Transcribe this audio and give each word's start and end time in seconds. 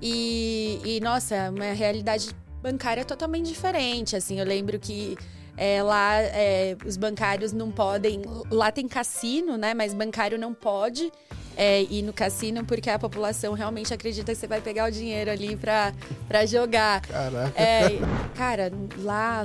E, 0.00 0.80
e 0.84 1.00
nossa, 1.00 1.50
uma 1.50 1.72
realidade 1.72 2.30
bancária 2.62 3.04
totalmente 3.04 3.48
diferente. 3.48 4.16
Assim, 4.16 4.38
eu 4.38 4.46
lembro 4.46 4.78
que 4.78 5.16
é, 5.56 5.82
lá 5.82 6.20
é, 6.20 6.76
os 6.86 6.96
bancários 6.96 7.52
não 7.52 7.70
podem. 7.70 8.22
Lá 8.50 8.70
tem 8.70 8.86
cassino, 8.86 9.56
né? 9.56 9.74
Mas 9.74 9.92
bancário 9.92 10.38
não 10.38 10.54
pode 10.54 11.12
é, 11.56 11.82
ir 11.82 12.02
no 12.02 12.12
cassino 12.12 12.64
porque 12.64 12.88
a 12.88 12.98
população 12.98 13.52
realmente 13.54 13.92
acredita 13.92 14.32
que 14.32 14.38
você 14.38 14.46
vai 14.46 14.60
pegar 14.60 14.88
o 14.88 14.92
dinheiro 14.92 15.30
ali 15.30 15.56
pra, 15.56 15.92
pra 16.28 16.46
jogar. 16.46 17.00
Caraca. 17.00 17.60
É, 17.60 17.98
cara, 18.36 18.72
lá 18.98 19.44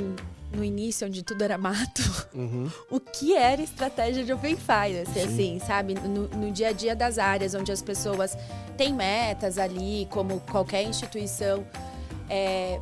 no 0.55 0.63
início, 0.63 1.07
onde 1.07 1.23
tudo 1.23 1.41
era 1.43 1.57
mato, 1.57 2.01
Uhum. 2.33 2.69
o 2.89 2.99
que 2.99 3.35
era 3.35 3.61
estratégia 3.61 4.23
de 4.23 4.33
Open 4.33 4.55
Finance, 4.57 5.13
Sim. 5.13 5.21
assim, 5.21 5.59
sabe? 5.65 5.93
No, 5.95 6.27
no 6.29 6.51
dia 6.51 6.69
a 6.69 6.71
dia 6.71 6.95
das 6.95 7.17
áreas, 7.17 7.53
onde 7.53 7.71
as 7.71 7.81
pessoas 7.81 8.37
têm 8.77 8.93
metas 8.93 9.57
ali, 9.57 10.07
como 10.09 10.39
qualquer 10.41 10.83
instituição, 10.83 11.65
é, 12.29 12.79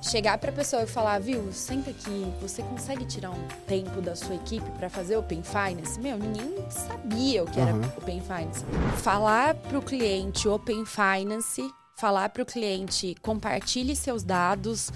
chegar 0.00 0.36
para 0.38 0.50
a 0.50 0.52
pessoa 0.54 0.82
e 0.82 0.86
falar, 0.86 1.20
viu, 1.20 1.52
senta 1.52 1.90
aqui, 1.90 2.26
você 2.40 2.62
consegue 2.62 3.04
tirar 3.04 3.30
um 3.30 3.46
tempo 3.66 4.00
da 4.00 4.14
sua 4.16 4.34
equipe 4.34 4.68
para 4.72 4.88
fazer 4.88 5.16
Open 5.16 5.42
Finance? 5.42 5.98
Meu, 6.00 6.16
ninguém 6.18 6.54
sabia 6.70 7.42
o 7.44 7.46
que 7.50 7.58
era 7.60 7.72
Uhum. 7.72 7.82
Open 7.98 8.20
Finance. 8.20 8.64
Falar 8.98 9.54
para 9.54 9.78
o 9.78 9.82
cliente 9.82 10.48
Open 10.48 10.84
Finance, 10.84 11.62
falar 11.96 12.28
para 12.30 12.42
o 12.42 12.46
cliente 12.46 13.14
compartilhe 13.22 13.94
seus 13.94 14.22
dados, 14.24 14.90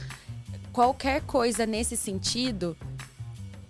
qualquer 0.81 1.23
coisa 1.23 1.65
nesse 1.65 1.97
sentido, 1.97 2.77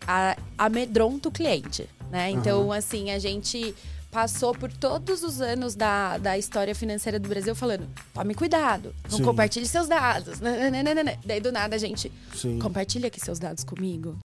a- 0.04 0.36
amedronta 0.58 1.28
o 1.28 1.32
cliente, 1.32 1.88
né? 2.10 2.30
Então, 2.32 2.72
assim, 2.72 3.12
a 3.12 3.18
gente 3.20 3.72
passou 4.10 4.52
por 4.52 4.72
todos 4.72 5.22
os 5.22 5.40
anos 5.40 5.76
da, 5.76 6.18
da 6.18 6.36
história 6.36 6.74
financeira 6.74 7.20
do 7.20 7.28
Brasil 7.28 7.54
falando, 7.54 7.86
tome 8.12 8.34
cuidado, 8.34 8.92
não 9.08 9.18
Sim. 9.18 9.24
compartilhe 9.24 9.66
seus 9.66 9.86
dados. 9.86 10.40
nananana. 10.40 11.16
Daí, 11.24 11.38
do 11.38 11.52
nada, 11.52 11.76
a 11.76 11.78
gente, 11.78 12.10
Sim. 12.34 12.58
compartilha 12.58 13.06
aqui 13.06 13.20
seus 13.20 13.38
dados 13.38 13.62
comigo. 13.62 14.16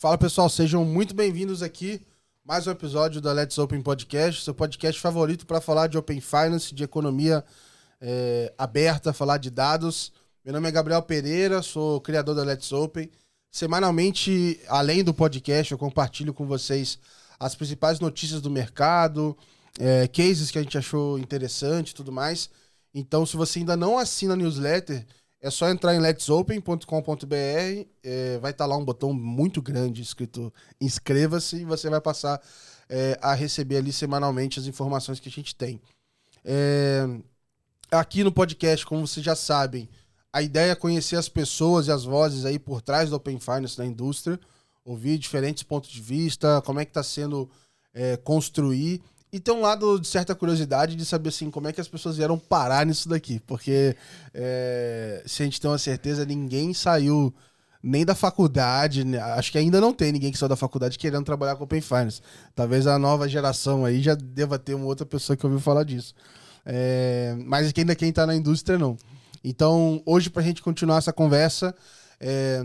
Fala 0.00 0.16
pessoal, 0.16 0.48
sejam 0.48 0.82
muito 0.82 1.14
bem-vindos 1.14 1.62
aqui. 1.62 2.00
Mais 2.42 2.66
um 2.66 2.70
episódio 2.70 3.20
da 3.20 3.34
Let's 3.34 3.58
Open 3.58 3.82
Podcast, 3.82 4.42
seu 4.42 4.54
podcast 4.54 4.98
favorito 4.98 5.46
para 5.46 5.60
falar 5.60 5.88
de 5.88 5.98
Open 5.98 6.22
Finance, 6.22 6.74
de 6.74 6.82
economia 6.82 7.44
é, 8.00 8.50
aberta, 8.56 9.12
falar 9.12 9.36
de 9.36 9.50
dados. 9.50 10.10
Meu 10.42 10.54
nome 10.54 10.66
é 10.66 10.72
Gabriel 10.72 11.02
Pereira, 11.02 11.60
sou 11.60 12.00
criador 12.00 12.34
da 12.34 12.42
Let's 12.42 12.72
Open. 12.72 13.10
Semanalmente, 13.52 14.58
além 14.68 15.04
do 15.04 15.12
podcast, 15.12 15.70
eu 15.70 15.76
compartilho 15.76 16.32
com 16.32 16.46
vocês 16.46 16.98
as 17.38 17.54
principais 17.54 18.00
notícias 18.00 18.40
do 18.40 18.48
mercado, 18.48 19.36
é, 19.78 20.08
cases 20.08 20.50
que 20.50 20.58
a 20.58 20.62
gente 20.62 20.78
achou 20.78 21.18
interessante 21.18 21.90
e 21.90 21.94
tudo 21.94 22.10
mais. 22.10 22.48
Então, 22.94 23.26
se 23.26 23.36
você 23.36 23.58
ainda 23.58 23.76
não 23.76 23.98
assina 23.98 24.32
a 24.32 24.36
newsletter, 24.36 25.04
é 25.40 25.50
só 25.50 25.68
entrar 25.68 25.94
em 25.94 25.98
letsopen.com.br, 25.98 26.84
é, 28.02 28.38
vai 28.38 28.50
estar 28.50 28.66
lá 28.66 28.76
um 28.76 28.84
botão 28.84 29.12
muito 29.12 29.62
grande 29.62 30.02
escrito 30.02 30.52
inscreva-se 30.80 31.56
e 31.56 31.64
você 31.64 31.88
vai 31.88 32.00
passar 32.00 32.40
é, 32.88 33.18
a 33.22 33.32
receber 33.32 33.78
ali 33.78 33.92
semanalmente 33.92 34.60
as 34.60 34.66
informações 34.66 35.18
que 35.18 35.28
a 35.28 35.32
gente 35.32 35.54
tem. 35.54 35.80
É, 36.44 37.06
aqui 37.90 38.22
no 38.22 38.30
podcast, 38.30 38.84
como 38.84 39.06
vocês 39.06 39.24
já 39.24 39.34
sabem, 39.34 39.88
a 40.32 40.42
ideia 40.42 40.72
é 40.72 40.74
conhecer 40.74 41.16
as 41.16 41.28
pessoas 41.28 41.86
e 41.86 41.92
as 41.92 42.04
vozes 42.04 42.44
aí 42.44 42.58
por 42.58 42.82
trás 42.82 43.08
do 43.08 43.16
Open 43.16 43.40
Finance 43.40 43.78
na 43.78 43.86
indústria, 43.86 44.38
ouvir 44.84 45.18
diferentes 45.18 45.62
pontos 45.62 45.90
de 45.90 46.00
vista, 46.00 46.60
como 46.62 46.80
é 46.80 46.84
que 46.84 46.90
está 46.90 47.02
sendo 47.02 47.50
é, 47.94 48.16
construir 48.18 49.02
e 49.32 49.38
tem 49.38 49.54
um 49.54 49.60
lado 49.60 49.98
de 50.00 50.08
certa 50.08 50.34
curiosidade 50.34 50.96
de 50.96 51.04
saber 51.04 51.28
assim 51.28 51.50
como 51.50 51.68
é 51.68 51.72
que 51.72 51.80
as 51.80 51.88
pessoas 51.88 52.16
vieram 52.16 52.38
parar 52.38 52.84
nisso 52.84 53.08
daqui, 53.08 53.40
porque 53.46 53.96
é, 54.34 55.22
se 55.26 55.42
a 55.42 55.44
gente 55.44 55.60
tem 55.60 55.70
uma 55.70 55.78
certeza, 55.78 56.24
ninguém 56.24 56.74
saiu 56.74 57.32
nem 57.82 58.04
da 58.04 58.14
faculdade, 58.14 59.04
né? 59.04 59.18
acho 59.18 59.50
que 59.50 59.58
ainda 59.58 59.80
não 59.80 59.94
tem 59.94 60.12
ninguém 60.12 60.30
que 60.30 60.38
saiu 60.38 60.48
da 60.48 60.56
faculdade 60.56 60.98
querendo 60.98 61.24
trabalhar 61.24 61.56
com 61.56 61.64
Open 61.64 61.80
Finance. 61.80 62.20
Talvez 62.54 62.86
a 62.86 62.98
nova 62.98 63.28
geração 63.28 63.84
aí 63.84 64.02
já 64.02 64.14
deva 64.14 64.58
ter 64.58 64.74
uma 64.74 64.86
outra 64.86 65.06
pessoa 65.06 65.36
que 65.36 65.46
ouviu 65.46 65.60
falar 65.60 65.84
disso. 65.84 66.14
É, 66.64 67.34
mas 67.46 67.72
ainda 67.76 67.94
quem 67.94 68.10
está 68.10 68.26
na 68.26 68.34
indústria 68.34 68.78
não. 68.78 68.96
Então, 69.42 70.02
hoje, 70.04 70.28
para 70.28 70.42
a 70.42 70.44
gente 70.44 70.62
continuar 70.62 70.98
essa 70.98 71.12
conversa, 71.12 71.74
é, 72.20 72.62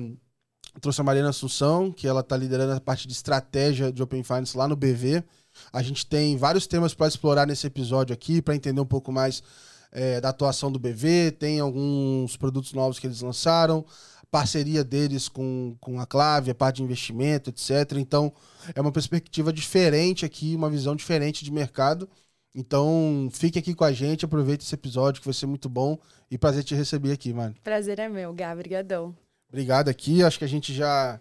trouxe 0.81 0.99
a 0.99 1.03
Mariana 1.03 1.29
Assunção, 1.29 1.91
que 1.91 2.07
ela 2.07 2.19
está 2.19 2.35
liderando 2.35 2.73
a 2.73 2.81
parte 2.81 3.07
de 3.07 3.13
estratégia 3.13 3.91
de 3.91 4.03
Open 4.03 4.23
Finance 4.23 4.57
lá 4.57 4.67
no 4.67 4.75
BV. 4.75 5.23
A 5.71 5.81
gente 5.81 6.05
tem 6.05 6.37
vários 6.37 6.67
temas 6.67 6.93
para 6.93 7.07
explorar 7.07 7.45
nesse 7.45 7.67
episódio 7.67 8.13
aqui, 8.13 8.41
para 8.41 8.55
entender 8.55 8.81
um 8.81 8.85
pouco 8.85 9.11
mais 9.11 9.43
é, 9.91 10.19
da 10.19 10.29
atuação 10.29 10.71
do 10.71 10.79
BV. 10.79 11.31
Tem 11.31 11.59
alguns 11.59 12.37
produtos 12.37 12.73
novos 12.73 12.99
que 12.99 13.07
eles 13.07 13.21
lançaram, 13.21 13.85
parceria 14.29 14.83
deles 14.83 15.29
com, 15.29 15.75
com 15.79 15.99
a 15.99 16.05
Clave, 16.05 16.51
a 16.51 16.55
parte 16.55 16.77
de 16.77 16.83
investimento, 16.83 17.49
etc. 17.49 17.93
Então, 17.97 18.33
é 18.73 18.81
uma 18.81 18.91
perspectiva 18.91 19.53
diferente 19.53 20.25
aqui, 20.25 20.55
uma 20.55 20.69
visão 20.69 20.95
diferente 20.95 21.43
de 21.43 21.51
mercado. 21.51 22.09
Então, 22.53 23.29
fique 23.31 23.59
aqui 23.59 23.73
com 23.73 23.83
a 23.83 23.91
gente, 23.91 24.23
aproveite 24.23 24.63
esse 24.63 24.73
episódio 24.73 25.21
que 25.21 25.27
vai 25.27 25.33
ser 25.33 25.45
muito 25.45 25.67
bom 25.67 25.97
e 26.31 26.37
prazer 26.37 26.63
te 26.63 26.73
receber 26.73 27.11
aqui, 27.11 27.33
mano. 27.33 27.53
Prazer 27.63 27.99
é 27.99 28.07
meu, 28.07 28.33
Gá, 28.33 28.55
brigadão. 28.55 29.15
Obrigado 29.49 29.89
aqui. 29.89 30.23
Acho 30.23 30.39
que 30.39 30.45
a 30.45 30.49
gente 30.49 30.73
já 30.73 31.19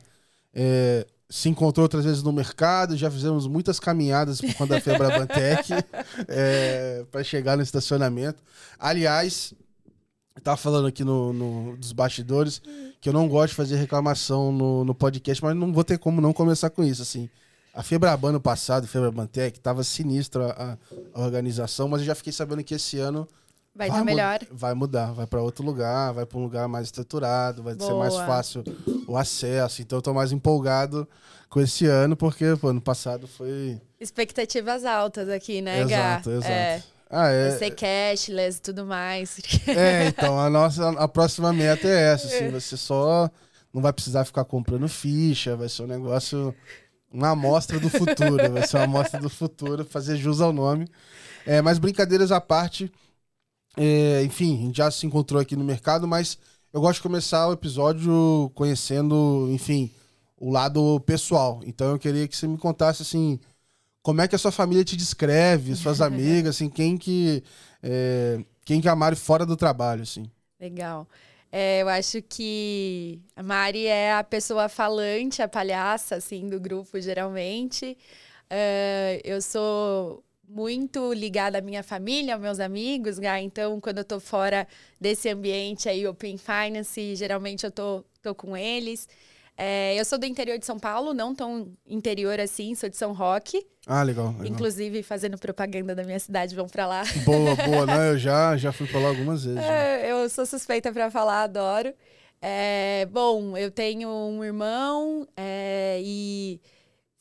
é, 0.52 1.06
se 1.36 1.48
encontrou 1.48 1.82
outras 1.82 2.04
vezes 2.04 2.22
no 2.22 2.32
mercado, 2.32 2.96
já 2.96 3.10
fizemos 3.10 3.48
muitas 3.48 3.80
caminhadas 3.80 4.40
por 4.40 4.54
conta 4.54 4.74
da 4.74 4.80
Febrabantec 4.80 5.68
é, 6.28 7.04
para 7.10 7.24
chegar 7.24 7.56
no 7.56 7.62
estacionamento. 7.64 8.40
Aliás, 8.78 9.52
eu 10.36 10.40
tava 10.40 10.56
falando 10.56 10.86
aqui 10.86 11.02
no, 11.02 11.32
no- 11.32 11.76
dos 11.76 11.90
bastidores 11.90 12.62
que 13.00 13.08
eu 13.08 13.12
não 13.12 13.26
gosto 13.26 13.48
de 13.50 13.56
fazer 13.56 13.74
reclamação 13.76 14.52
no, 14.52 14.84
no 14.84 14.94
podcast, 14.94 15.42
mas 15.42 15.56
não 15.56 15.72
vou 15.72 15.82
ter 15.82 15.98
como 15.98 16.20
não 16.20 16.32
começar 16.32 16.70
com 16.70 16.84
isso, 16.84 17.02
assim. 17.02 17.28
A 17.74 17.82
Febraban 17.82 18.30
no 18.30 18.40
passado, 18.40 18.86
Febrabantec, 18.86 19.58
tava 19.58 19.82
sinistra 19.82 20.52
a, 20.52 20.78
a 21.12 21.20
organização, 21.24 21.88
mas 21.88 22.00
eu 22.02 22.06
já 22.06 22.14
fiquei 22.14 22.32
sabendo 22.32 22.62
que 22.62 22.76
esse 22.76 23.00
ano 23.00 23.26
Vai 23.74 23.88
estar 23.88 24.00
mu- 24.00 24.04
melhor. 24.04 24.38
Vai 24.50 24.74
mudar, 24.74 25.12
vai 25.12 25.26
para 25.26 25.42
outro 25.42 25.64
lugar, 25.64 26.12
vai 26.12 26.24
para 26.24 26.38
um 26.38 26.42
lugar 26.42 26.68
mais 26.68 26.86
estruturado, 26.86 27.62
vai 27.62 27.74
ser 27.74 27.94
mais 27.94 28.12
Boa. 28.14 28.26
fácil 28.26 28.64
o 29.06 29.16
acesso. 29.16 29.82
Então 29.82 29.98
eu 29.98 30.02
tô 30.02 30.14
mais 30.14 30.30
empolgado 30.32 31.08
com 31.48 31.60
esse 31.60 31.86
ano, 31.86 32.16
porque 32.16 32.56
pô, 32.60 32.68
ano 32.68 32.80
passado 32.80 33.26
foi. 33.26 33.80
Expectativas 34.00 34.84
altas 34.84 35.28
aqui, 35.28 35.60
né, 35.60 35.78
Gá? 35.80 36.20
exato, 36.20 36.30
exato. 36.30 36.52
É, 36.52 36.82
Ah, 37.10 37.22
vai 37.24 37.48
é, 37.48 37.50
ser 37.58 37.70
cashless 37.72 38.58
e 38.58 38.60
tudo 38.62 38.86
mais. 38.86 39.38
é, 39.68 40.06
então 40.06 40.38
a 40.38 40.48
nossa 40.50 40.90
a 40.90 41.08
próxima 41.08 41.52
meta 41.52 41.88
é 41.88 42.12
essa, 42.12 42.26
assim, 42.26 42.50
você 42.50 42.76
só 42.76 43.30
não 43.72 43.82
vai 43.82 43.92
precisar 43.92 44.24
ficar 44.24 44.44
comprando 44.44 44.88
ficha, 44.88 45.56
vai 45.56 45.68
ser 45.68 45.82
um 45.82 45.86
negócio 45.86 46.54
uma 47.12 47.30
amostra 47.30 47.78
do 47.78 47.88
futuro, 47.88 48.50
vai 48.52 48.66
ser 48.66 48.76
uma 48.76 48.84
amostra 48.84 49.20
do 49.20 49.30
futuro, 49.30 49.84
fazer 49.84 50.16
jus 50.16 50.40
ao 50.40 50.52
nome. 50.52 50.88
É, 51.46 51.62
mas 51.62 51.78
brincadeiras 51.78 52.32
à 52.32 52.40
parte, 52.40 52.90
é, 53.76 54.22
enfim, 54.22 54.54
a 54.54 54.66
gente 54.66 54.76
já 54.76 54.90
se 54.90 55.06
encontrou 55.06 55.40
aqui 55.40 55.56
no 55.56 55.64
mercado, 55.64 56.06
mas 56.06 56.38
eu 56.72 56.80
gosto 56.80 56.96
de 56.96 57.02
começar 57.02 57.48
o 57.48 57.52
episódio 57.52 58.50
conhecendo, 58.54 59.48
enfim, 59.50 59.90
o 60.36 60.50
lado 60.50 61.00
pessoal. 61.00 61.60
Então 61.64 61.92
eu 61.92 61.98
queria 61.98 62.26
que 62.28 62.36
você 62.36 62.46
me 62.46 62.58
contasse 62.58 63.02
assim, 63.02 63.38
como 64.02 64.20
é 64.20 64.28
que 64.28 64.34
a 64.34 64.38
sua 64.38 64.52
família 64.52 64.84
te 64.84 64.96
descreve, 64.96 65.74
suas 65.74 66.00
amigas, 66.02 66.56
assim, 66.56 66.68
quem 66.68 66.96
que 66.96 67.42
é, 67.82 68.44
quem 68.64 68.80
que 68.80 68.88
é 68.88 68.90
a 68.90 68.96
Mari 68.96 69.16
fora 69.16 69.44
do 69.44 69.56
trabalho, 69.56 70.02
assim. 70.02 70.30
Legal. 70.60 71.06
É, 71.52 71.82
eu 71.82 71.88
acho 71.88 72.20
que 72.22 73.20
a 73.36 73.42
Mari 73.42 73.86
é 73.86 74.14
a 74.14 74.24
pessoa 74.24 74.68
falante, 74.68 75.40
a 75.40 75.48
palhaça, 75.48 76.16
assim, 76.16 76.48
do 76.48 76.58
grupo, 76.58 77.00
geralmente. 77.00 77.96
É, 78.50 79.20
eu 79.24 79.40
sou 79.40 80.24
muito 80.48 81.12
ligada 81.12 81.58
à 81.58 81.60
minha 81.60 81.82
família, 81.82 82.34
aos 82.34 82.42
meus 82.42 82.60
amigos, 82.60 83.18
né? 83.18 83.42
então 83.42 83.80
quando 83.80 83.98
eu 83.98 84.04
tô 84.04 84.20
fora 84.20 84.66
desse 85.00 85.28
ambiente 85.28 85.88
aí, 85.88 86.06
Open 86.06 86.36
Finance, 86.38 87.16
geralmente 87.16 87.64
eu 87.64 87.70
tô, 87.70 88.04
tô 88.22 88.34
com 88.34 88.56
eles. 88.56 89.08
É, 89.56 89.98
eu 89.98 90.04
sou 90.04 90.18
do 90.18 90.26
interior 90.26 90.58
de 90.58 90.66
São 90.66 90.78
Paulo, 90.78 91.14
não 91.14 91.34
tão 91.34 91.72
interior 91.86 92.40
assim, 92.40 92.74
sou 92.74 92.88
de 92.88 92.96
São 92.96 93.12
Roque. 93.12 93.64
Ah, 93.86 94.02
legal. 94.02 94.32
legal. 94.32 94.46
Inclusive, 94.46 95.02
fazendo 95.02 95.38
propaganda 95.38 95.94
da 95.94 96.02
minha 96.02 96.18
cidade, 96.18 96.56
vão 96.56 96.66
pra 96.66 96.86
lá. 96.86 97.04
Boa, 97.24 97.54
boa, 97.64 97.86
né? 97.86 98.10
Eu 98.10 98.18
já, 98.18 98.56
já 98.56 98.72
fui 98.72 98.86
pra 98.86 98.98
lá 98.98 99.08
algumas 99.08 99.44
vezes. 99.44 99.62
É, 99.62 100.10
eu 100.10 100.28
sou 100.28 100.44
suspeita 100.44 100.92
pra 100.92 101.10
falar, 101.10 101.44
adoro. 101.44 101.94
É, 102.42 103.06
bom, 103.10 103.56
eu 103.56 103.70
tenho 103.70 104.08
um 104.08 104.42
irmão 104.44 105.26
é, 105.36 106.00
e 106.02 106.60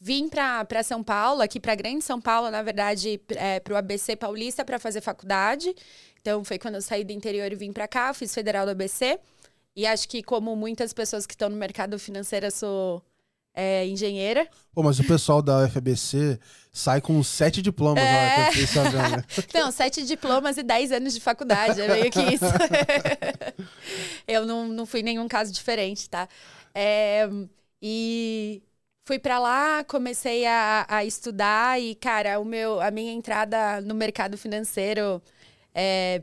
vim 0.03 0.27
para 0.27 0.83
São 0.83 1.01
Paulo, 1.01 1.41
aqui 1.41 1.61
para 1.61 1.73
Grande 1.75 2.03
São 2.03 2.19
Paulo, 2.19 2.51
na 2.51 2.61
verdade, 2.61 3.21
é, 3.29 3.61
para 3.61 3.73
o 3.73 3.77
ABC 3.77 4.17
Paulista 4.17 4.65
para 4.65 4.77
fazer 4.77 4.99
faculdade. 4.99 5.73
Então 6.19 6.43
foi 6.43 6.59
quando 6.59 6.75
eu 6.75 6.81
saí 6.81 7.05
do 7.05 7.13
interior 7.13 7.49
e 7.49 7.55
vim 7.55 7.71
para 7.71 7.87
cá, 7.87 8.13
fiz 8.13 8.33
federal 8.33 8.65
do 8.65 8.71
ABC. 8.71 9.17
E 9.73 9.87
acho 9.87 10.09
que, 10.09 10.21
como 10.21 10.57
muitas 10.57 10.91
pessoas 10.91 11.25
que 11.25 11.33
estão 11.33 11.47
no 11.47 11.55
mercado 11.55 11.97
financeiro, 11.97 12.47
eu 12.47 12.51
sou 12.51 13.01
é, 13.53 13.87
engenheira. 13.87 14.45
Pô, 14.73 14.83
mas 14.83 14.99
o 14.99 15.05
pessoal 15.05 15.41
da 15.41 15.63
UFBC 15.63 16.37
sai 16.69 16.99
com 16.99 17.23
sete 17.23 17.61
diplomas 17.61 18.03
É. 18.03 18.13
lá, 18.13 18.35
que 18.35 18.41
eu 18.41 18.51
fiquei 18.51 18.67
sabendo. 18.67 19.23
Não, 19.55 19.71
sete 19.71 20.05
diplomas 20.05 20.57
e 20.57 20.63
dez 20.63 20.91
anos 20.91 21.13
de 21.13 21.21
faculdade, 21.21 21.79
é 21.79 21.87
meio 21.87 22.11
que 22.11 22.19
isso. 22.19 22.43
eu 24.27 24.45
não, 24.45 24.67
não 24.67 24.85
fui 24.85 25.01
nenhum 25.01 25.29
caso 25.29 25.51
diferente, 25.51 26.09
tá? 26.09 26.27
É, 26.75 27.29
e 27.81 28.61
fui 29.05 29.19
pra 29.19 29.39
lá, 29.39 29.83
comecei 29.83 30.45
a, 30.45 30.85
a 30.87 31.05
estudar 31.05 31.79
e, 31.81 31.95
cara, 31.95 32.39
o 32.39 32.45
meu, 32.45 32.79
a 32.81 32.89
minha 32.89 33.11
entrada 33.11 33.81
no 33.81 33.93
mercado 33.93 34.37
financeiro, 34.37 35.21
é, 35.75 36.21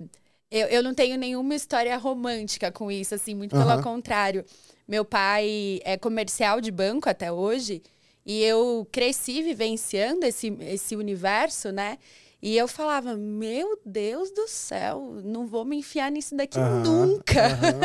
eu, 0.51 0.67
eu 0.69 0.83
não 0.83 0.95
tenho 0.95 1.17
nenhuma 1.19 1.55
história 1.55 1.97
romântica 1.97 2.73
com 2.73 2.91
isso, 2.91 3.15
assim, 3.15 3.35
muito 3.35 3.55
pelo 3.55 3.71
Aham. 3.71 3.83
contrário. 3.83 4.45
Meu 4.89 5.05
pai 5.05 5.81
é 5.85 5.97
comercial 5.97 6.61
de 6.61 6.71
banco 6.71 7.09
até 7.09 7.31
hoje 7.31 7.83
e 8.25 8.43
eu 8.43 8.87
cresci 8.91 9.43
vivenciando 9.43 10.25
esse, 10.27 10.49
esse 10.61 10.97
universo, 10.97 11.71
né? 11.71 11.99
E 12.43 12.57
eu 12.57 12.67
falava, 12.67 13.17
meu 13.17 13.79
Deus 13.85 14.31
do 14.31 14.49
céu, 14.49 15.21
não 15.23 15.47
vou 15.47 15.63
me 15.63 15.77
enfiar 15.77 16.11
nisso 16.11 16.35
daqui 16.35 16.59
Aham, 16.59 16.83
nunca. 16.83 17.47
aham. 17.47 17.81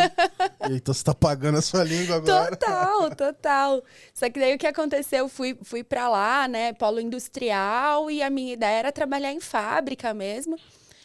Então 0.71 0.93
você 0.93 1.03
tá 1.03 1.13
pagando 1.13 1.57
a 1.57 1.61
sua 1.61 1.83
língua 1.83 2.15
agora. 2.15 2.55
Total, 2.55 3.15
total. 3.15 3.83
Só 4.13 4.29
que 4.29 4.39
daí 4.39 4.55
o 4.55 4.57
que 4.57 4.65
aconteceu, 4.65 5.19
eu 5.19 5.29
fui, 5.29 5.57
fui 5.61 5.83
para 5.83 6.07
lá, 6.07 6.47
né, 6.47 6.71
polo 6.71 7.01
industrial, 7.01 8.09
e 8.09 8.23
a 8.23 8.29
minha 8.29 8.53
ideia 8.53 8.79
era 8.79 8.91
trabalhar 8.93 9.33
em 9.33 9.41
fábrica 9.41 10.13
mesmo. 10.13 10.57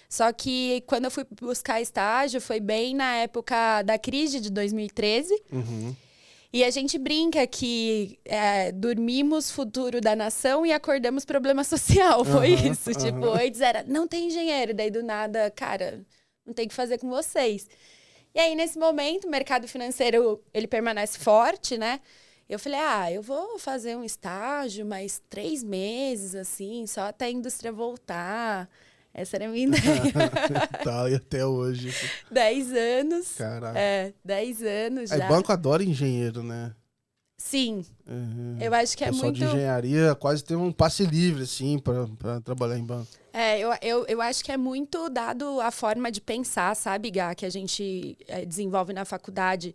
Só 0.08 0.32
que 0.32 0.82
quando 0.86 1.04
eu 1.06 1.10
fui 1.10 1.24
buscar 1.40 1.80
estágio, 1.80 2.40
foi 2.40 2.60
bem 2.60 2.94
na 2.94 3.16
época 3.16 3.82
da 3.82 3.98
crise 3.98 4.40
de 4.40 4.50
2013. 4.50 5.42
Uhum. 5.52 5.94
E 6.52 6.64
a 6.64 6.70
gente 6.70 6.98
brinca 6.98 7.46
que 7.46 8.18
é, 8.24 8.72
dormimos 8.72 9.50
futuro 9.50 10.00
da 10.00 10.16
nação 10.16 10.66
e 10.66 10.72
acordamos 10.72 11.24
problema 11.24 11.62
social. 11.64 12.24
Foi 12.24 12.54
Aham, 12.54 12.72
isso. 12.72 12.90
aham. 12.90 12.98
Tipo, 12.98 13.26
antes 13.34 13.60
era, 13.60 13.84
não 13.84 14.06
tem 14.08 14.26
engenheiro. 14.26 14.74
Daí 14.74 14.90
do 14.90 15.02
nada, 15.02 15.50
cara, 15.50 16.04
não 16.44 16.52
tem 16.52 16.66
o 16.66 16.68
que 16.68 16.74
fazer 16.74 16.98
com 16.98 17.08
vocês. 17.08 17.68
E 18.34 18.40
aí, 18.40 18.54
nesse 18.54 18.78
momento, 18.78 19.26
o 19.26 19.30
mercado 19.30 19.66
financeiro, 19.68 20.42
ele 20.54 20.66
permanece 20.66 21.18
forte, 21.18 21.76
né? 21.78 22.00
Eu 22.48 22.58
falei, 22.58 22.80
ah, 22.80 23.12
eu 23.12 23.22
vou 23.22 23.58
fazer 23.58 23.96
um 23.96 24.04
estágio, 24.04 24.84
mais 24.84 25.22
três 25.30 25.62
meses, 25.62 26.34
assim, 26.34 26.86
só 26.86 27.02
até 27.02 27.26
a 27.26 27.30
indústria 27.30 27.72
voltar. 27.72 28.68
Essa 29.12 29.36
era 29.36 29.46
a 29.46 29.48
minha 29.48 29.66
ideia. 29.66 29.82
tá, 30.84 31.10
e 31.10 31.14
até 31.16 31.44
hoje. 31.44 31.92
dez 32.30 32.72
anos. 32.72 33.32
Caraca. 33.36 33.78
É, 33.78 34.12
dez 34.24 34.62
anos 34.62 35.10
Aí, 35.10 35.18
já. 35.18 35.28
banco 35.28 35.50
adora 35.52 35.82
engenheiro, 35.82 36.42
né? 36.42 36.72
Sim, 37.36 37.84
Uhum. 38.06 38.58
eu 38.60 38.74
acho 38.74 38.96
que 38.96 39.02
O 39.02 39.06
é 39.08 39.10
muito... 39.10 39.38
de 39.38 39.44
engenharia 39.44 40.14
quase 40.14 40.44
tem 40.44 40.56
um 40.56 40.70
passe 40.70 41.04
livre, 41.06 41.44
assim, 41.44 41.78
pra, 41.78 42.06
pra 42.18 42.40
trabalhar 42.40 42.76
em 42.78 42.84
banco. 42.84 43.08
É, 43.32 43.58
eu, 43.58 43.70
eu, 43.80 44.04
eu 44.08 44.20
acho 44.20 44.44
que 44.44 44.52
é 44.52 44.56
muito 44.58 45.08
dado 45.08 45.58
a 45.60 45.70
forma 45.70 46.10
de 46.12 46.20
pensar, 46.20 46.76
sabe, 46.76 47.10
Gá, 47.10 47.34
que 47.34 47.46
a 47.46 47.50
gente 47.50 48.16
é, 48.28 48.44
desenvolve 48.44 48.92
na 48.92 49.04
faculdade. 49.06 49.74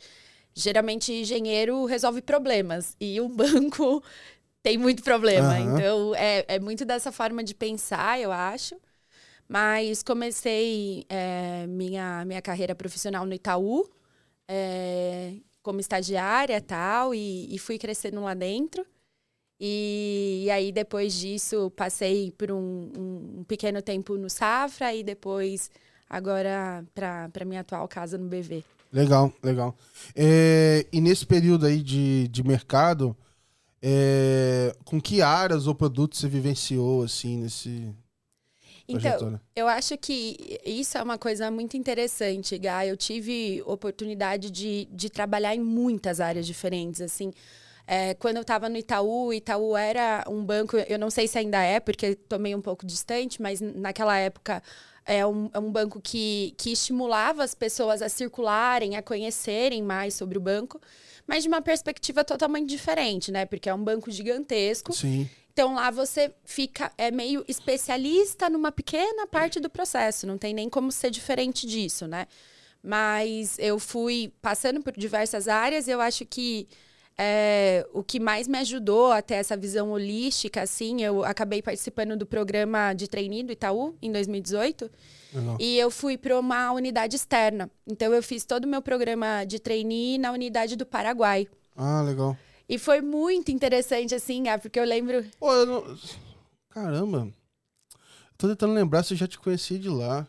Geralmente, 0.53 1.11
engenheiro 1.11 1.85
resolve 1.85 2.21
problemas 2.21 2.95
e 2.99 3.19
um 3.19 3.27
banco 3.35 4.03
tem 4.61 4.77
muito 4.77 5.01
problema. 5.03 5.55
Aham. 5.57 5.73
Então, 5.79 6.15
é, 6.15 6.45
é 6.47 6.59
muito 6.59 6.85
dessa 6.85 7.11
forma 7.11 7.43
de 7.43 7.55
pensar, 7.55 8.19
eu 8.19 8.31
acho. 8.31 8.75
Mas 9.47 10.01
comecei 10.01 11.05
é, 11.07 11.67
minha, 11.67 12.25
minha 12.25 12.41
carreira 12.41 12.73
profissional 12.73 13.25
no 13.25 13.33
Itaú, 13.33 13.87
é, 14.47 15.35
como 15.61 15.79
estagiária 15.79 16.59
tal, 16.61 17.13
e, 17.13 17.53
e 17.53 17.57
fui 17.59 17.77
crescendo 17.77 18.21
lá 18.21 18.33
dentro. 18.33 18.85
E, 19.59 20.47
aí, 20.51 20.71
depois 20.71 21.13
disso, 21.13 21.71
passei 21.71 22.31
por 22.31 22.51
um, 22.51 22.91
um- 22.97 23.39
um 23.39 23.43
pequeno 23.43 23.81
tempo 23.81 24.17
no 24.17 24.29
Safra 24.29 24.93
e 24.93 25.03
depois, 25.03 25.69
agora, 26.09 26.83
para 26.93 27.45
minha 27.45 27.61
atual 27.61 27.87
casa 27.87 28.17
no 28.17 28.27
BV. 28.27 28.63
Legal, 28.91 29.31
legal. 29.43 29.75
É, 30.15 30.85
e 30.91 30.99
nesse 30.99 31.25
período 31.25 31.65
aí 31.65 31.81
de, 31.81 32.27
de 32.27 32.43
mercado, 32.43 33.15
é, 33.81 34.75
com 34.83 34.99
que 35.01 35.21
áreas 35.21 35.67
ou 35.67 35.75
produtos 35.75 36.19
você 36.19 36.27
vivenciou, 36.27 37.03
assim, 37.03 37.37
nesse 37.37 37.93
Então, 38.87 39.39
eu 39.55 39.67
acho 39.67 39.97
que 39.97 40.59
isso 40.63 40.97
é 40.97 41.01
uma 41.01 41.17
coisa 41.17 41.49
muito 41.49 41.75
interessante, 41.75 42.57
Gá. 42.57 42.85
Eu 42.85 42.95
tive 42.95 43.63
oportunidade 43.65 44.51
de, 44.51 44.87
de 44.91 45.09
trabalhar 45.09 45.55
em 45.55 45.59
muitas 45.59 46.19
áreas 46.19 46.45
diferentes, 46.45 47.01
assim. 47.01 47.33
É, 47.87 48.15
quando 48.15 48.37
eu 48.37 48.41
estava 48.41 48.67
no 48.67 48.77
Itaú, 48.77 49.31
Itaú 49.33 49.77
era 49.77 50.23
um 50.27 50.43
banco, 50.43 50.75
eu 50.77 50.97
não 50.97 51.09
sei 51.09 51.27
se 51.27 51.37
ainda 51.37 51.61
é, 51.61 51.79
porque 51.79 52.07
estou 52.07 52.39
meio 52.39 52.57
um 52.57 52.61
pouco 52.61 52.85
distante, 52.85 53.41
mas 53.41 53.61
naquela 53.61 54.17
época 54.17 54.61
é 55.05 55.25
um, 55.25 55.49
é 55.53 55.59
um 55.59 55.71
banco 55.71 56.01
que, 56.01 56.55
que 56.57 56.71
estimulava 56.71 57.43
as 57.43 57.53
pessoas 57.53 58.01
a 58.01 58.09
circularem, 58.09 58.95
a 58.95 59.03
conhecerem 59.03 59.83
mais 59.83 60.15
sobre 60.15 60.37
o 60.37 60.41
banco, 60.41 60.81
mas 61.27 61.43
de 61.43 61.47
uma 61.47 61.61
perspectiva 61.61 62.23
totalmente 62.23 62.67
diferente, 62.67 63.31
né? 63.31 63.45
Porque 63.45 63.69
é 63.69 63.73
um 63.73 63.83
banco 63.83 64.09
gigantesco. 64.09 64.93
Sim. 64.93 65.29
Então 65.55 65.73
lá 65.73 65.89
você 65.89 66.33
fica 66.43 66.91
é 66.97 67.09
meio 67.09 67.45
especialista 67.47 68.49
numa 68.49 68.73
pequena 68.73 69.25
parte 69.25 69.57
do 69.57 69.69
processo, 69.69 70.27
não 70.27 70.37
tem 70.37 70.53
nem 70.53 70.69
como 70.69 70.91
ser 70.91 71.09
diferente 71.09 71.65
disso, 71.65 72.05
né? 72.05 72.27
Mas 72.83 73.57
eu 73.57 73.79
fui 73.79 74.33
passando 74.41 74.81
por 74.83 74.91
diversas 74.97 75.47
áreas 75.47 75.87
e 75.87 75.91
eu 75.91 76.01
acho 76.01 76.25
que 76.25 76.67
é, 77.17 77.87
o 77.93 78.03
que 78.03 78.19
mais 78.19 78.49
me 78.49 78.57
ajudou 78.57 79.13
a 79.13 79.21
ter 79.21 79.35
essa 79.35 79.55
visão 79.55 79.91
holística, 79.91 80.61
assim, 80.61 81.01
eu 81.01 81.23
acabei 81.23 81.61
participando 81.61 82.17
do 82.17 82.25
programa 82.25 82.93
de 82.93 83.07
trainee 83.07 83.41
do 83.41 83.53
Itaú 83.53 83.95
em 84.01 84.11
2018 84.11 84.91
Legal. 85.33 85.57
e 85.57 85.79
eu 85.79 85.89
fui 85.89 86.17
para 86.17 86.37
uma 86.37 86.73
unidade 86.73 87.15
externa. 87.15 87.71
Então 87.87 88.13
eu 88.13 88.21
fiz 88.21 88.43
todo 88.43 88.65
o 88.65 88.67
meu 88.67 88.81
programa 88.81 89.45
de 89.45 89.57
trainee 89.57 90.17
na 90.17 90.33
unidade 90.33 90.75
do 90.75 90.85
Paraguai. 90.85 91.47
Ah, 91.77 92.01
legal. 92.01 92.37
E 92.67 92.77
foi 92.79 93.01
muito 93.01 93.51
interessante, 93.51 94.15
assim, 94.15 94.47
ah, 94.47 94.57
porque 94.57 94.79
eu 94.79 94.85
lembro 94.85 95.23
Pô, 95.39 95.53
eu 95.53 95.65
não... 95.65 95.97
Caramba. 96.69 97.29
Tô 98.37 98.47
tentando 98.49 98.73
lembrar 98.73 99.03
se 99.03 99.13
eu 99.13 99.17
já 99.17 99.27
te 99.27 99.39
conheci 99.39 99.77
de 99.77 99.87
lá. 99.89 100.27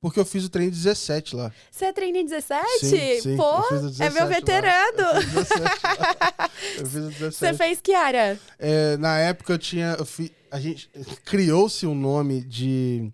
Porque 0.00 0.18
eu 0.18 0.24
fiz 0.24 0.44
o 0.44 0.48
treino 0.50 0.72
17 0.72 1.36
lá. 1.36 1.52
Você 1.70 1.84
é 1.86 1.92
trainee 1.92 2.24
17? 2.24 2.66
Sim, 2.80 3.20
sim, 3.20 3.36
Pô, 3.36 3.56
eu 3.58 3.62
fiz 3.68 3.82
o 3.82 3.90
17 3.90 4.02
é 4.02 4.10
meu 4.10 4.22
lá. 4.24 4.28
veterano. 4.28 5.02
Eu 5.14 5.22
fiz 5.22 5.34
o 5.34 5.44
17 5.44 5.82
lá. 5.84 6.50
Eu 6.78 6.86
fiz 6.86 6.94
o 7.04 7.10
Você 7.10 7.46
17. 7.46 7.56
fez 7.56 7.80
que 7.80 7.94
área? 7.94 8.40
É, 8.58 8.96
na 8.96 9.18
época 9.18 9.52
eu 9.52 9.58
tinha. 9.58 9.94
Eu 9.96 10.04
fi- 10.04 10.32
a 10.50 10.58
gente 10.58 10.90
criou-se 11.24 11.86
um 11.86 11.94
nome 11.94 12.42
de. 12.42 13.12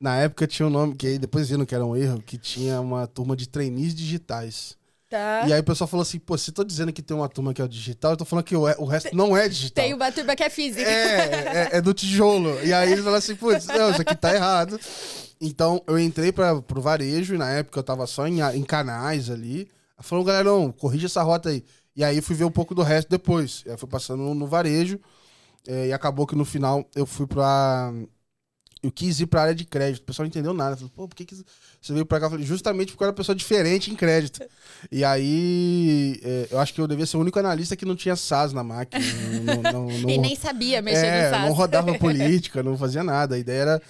Na 0.00 0.16
época 0.16 0.46
tinha 0.46 0.66
um 0.66 0.70
nome, 0.70 0.96
que 0.96 1.06
aí 1.06 1.18
depois 1.18 1.50
viram 1.50 1.66
que 1.66 1.74
era 1.74 1.84
um 1.84 1.94
erro, 1.94 2.22
que 2.22 2.38
tinha 2.38 2.80
uma 2.80 3.06
turma 3.06 3.36
de 3.36 3.46
trainees 3.46 3.94
digitais. 3.94 4.76
Tá. 5.12 5.44
E 5.46 5.52
aí 5.52 5.60
o 5.60 5.64
pessoal 5.64 5.86
falou 5.86 6.00
assim: 6.00 6.18
pô, 6.18 6.38
se 6.38 6.48
eu 6.48 6.54
tô 6.54 6.64
dizendo 6.64 6.90
que 6.90 7.02
tem 7.02 7.14
uma 7.14 7.28
turma 7.28 7.52
que 7.52 7.60
é 7.60 7.64
o 7.64 7.68
digital, 7.68 8.12
eu 8.12 8.16
tô 8.16 8.24
falando 8.24 8.46
que 8.46 8.56
o, 8.56 8.62
o 8.62 8.86
resto 8.86 9.14
não 9.14 9.36
é 9.36 9.46
digital. 9.46 9.84
Tem 9.84 9.92
uma 9.92 10.10
turma 10.10 10.34
que 10.34 10.42
é 10.42 10.48
física. 10.48 10.88
É, 10.88 11.68
é, 11.74 11.76
é 11.76 11.80
do 11.82 11.92
tijolo. 11.92 12.58
E 12.64 12.72
aí 12.72 12.90
eles 12.92 13.00
falaram 13.04 13.18
assim, 13.18 13.36
putz, 13.36 13.66
não, 13.66 13.90
isso 13.90 14.00
aqui 14.00 14.16
tá 14.16 14.34
errado. 14.34 14.80
Então 15.38 15.82
eu 15.86 15.98
entrei 15.98 16.32
para 16.32 16.62
pro 16.62 16.80
varejo 16.80 17.34
e 17.34 17.38
na 17.38 17.50
época 17.50 17.78
eu 17.78 17.82
tava 17.82 18.06
só 18.06 18.26
em, 18.26 18.40
em 18.40 18.62
canais 18.62 19.28
ali. 19.28 19.68
Falou, 20.00 20.24
galerão, 20.24 20.72
corrige 20.72 21.04
essa 21.06 21.22
rota 21.22 21.50
aí. 21.50 21.62
E 21.94 22.02
aí 22.02 22.22
fui 22.22 22.34
ver 22.34 22.44
um 22.44 22.50
pouco 22.50 22.74
do 22.74 22.82
resto 22.82 23.10
depois. 23.10 23.62
E 23.66 23.70
aí 23.70 23.76
fui 23.76 23.88
passando 23.88 24.22
no, 24.22 24.34
no 24.34 24.46
varejo. 24.46 24.98
é, 25.68 25.88
e 25.88 25.92
acabou 25.92 26.26
que 26.26 26.34
no 26.34 26.44
final 26.44 26.88
eu 26.96 27.04
fui 27.06 27.26
pra. 27.26 27.92
Eu 28.82 28.90
quis 28.90 29.20
ir 29.20 29.26
pra 29.26 29.42
área 29.42 29.54
de 29.54 29.64
crédito. 29.64 30.02
O 30.02 30.06
pessoal 30.06 30.24
não 30.24 30.28
entendeu 30.28 30.52
nada. 30.52 30.74
Falei, 30.76 30.90
pô, 30.94 31.06
por 31.06 31.14
que, 31.14 31.24
que 31.24 31.36
você 31.80 31.92
veio 31.92 32.04
pra 32.04 32.18
cá? 32.18 32.26
Eu 32.26 32.30
falei, 32.30 32.44
justamente 32.44 32.90
porque 32.90 33.04
eu 33.04 33.06
era 33.06 33.12
uma 33.12 33.16
pessoa 33.16 33.34
diferente 33.36 33.92
em 33.92 33.94
crédito. 33.94 34.40
E 34.90 35.04
aí, 35.04 36.18
é, 36.22 36.48
eu 36.50 36.58
acho 36.58 36.74
que 36.74 36.80
eu 36.80 36.86
devia 36.88 37.06
ser 37.06 37.16
o 37.16 37.20
único 37.20 37.38
analista 37.38 37.76
que 37.76 37.84
não 37.84 37.94
tinha 37.94 38.16
SAS 38.16 38.52
na 38.52 38.64
máquina. 38.64 39.04
Não, 39.44 39.62
não- 39.72 39.88
não- 40.00 40.08
E 40.10 40.18
nem 40.18 40.34
sabia 40.34 40.82
mexer 40.82 41.06
é, 41.06 41.30
no 41.30 41.36
SAS. 41.36 41.46
não 41.46 41.52
rodava 41.52 41.94
política, 41.98 42.62
não 42.62 42.76
fazia 42.76 43.04
nada. 43.04 43.36
A 43.36 43.38
ideia 43.38 43.60
era. 43.62 43.82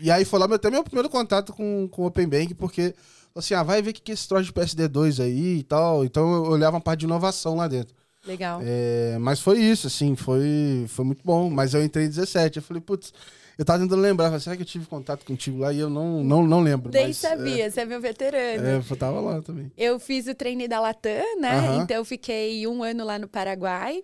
E 0.00 0.10
aí 0.10 0.24
foi 0.24 0.38
lá 0.40 0.46
até 0.52 0.68
meu 0.70 0.82
primeiro 0.82 1.08
contato 1.08 1.52
com, 1.52 1.88
com 1.88 2.02
o 2.02 2.06
Open 2.06 2.28
Bank, 2.28 2.54
porque 2.54 2.92
assim, 3.34 3.54
ah, 3.54 3.62
vai 3.62 3.80
ver 3.80 3.90
o 3.90 3.94
que 3.94 4.00
que 4.02 4.10
é 4.10 4.14
esse 4.14 4.26
troço 4.28 4.44
de 4.46 4.52
PSD2 4.52 5.22
aí 5.22 5.58
e 5.58 5.62
tal. 5.62 6.04
Então 6.04 6.32
eu 6.34 6.42
olhava 6.50 6.74
uma 6.76 6.80
parte 6.82 7.00
de 7.00 7.06
inovação 7.06 7.54
lá 7.56 7.68
dentro. 7.68 7.94
Legal. 8.26 8.60
É, 8.62 9.16
mas 9.20 9.40
foi 9.40 9.60
isso, 9.60 9.86
assim, 9.86 10.14
foi, 10.16 10.84
foi 10.88 11.04
muito 11.04 11.22
bom. 11.24 11.48
Mas 11.48 11.72
eu 11.72 11.82
entrei 11.84 12.06
em 12.06 12.08
17. 12.08 12.56
Eu 12.58 12.62
falei, 12.62 12.80
putz, 12.82 13.12
eu 13.60 13.64
tava 13.66 13.82
tentando 13.82 14.00
lembrar, 14.00 14.40
será 14.40 14.56
que 14.56 14.62
eu 14.62 14.66
tive 14.66 14.86
contato 14.86 15.22
contigo 15.22 15.58
lá? 15.58 15.70
E 15.70 15.78
eu 15.78 15.90
não, 15.90 16.24
não, 16.24 16.46
não 16.46 16.62
lembro. 16.62 16.90
Nem 16.90 17.08
mas, 17.08 17.18
sabia, 17.18 17.70
você 17.70 17.82
é 17.82 17.84
meu 17.84 18.00
veterano. 18.00 18.66
É, 18.66 18.76
é, 18.76 18.76
eu 18.78 18.96
tava 18.96 19.20
lá 19.20 19.42
também. 19.42 19.70
Eu 19.76 20.00
fiz 20.00 20.26
o 20.26 20.34
treine 20.34 20.66
da 20.66 20.80
Latam, 20.80 21.38
né? 21.38 21.58
Aham. 21.58 21.82
Então 21.82 21.98
eu 21.98 22.04
fiquei 22.06 22.66
um 22.66 22.82
ano 22.82 23.04
lá 23.04 23.18
no 23.18 23.28
Paraguai. 23.28 24.02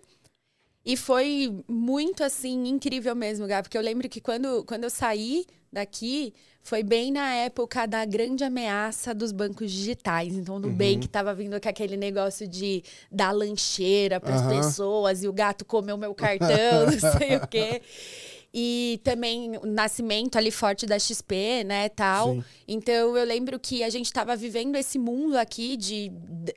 E 0.85 0.95
foi 0.95 1.51
muito, 1.67 2.23
assim, 2.23 2.67
incrível 2.67 3.15
mesmo, 3.15 3.47
Gá. 3.47 3.63
Porque 3.63 3.75
eu 3.75 3.81
lembro 3.81 4.07
que 4.07 4.21
quando, 4.21 4.63
quando 4.63 4.83
eu 4.83 4.91
saí 4.91 5.43
daqui, 5.73 6.35
foi 6.61 6.83
bem 6.83 7.11
na 7.11 7.33
época 7.33 7.87
da 7.87 8.05
grande 8.05 8.43
ameaça 8.43 9.15
dos 9.15 9.31
bancos 9.31 9.71
digitais. 9.71 10.35
Então, 10.35 10.57
o 10.57 10.59
Nubank 10.59 11.05
estava 11.05 11.33
vindo 11.33 11.59
com 11.59 11.67
aquele 11.67 11.97
negócio 11.97 12.47
de 12.47 12.83
dar 13.11 13.31
lancheira 13.31 14.19
para 14.19 14.35
as 14.35 14.41
Aham. 14.41 14.49
pessoas 14.49 15.23
e 15.23 15.27
o 15.27 15.33
gato 15.33 15.65
comeu 15.65 15.97
meu 15.97 16.13
cartão, 16.13 16.85
não 16.91 17.19
sei 17.19 17.37
o 17.37 17.47
quê. 17.47 17.81
E 18.53 18.99
também 19.03 19.57
o 19.57 19.65
nascimento 19.65 20.35
ali 20.37 20.49
forte 20.51 20.85
da 20.85 20.97
XP, 20.97 21.63
né, 21.65 21.89
tal. 21.89 22.33
Sim. 22.35 22.43
Então 22.67 23.15
eu 23.17 23.25
lembro 23.25 23.59
que 23.59 23.83
a 23.83 23.89
gente 23.89 24.05
estava 24.05 24.35
vivendo 24.35 24.75
esse 24.77 24.97
mundo 24.97 25.35
aqui 25.37 25.75
de 25.77 26.11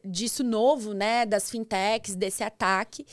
disso 0.05 0.43
novo, 0.45 0.95
né, 0.95 1.27
das 1.27 1.51
fintechs, 1.51 2.15
desse 2.15 2.43
ataque. 2.43 3.05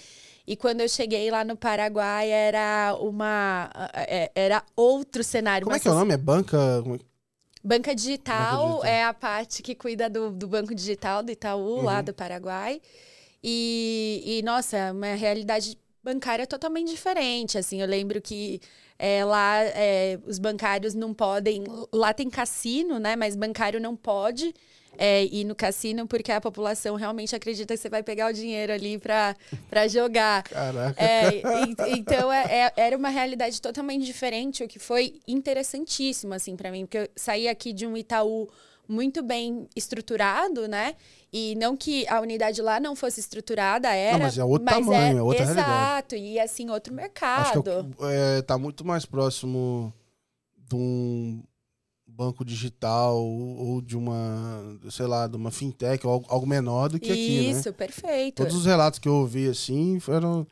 E 0.46 0.56
quando 0.56 0.80
eu 0.82 0.88
cheguei 0.88 1.30
lá 1.30 1.44
no 1.44 1.58
Paraguai 1.58 2.30
era 2.30 2.96
uma 3.02 3.70
é, 3.94 4.32
era 4.34 4.64
outro 4.76 5.24
cenário. 5.24 5.66
Como 5.66 5.76
é 5.76 5.80
que 5.80 5.88
é 5.88 5.92
o 5.92 5.96
nome? 5.96 6.14
É 6.14 6.18
banca. 6.18 6.58
é- 6.58 7.18
Banca 7.64 7.94
digital, 7.94 8.58
Banca 8.58 8.68
digital. 8.76 8.86
é 8.86 9.04
a 9.04 9.14
parte 9.14 9.62
que 9.62 9.76
cuida 9.76 10.10
do, 10.10 10.30
do 10.32 10.48
banco 10.48 10.74
digital 10.74 11.22
do 11.22 11.32
Itaú, 11.32 11.78
Uhum. 11.80 11.84
lá 11.84 12.02
do 12.02 12.14
Paraguai. 12.14 12.80
E, 13.44 14.24
e, 14.26 14.42
nossa, 14.44 14.78
é 14.78 14.92
uma 14.92 15.14
realidade 15.16 15.78
bancária 16.12 16.48
totalmente 16.48 16.90
diferente. 16.90 17.58
Assim, 17.58 17.82
eu 17.82 17.88
lembro 17.88 18.22
que 18.22 18.62
é, 18.98 19.26
lá 19.26 19.62
é, 19.64 20.18
os 20.26 20.40
bancários 20.40 20.94
não 20.94 21.14
podem. 21.14 21.64
Lá 21.92 22.14
tem 22.14 22.30
cassino, 22.30 22.98
né? 23.00 23.16
Mas 23.18 23.36
bancário 23.36 23.80
não 23.80 23.96
pode. 23.96 24.54
é, 25.00 25.26
ir 25.26 25.44
no 25.44 25.54
cassino 25.54 26.08
porque 26.08 26.32
a 26.32 26.42
população 26.42 26.96
realmente 26.96 27.36
acredita 27.36 27.72
que 27.76 27.80
você 27.80 27.88
vai 27.88 28.02
pegar 28.02 28.32
o 28.32 28.34
dinheiro 28.34 28.74
ali 28.74 28.98
para 28.98 29.88
jogar. 29.88 30.42
Caraca. 30.42 31.00
É, 31.00 31.36
e- 31.36 32.00
então 32.00 32.34
é- 32.34 32.62
é- 32.66 32.74
era 32.86 32.98
uma 32.98 33.10
realidade 33.10 33.62
totalmente 33.62 34.04
diferente, 34.04 34.64
o 34.64 34.68
que 34.68 34.80
foi 34.80 35.20
interessantíssimo 35.28 36.34
assim 36.34 36.56
para 36.56 36.72
mim, 36.72 36.86
porque 36.88 36.98
eu 36.98 37.08
saí 37.16 37.48
aqui 37.48 37.74
de 37.74 37.86
um 37.86 37.96
Itaú 37.96 38.50
muito 38.88 39.22
bem 39.22 39.68
estruturado, 39.76 40.68
né? 40.68 40.96
E 41.32 41.56
não 41.56 41.76
que 41.76 42.08
a 42.08 42.22
unidade 42.22 42.62
lá 42.62 42.80
não 42.80 42.96
fosse 42.96 43.20
estruturada, 43.20 43.94
era. 43.94 44.18
mas 44.18 44.38
é 44.38 44.44
outro 44.44 44.68
tamanho, 44.68 45.18
é 45.18 45.22
outra 45.22 45.44
Exato, 45.44 46.16
realidade. 46.16 46.16
e 46.16 46.40
assim, 46.40 46.70
outro 46.70 46.94
Acho 46.94 47.02
mercado. 47.02 47.64
que 47.64 48.06
é, 48.06 48.38
é, 48.38 48.42
tá 48.42 48.58
muito 48.58 48.86
mais 48.86 49.06
próximo 49.06 49.94
de 50.58 50.76
um 50.76 51.44
banco 52.08 52.44
digital 52.44 53.22
ou 53.22 53.82
de 53.82 53.96
uma, 53.96 54.80
sei 54.90 55.06
lá, 55.06 55.28
de 55.28 55.36
uma 55.36 55.52
fintech 55.52 56.06
ou 56.08 56.26
algo, 56.28 56.48
menor 56.48 56.90
do 56.90 57.00
que 57.00 57.12
aqui, 57.12 57.42
né? 57.42 57.52
Isso, 57.52 57.72
perfeito. 57.74 58.36
Todos 58.36 58.56
os 58.56 58.66
relatos 58.66 58.98
que 58.98 59.08
eu 59.08 59.14
ouvi, 59.14 59.48
assim, 59.48 60.00
foram... 60.00 60.48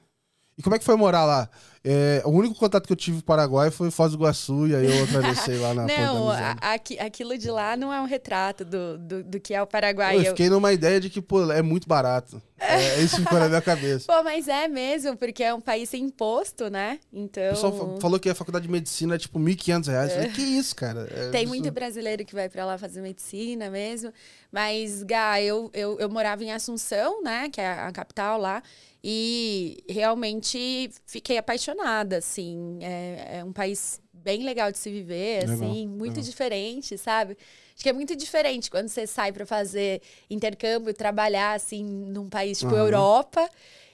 E 0.57 0.63
como 0.63 0.75
é 0.75 0.79
que 0.79 0.85
foi 0.85 0.95
morar 0.95 1.25
lá? 1.25 1.49
É, 1.87 2.23
o 2.25 2.29
único 2.29 2.55
contato 2.55 2.87
que 2.87 2.93
eu 2.93 2.97
tive 2.97 3.17
com 3.17 3.21
o 3.21 3.25
Paraguai 3.25 3.69
foi 3.69 3.91
Foz 3.91 4.11
do 4.13 4.17
Iguaçu, 4.17 4.67
e 4.67 4.75
aí 4.75 4.85
eu 4.97 5.03
atravessei 5.03 5.57
lá 5.59 5.71
na 5.73 5.85
Não, 5.85 6.29
aqui- 6.61 6.97
aquilo 6.97 7.37
de 7.37 7.51
lá 7.51 7.77
não 7.77 7.93
é 7.93 8.01
um 8.01 8.05
retrato 8.05 8.65
do, 8.65 8.97
do, 8.97 9.23
do 9.23 9.39
que 9.39 9.53
é 9.53 9.61
o 9.61 9.67
Paraguai. 9.67 10.15
Eu 10.17 10.21
Eu- 10.23 10.25
fiquei 10.29 10.49
numa 10.49 10.73
ideia 10.73 10.99
de 10.99 11.11
que, 11.11 11.21
pô, 11.21 11.51
é 11.51 11.61
muito 11.61 11.87
barato. 11.87 12.41
É, 12.57 13.01
isso 13.01 13.17
ficou 13.17 13.37
na 13.37 13.47
minha 13.49 13.61
cabeça. 13.61 14.05
Pô, 14.11 14.23
mas 14.23 14.47
é 14.47 14.67
mesmo, 14.67 15.15
porque 15.17 15.43
é 15.43 15.53
um 15.53 15.59
país 15.61 15.89
sem 15.89 16.05
imposto, 16.05 16.69
né? 16.69 16.99
Então. 17.13 17.43
O 17.47 17.49
pessoal 17.49 17.73
fa- 17.95 18.01
falou 18.01 18.17
que 18.19 18.29
a 18.29 18.33
faculdade 18.33 18.65
de 18.65 18.71
medicina 18.71 19.15
é 19.15 19.17
tipo 19.19 19.37
1.500 19.37 19.87
reais. 19.87 20.09
Eu 20.11 20.15
falei, 20.17 20.31
que 20.31 20.41
isso, 20.41 20.73
cara? 20.75 21.01
É 21.01 21.29
Tem 21.29 21.41
absurdo. 21.41 21.47
muito 21.49 21.71
brasileiro 21.71 22.25
que 22.25 22.33
vai 22.33 22.47
pra 22.49 22.65
lá 22.65 22.77
fazer 22.77 23.01
medicina 23.01 23.69
mesmo. 23.69 24.11
Mas, 24.51 25.03
Gá, 25.03 25.39
eu, 25.41 25.69
eu, 25.73 25.99
eu 25.99 26.09
morava 26.09 26.43
em 26.45 26.51
Assunção, 26.53 27.21
né? 27.21 27.49
Que 27.49 27.59
é 27.59 27.71
a 27.73 27.91
capital 27.91 28.39
lá. 28.39 28.63
E 29.07 29.83
realmente 29.87 30.89
fiquei 31.05 31.37
apaixonada, 31.37 32.17
assim. 32.17 32.79
É, 32.81 33.37
é 33.37 33.43
um 33.43 33.53
país 33.53 34.01
bem 34.11 34.43
legal 34.43 34.71
de 34.71 34.79
se 34.79 34.89
viver, 34.89 35.47
Legal, 35.47 35.53
assim. 35.53 35.87
Muito 35.87 36.15
legal. 36.15 36.23
diferente, 36.23 36.97
sabe? 36.97 37.37
Acho 37.75 37.83
que 37.83 37.89
é 37.89 37.93
muito 37.93 38.15
diferente 38.15 38.71
quando 38.71 38.87
você 38.89 39.05
sai 39.05 39.31
pra 39.31 39.45
fazer 39.45 40.01
intercâmbio, 40.27 40.91
trabalhar, 40.91 41.53
assim, 41.53 41.83
num 41.85 42.27
país 42.27 42.57
tipo 42.57 42.73
Aham. 42.73 42.85
Europa. 42.85 43.47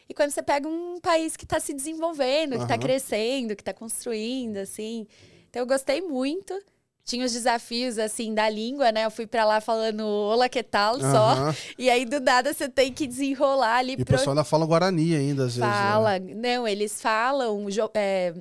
E 0.08 0.14
quando 0.14 0.32
você 0.32 0.42
pega 0.42 0.66
um 0.66 0.98
país 1.02 1.36
que 1.36 1.44
está 1.44 1.60
se 1.60 1.74
desenvolvendo, 1.74 2.52
que 2.56 2.64
está 2.64 2.78
crescendo, 2.78 3.54
que 3.54 3.62
está 3.62 3.74
construindo, 3.74 4.58
assim. 4.58 5.06
Então, 5.50 5.62
eu 5.62 5.68
gostei 5.68 6.00
muito. 6.00 6.58
Tinha 7.04 7.26
os 7.26 7.32
desafios, 7.34 7.98
assim, 7.98 8.34
da 8.34 8.48
língua, 8.50 8.92
né? 8.92 9.06
Eu 9.06 9.12
fui 9.12 9.26
pra 9.28 9.44
lá 9.44 9.60
falando 9.60 10.06
olá, 10.06 10.48
que 10.48 10.62
tal, 10.64 11.00
só. 11.00 11.06
Aham. 11.32 11.56
E 11.78 11.90
aí, 11.90 12.06
do 12.06 12.20
nada, 12.20 12.54
você 12.54 12.70
tem 12.70 12.94
que 12.94 13.08
desenrolar 13.08 13.78
ali. 13.78 13.94
E 13.98 14.02
o 14.02 14.06
pro- 14.06 14.18
pessoal 14.18 14.34
ainda 14.36 14.44
fala 14.44 14.66
Guarani 14.66 15.16
ainda, 15.16 15.46
às 15.46 15.56
vezes. 15.56 15.60
né? 15.60 15.68
Fala. 15.68 16.20
Não, 16.20 16.68
eles 16.68 17.02
falam... 17.02 17.70
Jo, 17.70 17.90
é, 17.94 18.34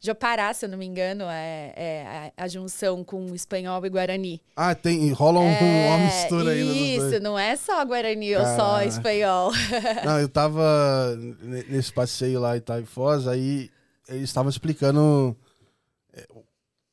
Jopará, 0.00 0.54
se 0.54 0.64
eu 0.64 0.68
não 0.68 0.78
me 0.78 0.86
engano, 0.86 1.24
é, 1.24 1.72
é 1.76 2.30
a, 2.36 2.44
a 2.44 2.48
junção 2.48 3.02
com 3.02 3.34
espanhol 3.34 3.84
e 3.84 3.88
guarani. 3.90 4.40
Ah, 4.54 4.72
tem, 4.72 5.10
rola 5.10 5.40
um, 5.40 5.48
É, 5.48 5.88
uma 5.88 5.98
mistura 5.98 6.50
ainda 6.52 6.66
dos 6.72 6.76
Isso, 6.76 7.20
não 7.20 7.36
é 7.36 7.56
só 7.56 7.84
guarani 7.84 8.36
ou 8.36 8.44
só 8.44 8.80
espanhol. 8.82 9.50
Não, 10.06 10.20
eu 10.20 10.28
tava 10.28 11.16
ne- 11.42 11.64
nesse 11.68 11.92
passeio 11.92 12.38
lá 12.38 12.54
em 12.54 12.58
Itaipós, 12.58 13.26
aí 13.26 13.70
eles 14.08 14.22
estavam 14.30 14.48
explicando 14.50 15.36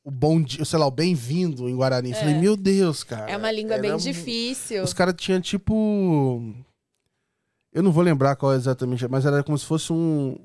o 0.06 0.10
bom 0.12 0.40
dia, 0.40 0.64
sei 0.64 0.78
lá, 0.78 0.86
o 0.86 0.90
bem-vindo 0.90 1.68
em 1.68 1.74
Guarani. 1.74 2.10
Eu 2.12 2.16
Falei, 2.16 2.34
meu 2.38 2.56
Deus, 2.56 3.02
cara. 3.02 3.28
É 3.28 3.36
uma 3.36 3.50
língua 3.50 3.76
bem 3.76 3.90
mu- 3.90 3.98
difícil. 3.98 4.84
Os 4.84 4.92
caras 4.92 5.14
tinham 5.18 5.40
tipo. 5.40 6.40
Eu 7.72 7.82
não 7.82 7.90
vou 7.90 8.04
lembrar 8.04 8.36
qual 8.36 8.52
é 8.52 8.56
exatamente, 8.56 9.06
mas 9.08 9.26
era 9.26 9.42
como 9.42 9.58
se 9.58 9.66
fosse 9.66 9.92
um, 9.92 10.38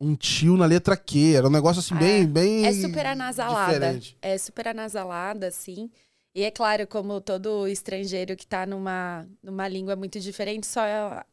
um 0.00 0.14
tio 0.14 0.56
na 0.56 0.64
letra 0.66 0.96
Q. 0.96 1.34
Era 1.34 1.48
um 1.48 1.50
negócio 1.50 1.80
assim, 1.80 1.96
bem. 1.96 2.24
bem 2.26 2.64
É 2.64 2.72
super 2.72 3.06
anasalada. 3.06 3.72
diferente. 3.74 4.16
É 4.22 4.38
super 4.38 4.68
anasalada, 4.68 5.48
assim. 5.48 5.90
E 6.38 6.44
é 6.44 6.52
claro, 6.52 6.86
como 6.86 7.20
todo 7.20 7.66
estrangeiro 7.66 8.36
que 8.36 8.46
tá 8.46 8.64
numa, 8.64 9.26
numa 9.42 9.66
língua 9.66 9.96
muito 9.96 10.20
diferente, 10.20 10.68
só, 10.68 10.80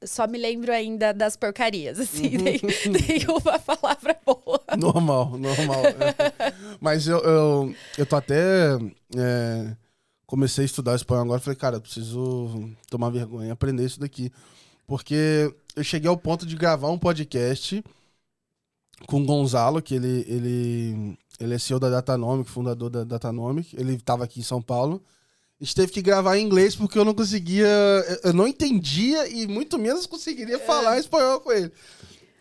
só 0.04 0.26
me 0.26 0.36
lembro 0.36 0.72
ainda 0.72 1.14
das 1.14 1.38
porcarias, 1.38 2.00
assim. 2.00 2.38
Uhum. 2.38 2.44
Nem, 2.44 2.60
nenhuma 3.08 3.60
palavra 3.60 4.18
boa. 4.26 4.60
Normal, 4.76 5.38
normal. 5.38 5.86
É. 5.86 6.54
Mas 6.82 7.08
eu, 7.08 7.20
eu, 7.20 7.76
eu 8.00 8.06
tô 8.08 8.16
até. 8.16 8.80
é, 9.16 9.78
comecei 10.26 10.64
a 10.64 10.66
estudar 10.66 10.96
espanhol 10.96 11.26
agora. 11.26 11.40
Falei, 11.40 11.56
cara, 11.56 11.76
eu 11.76 11.82
preciso 11.82 12.68
tomar 12.90 13.12
vergonha 13.12 13.54
aprender 13.54 13.86
isso 13.86 14.00
daqui. 14.00 14.32
Porque 14.88 15.54
eu 15.76 15.84
cheguei 15.84 16.10
ao 16.10 16.18
ponto 16.18 16.48
de 16.48 16.56
gravar 16.56 16.90
um 16.90 16.98
podcast 16.98 17.84
com 19.08 19.22
o 19.22 19.26
Gonzalo, 19.26 19.84
que 19.84 19.94
ele, 19.94 20.26
ele, 20.28 21.18
ele 21.40 21.54
é 21.54 21.60
CEO 21.60 21.80
da 21.80 21.90
Datanomic, 21.90 22.50
fundador 22.50 22.90
da 22.90 23.04
Datanomic. 23.04 23.76
Ele 23.80 23.94
estava 23.96 24.24
aqui 24.24 24.40
em 24.40 24.44
São 24.44 24.62
Paulo. 24.62 25.04
A 25.60 25.64
gente 25.64 25.76
teve 25.76 25.92
que 25.92 26.02
gravar 26.02 26.38
em 26.38 26.44
inglês 26.46 26.76
porque 26.76 26.98
eu 27.00 27.06
não 27.06 27.14
conseguia. 27.14 27.68
Eu 28.24 28.34
não 28.34 28.48
entendia 28.48 29.28
e 29.28 29.48
muito 29.48 29.78
menos 29.78 30.06
conseguiria 30.06 30.60
falar 30.60 30.98
espanhol 31.00 31.40
com 31.40 31.52
ele. 31.52 31.72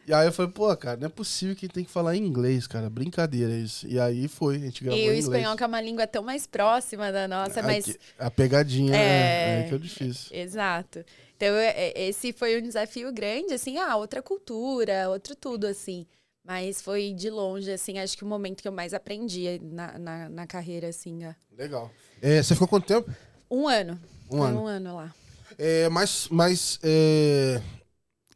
E 0.06 0.12
aí 0.12 0.26
eu 0.26 0.32
falei, 0.32 0.52
pô, 0.52 0.76
cara, 0.76 0.98
não 0.98 1.06
é 1.06 1.08
possível 1.08 1.56
que 1.56 1.66
tem 1.66 1.82
que 1.82 1.90
falar 1.90 2.14
em 2.14 2.22
inglês, 2.26 2.66
cara. 2.66 2.90
Brincadeira 2.90 3.52
isso. 3.54 3.86
E 3.88 3.98
aí 3.98 4.28
foi, 4.28 4.56
a 4.56 4.58
gente 4.58 4.84
gravou 4.84 5.00
E 5.00 5.08
o 5.08 5.14
espanhol, 5.14 5.56
que 5.56 5.62
é 5.64 5.66
uma 5.66 5.80
língua 5.80 6.06
tão 6.06 6.22
mais 6.22 6.46
próxima 6.46 7.10
da 7.10 7.26
nossa, 7.26 7.62
mas. 7.62 7.88
Aqui- 7.88 7.98
a 8.18 8.30
pegadinha 8.30 8.94
É. 8.94 8.98
é, 8.98 9.60
é 9.60 9.68
que 9.68 9.74
é 9.74 9.78
difícil. 9.78 10.36
Exato. 10.36 11.02
Então, 11.36 11.48
é- 11.56 11.72
é- 11.88 12.08
esse 12.08 12.32
foi 12.34 12.58
um 12.58 12.62
desafio 12.62 13.10
grande, 13.12 13.54
assim, 13.54 13.78
ah, 13.78 13.96
outra 13.96 14.20
cultura, 14.20 15.08
outro 15.08 15.34
tudo, 15.34 15.66
assim. 15.66 16.06
Mas 16.44 16.82
foi 16.82 17.12
de 17.12 17.30
longe, 17.30 17.70
assim, 17.72 17.98
acho 17.98 18.16
que 18.16 18.22
o 18.22 18.26
momento 18.26 18.60
que 18.60 18.68
eu 18.68 18.72
mais 18.72 18.92
aprendi 18.92 19.58
na, 19.62 19.98
na, 19.98 20.28
na 20.28 20.46
carreira, 20.46 20.88
assim. 20.88 21.24
ó. 21.24 21.32
Legal. 21.56 21.90
É, 22.20 22.42
você 22.42 22.54
ficou 22.54 22.68
quanto 22.68 22.86
tempo? 22.86 23.10
Um 23.50 23.66
ano. 23.66 23.98
Um 24.30 24.38
Foi 24.38 24.48
ano. 24.48 24.60
Um 24.60 24.66
ano 24.66 24.96
lá. 24.96 25.14
É, 25.56 25.88
mas 25.88 26.28
mas 26.30 26.78
é, 26.82 27.62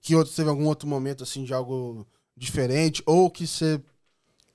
que 0.01 0.15
outro, 0.15 0.33
teve 0.35 0.49
algum 0.49 0.67
outro 0.67 0.89
momento 0.89 1.25
assim 1.25 1.45
de 1.45 1.53
algo 1.53 2.07
diferente 2.37 3.03
ou 3.05 3.31
que 3.31 3.47
você 3.47 3.81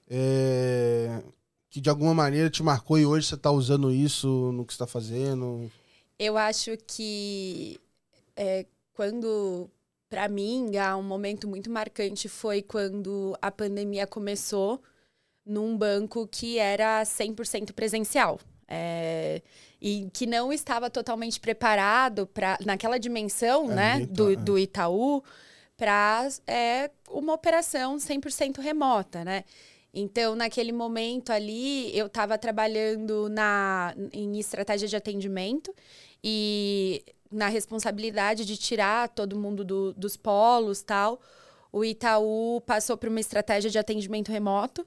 é, 0.10 1.22
que 1.70 1.82
de 1.82 1.90
alguma 1.90 2.14
maneira 2.14 2.50
te 2.50 2.64
marcou 2.64 2.98
e 2.98 3.06
hoje 3.06 3.28
você 3.28 3.38
tá 3.38 3.52
usando 3.52 3.92
isso 3.92 4.52
no 4.54 4.66
que 4.66 4.74
você 4.74 4.80
tá 4.80 4.88
fazendo? 4.88 5.72
Eu 6.18 6.38
acho 6.38 6.78
que 6.88 7.80
é, 8.36 8.66
quando, 8.94 9.70
para 10.14 10.30
mim, 10.30 10.70
um 10.96 11.02
momento 11.02 11.48
muito 11.48 11.72
marcante 11.72 12.30
foi 12.30 12.62
quando 12.62 13.36
a 13.42 13.50
pandemia 13.50 14.06
começou 14.06 14.80
num 15.44 15.76
banco 15.76 16.28
que 16.28 16.60
era 16.60 17.02
100% 17.02 17.74
presencial. 17.74 18.40
É, 18.68 19.42
e 19.82 20.08
que 20.14 20.28
não 20.28 20.54
estava 20.54 20.88
totalmente 20.88 21.40
preparado 21.40 22.28
para 22.28 22.60
naquela 22.64 23.00
dimensão 23.00 23.72
É, 23.72 23.76
né, 23.76 24.00
tá, 24.02 24.06
do, 24.14 24.34
é. 24.34 24.36
do 24.36 24.60
Itaú 24.60 25.24
para 25.76 26.30
é, 26.46 26.92
uma 27.10 27.34
operação 27.34 27.98
100% 27.98 28.60
remota, 28.60 29.26
né? 29.26 29.44
Então, 29.92 30.36
naquele 30.36 30.72
momento 30.72 31.32
ali, 31.32 31.96
eu 31.98 32.06
estava 32.06 32.38
trabalhando 32.38 33.30
na, 33.30 33.96
em 34.12 34.40
estratégia 34.40 34.88
de 34.88 34.96
atendimento 34.96 35.74
e 36.24 37.04
na 37.34 37.48
responsabilidade 37.48 38.46
de 38.46 38.56
tirar 38.58 39.10
todo 39.10 39.38
mundo 39.40 39.64
do- 39.64 39.94
dos 39.94 40.16
polos 40.16 40.82
tal. 40.82 41.20
O 41.72 41.84
Itaú 41.84 42.62
passou 42.66 42.96
por 42.96 43.10
uma 43.10 43.20
estratégia 43.20 43.70
de 43.70 43.80
atendimento 43.80 44.32
remoto. 44.32 44.86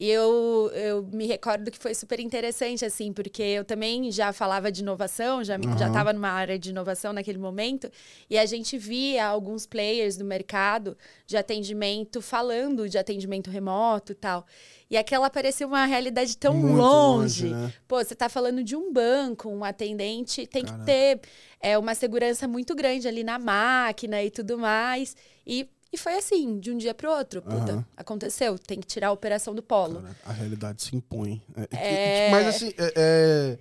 E 0.00 0.08
eu, 0.08 0.70
eu 0.72 1.02
me 1.12 1.26
recordo 1.26 1.70
que 1.70 1.76
foi 1.76 1.94
super 1.94 2.18
interessante, 2.18 2.86
assim, 2.86 3.12
porque 3.12 3.42
eu 3.42 3.66
também 3.66 4.10
já 4.10 4.32
falava 4.32 4.72
de 4.72 4.80
inovação, 4.80 5.44
já 5.44 5.56
Uhum. 5.58 5.76
já 5.78 5.88
estava 5.88 6.10
numa 6.14 6.30
área 6.30 6.58
de 6.58 6.70
inovação 6.70 7.12
naquele 7.12 7.36
momento, 7.36 7.90
e 8.30 8.38
a 8.38 8.46
gente 8.46 8.78
via 8.78 9.26
alguns 9.26 9.66
players 9.66 10.16
do 10.16 10.24
mercado 10.24 10.96
de 11.26 11.36
atendimento 11.36 12.22
falando 12.22 12.88
de 12.88 12.96
atendimento 12.96 13.50
remoto 13.50 14.12
e 14.12 14.14
tal. 14.14 14.46
E 14.90 14.96
aquela 14.96 15.28
parecia 15.28 15.66
uma 15.66 15.84
realidade 15.84 16.34
tão 16.38 16.54
Muito 16.54 16.76
longe. 16.78 17.48
longe, 17.48 17.54
né? 17.66 17.72
Pô, 17.86 18.02
você 18.02 18.14
tá 18.14 18.30
falando 18.30 18.64
de 18.64 18.74
um 18.74 18.90
banco, 18.90 19.50
um 19.50 19.62
atendente 19.62 20.46
tem 20.46 20.64
Caraca. 20.64 20.80
que 20.80 20.86
ter 20.86 21.20
é, 21.60 21.76
uma 21.76 21.94
segurança 21.94 22.48
muito 22.48 22.74
grande 22.74 23.06
ali 23.06 23.22
na 23.22 23.38
máquina 23.38 24.22
e 24.22 24.30
tudo 24.30 24.56
mais. 24.56 25.14
E, 25.46 25.68
e 25.92 25.98
foi 25.98 26.14
assim, 26.16 26.58
de 26.60 26.70
um 26.70 26.76
dia 26.78 26.94
pro 26.94 27.10
outro. 27.10 27.42
Puta, 27.42 27.72
Aham. 27.72 27.84
aconteceu, 27.96 28.58
tem 28.58 28.80
que 28.80 28.86
tirar 28.86 29.08
a 29.08 29.12
operação 29.12 29.54
do 29.54 29.62
polo. 29.62 30.00
Cara, 30.02 30.16
a 30.26 30.32
realidade 30.32 30.82
se 30.82 30.94
impõe. 30.96 31.42
É, 31.72 32.26
É. 32.26 32.30
Mas 32.30 32.46
assim, 32.46 32.72
é, 32.78 32.92
é, 32.96 33.58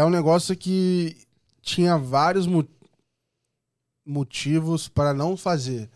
é 0.00 0.04
um 0.04 0.10
negócio 0.10 0.56
que 0.56 1.16
tinha 1.62 1.96
vários 1.98 2.46
mo- 2.46 2.66
motivos 4.04 4.88
para 4.88 5.12
não 5.12 5.36
fazer. 5.36 5.88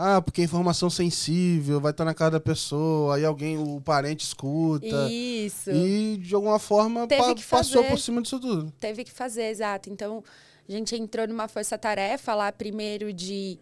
Ah, 0.00 0.22
porque 0.22 0.40
é 0.40 0.44
informação 0.44 0.88
sensível, 0.88 1.80
vai 1.80 1.90
estar 1.90 2.04
na 2.04 2.14
casa 2.14 2.32
da 2.32 2.40
pessoa, 2.40 3.16
aí 3.16 3.24
alguém, 3.24 3.58
o 3.58 3.80
parente 3.80 4.24
escuta. 4.24 5.08
Isso. 5.10 5.70
E 5.72 6.16
de 6.18 6.34
alguma 6.36 6.58
forma 6.60 7.06
pa- 7.08 7.34
que 7.34 7.42
passou 7.44 7.82
fazer. 7.82 7.88
por 7.88 7.98
cima 7.98 8.22
disso 8.22 8.38
tudo. 8.38 8.72
Teve 8.78 9.02
que 9.02 9.10
fazer, 9.10 9.46
exato. 9.50 9.90
Então, 9.90 10.22
a 10.68 10.72
gente 10.72 10.94
entrou 10.94 11.26
numa 11.26 11.48
força-tarefa 11.48 12.32
lá, 12.32 12.52
primeiro 12.52 13.12
de 13.12 13.58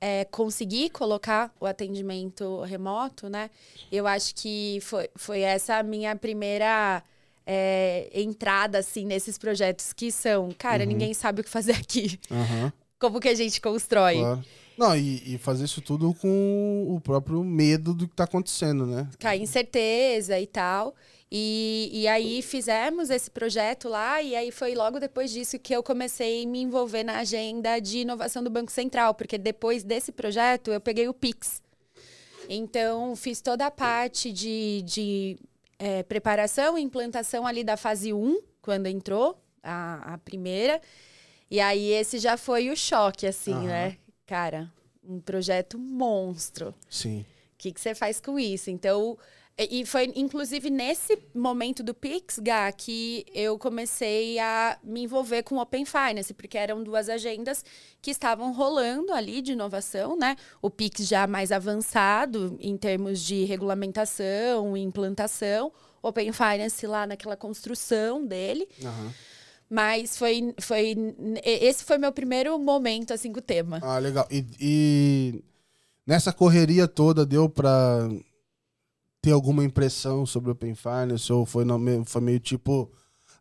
é, 0.00 0.24
conseguir 0.26 0.90
colocar 0.90 1.52
o 1.60 1.66
atendimento 1.66 2.60
remoto, 2.62 3.28
né? 3.28 3.50
Eu 3.90 4.06
acho 4.06 4.34
que 4.34 4.78
foi, 4.82 5.08
foi 5.16 5.40
essa 5.40 5.76
a 5.78 5.82
minha 5.82 6.14
primeira 6.14 7.02
é, 7.46 8.10
entrada, 8.14 8.78
assim, 8.78 9.04
nesses 9.04 9.38
projetos 9.38 9.92
que 9.92 10.12
são, 10.12 10.50
cara, 10.56 10.82
Uhum. 10.84 10.88
ninguém 10.90 11.14
sabe 11.14 11.40
o 11.40 11.44
que 11.44 11.50
fazer 11.50 11.72
aqui. 11.72 12.18
Aham, 12.30 12.72
Como 12.98 13.20
que 13.20 13.28
a 13.28 13.34
gente 13.34 13.60
constrói? 13.60 14.16
claro. 14.16 14.44
Não, 14.76 14.96
e, 14.96 15.34
e 15.34 15.38
fazer 15.38 15.64
isso 15.64 15.80
tudo 15.80 16.14
com 16.14 16.86
o 16.88 17.00
próprio 17.00 17.42
medo 17.42 17.92
do 17.92 18.06
que 18.06 18.14
tá 18.14 18.22
acontecendo, 18.24 18.86
né? 18.86 19.08
Com 19.20 19.26
a 19.26 19.34
incerteza 19.34 20.38
e 20.38 20.46
tal. 20.46 20.94
E, 21.30 21.90
e 21.92 22.08
aí 22.08 22.40
fizemos 22.40 23.10
esse 23.10 23.30
projeto 23.30 23.88
lá, 23.88 24.22
e 24.22 24.34
aí 24.34 24.50
foi 24.50 24.74
logo 24.74 24.98
depois 24.98 25.30
disso 25.30 25.58
que 25.58 25.74
eu 25.74 25.82
comecei 25.82 26.42
a 26.42 26.46
me 26.46 26.62
envolver 26.62 27.04
na 27.04 27.18
agenda 27.18 27.78
de 27.78 27.98
inovação 27.98 28.42
do 28.42 28.48
Banco 28.48 28.72
Central, 28.72 29.14
porque 29.14 29.36
depois 29.36 29.82
desse 29.82 30.10
projeto 30.10 30.72
eu 30.72 30.80
peguei 30.80 31.06
o 31.06 31.12
Pix. 31.12 31.60
Então, 32.48 33.14
fiz 33.14 33.42
toda 33.42 33.66
a 33.66 33.70
parte 33.70 34.32
de, 34.32 34.82
de 34.86 35.36
eh, 35.78 36.02
preparação 36.04 36.78
e 36.78 36.82
implantação 36.82 37.46
ali 37.46 37.62
da 37.62 37.76
fase 37.76 38.10
1, 38.10 38.40
quando 38.62 38.86
entrou 38.86 39.38
a, 39.62 40.14
a 40.14 40.18
primeira. 40.18 40.80
E 41.50 41.60
aí 41.60 41.90
esse 41.92 42.18
já 42.18 42.38
foi 42.38 42.70
o 42.70 42.76
choque, 42.76 43.26
assim, 43.26 43.52
Aham. 43.52 43.66
né? 43.66 43.96
Cara, 44.26 44.72
um 45.04 45.20
projeto 45.20 45.78
monstro. 45.78 46.74
Sim. 46.88 47.20
O 47.20 47.58
que, 47.58 47.72
que 47.72 47.80
você 47.80 47.94
faz 47.94 48.18
com 48.18 48.38
isso? 48.38 48.70
Então, 48.70 49.18
e 49.58 49.84
foi 49.84 50.12
inclusive 50.14 50.70
nesse 50.70 51.18
momento 51.34 51.82
do 51.82 51.92
Pix, 51.92 52.38
Gá, 52.38 52.70
que 52.70 53.26
eu 53.34 53.58
comecei 53.58 54.38
a 54.38 54.78
me 54.84 55.02
envolver 55.02 55.42
com 55.42 55.58
Open 55.58 55.84
Finance, 55.84 56.32
porque 56.32 56.56
eram 56.56 56.84
duas 56.84 57.08
agendas 57.08 57.64
que 58.00 58.10
estavam 58.10 58.52
rolando 58.52 59.12
ali 59.12 59.42
de 59.42 59.52
inovação, 59.52 60.16
né? 60.16 60.36
O 60.62 60.70
Pix 60.70 61.06
já 61.08 61.26
mais 61.26 61.50
avançado 61.50 62.56
em 62.60 62.76
termos 62.76 63.20
de 63.20 63.44
regulamentação 63.44 64.76
e 64.76 64.80
implantação, 64.80 65.72
Open 66.00 66.32
Finance 66.32 66.86
lá 66.86 67.06
naquela 67.06 67.36
construção 67.36 68.24
dele. 68.24 68.68
Aham. 68.84 69.12
Mas 69.70 70.16
foi, 70.16 70.54
foi. 70.60 70.96
Esse 71.44 71.84
foi 71.84 71.98
meu 71.98 72.10
primeiro 72.12 72.58
momento 72.58 73.12
assim 73.12 73.30
com 73.32 73.38
o 73.38 73.42
tema. 73.42 73.80
Ah, 73.82 73.98
legal. 73.98 74.26
E, 74.30 74.46
e 74.58 75.44
nessa 76.06 76.32
correria 76.32 76.88
toda 76.88 77.26
deu 77.26 77.50
pra 77.50 78.08
ter 79.28 79.32
alguma 79.32 79.62
impressão 79.62 80.24
sobre 80.24 80.50
o 80.50 80.52
Open 80.52 80.74
Finance? 80.74 81.30
Ou 81.32 81.44
foi, 81.44 81.64
foi 82.06 82.20
meio 82.22 82.40
tipo, 82.40 82.90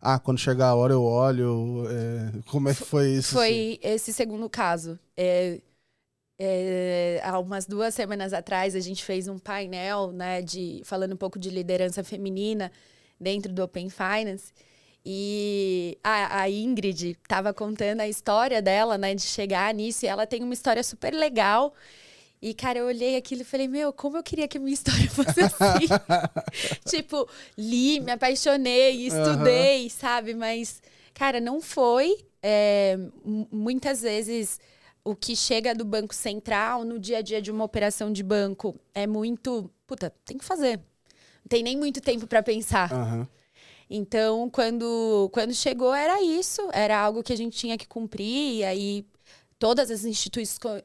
ah, 0.02 0.20
quando 0.20 0.38
chegar 0.38 0.68
a 0.68 0.76
hora 0.76 0.94
eu 0.94 1.04
olho? 1.04 1.86
é, 1.90 2.42
como 2.48 2.70
é 2.70 2.76
que 2.76 2.84
foi 2.84 3.10
isso? 3.12 3.38
assim? 3.40 3.78
Foi 3.78 3.80
esse 3.82 4.12
segundo 4.12 4.50
caso. 4.50 5.00
É, 5.16 5.62
é, 6.40 7.22
há 7.24 7.40
umas 7.40 7.66
duas 7.66 7.94
semanas 7.94 8.34
atrás, 8.34 8.76
a 8.76 8.80
gente 8.80 9.04
fez 9.04 9.28
um 9.28 9.40
painel, 9.40 10.12
né, 10.12 10.42
de, 10.42 10.82
falando 10.84 11.14
um 11.14 11.18
pouco 11.18 11.40
de 11.40 11.50
liderança 11.50 12.04
feminina 12.04 12.72
dentro 13.20 13.52
do 13.54 13.64
Open 13.64 13.90
Finance. 13.90 14.52
E 15.06 15.98
a, 16.04 16.42
a 16.42 16.50
Ingrid 16.50 17.12
estava 17.12 17.54
contando 17.54 18.02
a 18.02 18.10
história 18.10 18.62
dela, 18.62 18.98
né, 18.98 19.16
de 19.16 19.22
chegar 19.22 19.74
nisso. 19.74 20.06
E 20.06 20.08
ela 20.10 20.28
tem 20.28 20.44
uma 20.44 20.54
história 20.54 20.84
super 20.84 21.14
legal. 21.14 21.74
E, 22.42 22.54
cara, 22.54 22.80
eu 22.80 22.86
olhei 22.86 23.16
aquilo 23.16 23.42
e 23.42 23.46
falei, 23.46 23.68
meu, 23.68 23.92
como 23.92 24.18
eu 24.18 24.24
queria 24.24 24.48
que 24.48 24.58
a 24.58 24.62
minha 24.62 24.74
história 24.74 25.10
fosse 25.10 25.42
assim. 25.42 25.88
tipo, 26.86 27.28
li, 27.58 28.00
me 28.00 28.12
apaixonei, 28.12 29.08
estudei, 29.08 29.90
sabe? 29.90 30.34
Mas, 30.34 30.82
cara, 31.14 31.40
não 31.40 31.60
foi. 31.60 32.18
É, 32.42 32.98
muitas 33.52 34.02
vezes 34.02 34.60
o 35.04 35.16
que 35.16 35.36
chega 35.36 35.74
do 35.74 35.84
Banco 35.84 36.14
Central 36.14 36.84
no 36.84 37.00
dia 37.00 37.18
a 37.18 37.22
dia 37.22 37.42
de 37.42 37.50
uma 37.50 37.64
operação 37.64 38.12
de 38.12 38.22
banco 38.22 38.80
é 38.94 39.08
muito. 39.08 39.72
Puta, 39.88 40.14
tem 40.24 40.38
que 40.38 40.46
fazer. 40.46 40.78
Não 40.78 41.50
tem 41.50 41.64
nem 41.64 41.78
muito 41.78 42.02
tempo 42.02 42.28
para 42.28 42.44
pensar. 42.44 42.92
Aham. 42.92 43.28
Então, 43.90 44.50
quando, 44.50 45.30
quando 45.32 45.54
chegou, 45.54 45.94
era 45.94 46.22
isso. 46.22 46.62
Era 46.74 47.00
algo 47.00 47.24
que 47.24 47.32
a 47.32 47.38
gente 47.38 47.58
tinha 47.58 47.78
que 47.78 47.88
cumprir. 47.88 48.58
E 48.58 48.64
aí, 48.64 49.06
todas 49.60 49.90
as 49.92 50.06
institui 50.06 50.44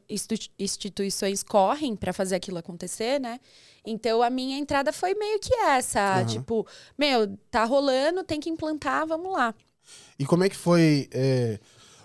institu- 0.08 0.50
instituições 0.58 1.42
correm 1.42 1.94
para 1.96 2.12
fazer 2.12 2.36
aquilo 2.36 2.58
acontecer, 2.58 3.20
né? 3.20 3.38
Então, 3.84 4.22
a 4.22 4.30
minha 4.30 4.58
entrada 4.58 4.92
foi 4.92 5.14
meio 5.14 5.38
que 5.40 5.54
essa. 5.54 6.00
Aham. 6.00 6.26
Tipo, 6.26 6.66
meu, 6.96 7.36
tá 7.50 7.64
rolando, 7.64 8.22
tem 8.24 8.38
que 8.40 8.48
implantar, 8.50 9.06
vamos 9.06 9.32
lá. 9.32 9.54
E 10.18 10.24
como 10.24 10.44
é 10.44 10.48
que 10.48 10.56
foi? 10.56 11.08
é, 11.12 11.58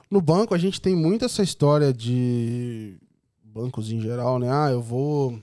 No 0.10 0.20
banco 0.22 0.54
a 0.56 0.58
gente 0.58 0.82
tem 0.82 0.96
muito 0.96 1.26
essa 1.26 1.44
história 1.44 1.94
de 1.94 2.98
bancos 3.44 3.92
em 3.92 4.00
geral, 4.02 4.40
né? 4.40 4.48
Ah, 4.52 4.70
eu 4.72 4.82
vou. 4.82 5.40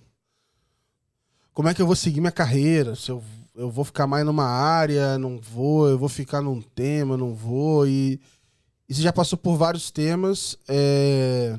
Como 1.53 1.69
é 1.69 1.75
que 1.75 1.81
eu 1.81 1.87
vou 1.87 1.95
seguir 1.97 2.21
minha 2.21 2.33
carreira? 2.33 2.97
Se 2.97 3.11
eu, 3.11 3.23
eu 3.55 3.71
vou 3.71 3.85
ficar 3.85 4.07
mais 4.07 4.25
numa 4.27 4.45
área, 4.47 5.17
não 5.19 5.39
vou, 5.39 5.89
eu 5.89 5.97
vou 5.99 6.09
ficar 6.09 6.41
num 6.43 6.61
tema, 6.61 7.17
não 7.17 7.33
vou. 7.33 7.87
E, 7.87 8.21
e 8.88 8.94
você 8.94 9.03
já 9.03 9.12
passou 9.12 9.38
por 9.38 9.57
vários 9.57 9.90
temas. 9.90 10.59
é, 10.68 11.59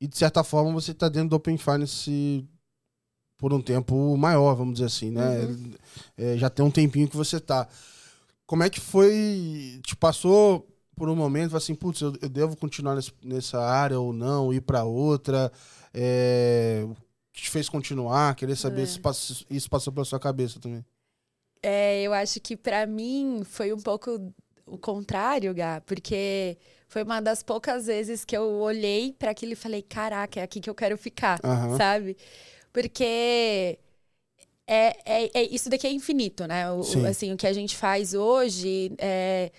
E 0.00 0.06
de 0.06 0.16
certa 0.16 0.44
forma 0.44 0.72
você 0.72 0.92
está 0.92 1.08
dentro 1.08 1.30
do 1.30 1.36
Open 1.36 1.56
Finance 1.56 2.46
por 3.38 3.52
um 3.52 3.60
tempo 3.60 4.16
maior, 4.16 4.54
vamos 4.54 4.74
dizer 4.74 4.86
assim, 4.86 5.10
né? 5.10 5.40
É, 6.16 6.36
já 6.38 6.48
tem 6.50 6.64
um 6.64 6.70
tempinho 6.70 7.08
que 7.08 7.16
você 7.16 7.38
tá. 7.40 7.68
Como 8.46 8.62
é 8.62 8.70
que 8.70 8.80
foi? 8.80 9.80
Te 9.82 9.96
passou 9.96 10.66
por 10.94 11.08
um 11.08 11.16
momento, 11.16 11.56
assim, 11.56 11.74
putz, 11.74 12.00
eu, 12.00 12.14
eu 12.22 12.28
devo 12.28 12.56
continuar 12.56 12.94
nesse- 12.94 13.12
nessa 13.22 13.60
área 13.60 13.98
ou 14.00 14.12
não, 14.12 14.52
ir 14.52 14.60
para 14.62 14.84
outra? 14.84 15.52
É, 15.92 16.82
o 16.88 16.94
que 17.32 17.42
te 17.42 17.50
fez 17.50 17.68
continuar? 17.68 18.34
Querer 18.34 18.56
saber 18.56 18.82
É. 18.82 18.86
se 18.86 19.00
isso 19.50 19.68
passou 19.68 19.92
pela 19.92 20.04
sua 20.06 20.18
cabeça 20.20 20.58
também. 20.60 20.84
É, 21.62 22.02
eu 22.02 22.14
acho 22.14 22.40
que 22.40 22.56
para 22.56 22.86
mim 22.86 23.42
foi 23.44 23.72
um 23.72 23.80
pouco 23.80 24.32
o 24.66 24.78
contrário, 24.78 25.54
Gá, 25.54 25.80
porque 25.82 26.56
foi 26.88 27.02
uma 27.02 27.20
das 27.20 27.42
poucas 27.42 27.86
vezes 27.86 28.24
que 28.24 28.36
eu 28.36 28.44
olhei 28.60 29.12
para 29.18 29.30
aquilo 29.30 29.52
e 29.52 29.56
falei, 29.56 29.82
caraca, 29.82 30.40
é 30.40 30.42
aqui 30.42 30.60
que 30.60 30.70
eu 30.70 30.74
quero 30.74 30.96
ficar, 30.98 31.40
Aham. 31.44 31.76
sabe? 31.76 32.16
Porque 32.72 33.78
é, 34.66 34.96
é, 35.04 35.30
é- 35.34 35.42
isso 35.54 35.68
daqui 35.70 35.86
é 35.86 35.92
infinito, 35.92 36.46
né? 36.46 36.70
O, 36.70 36.76
o- 36.78 36.82
Sim. 36.82 37.06
assim, 37.06 37.32
o 37.32 37.36
que 37.36 37.46
a 37.46 37.52
gente 37.52 37.76
faz 37.76 38.14
hoje 38.14 38.92
é, 38.98 39.52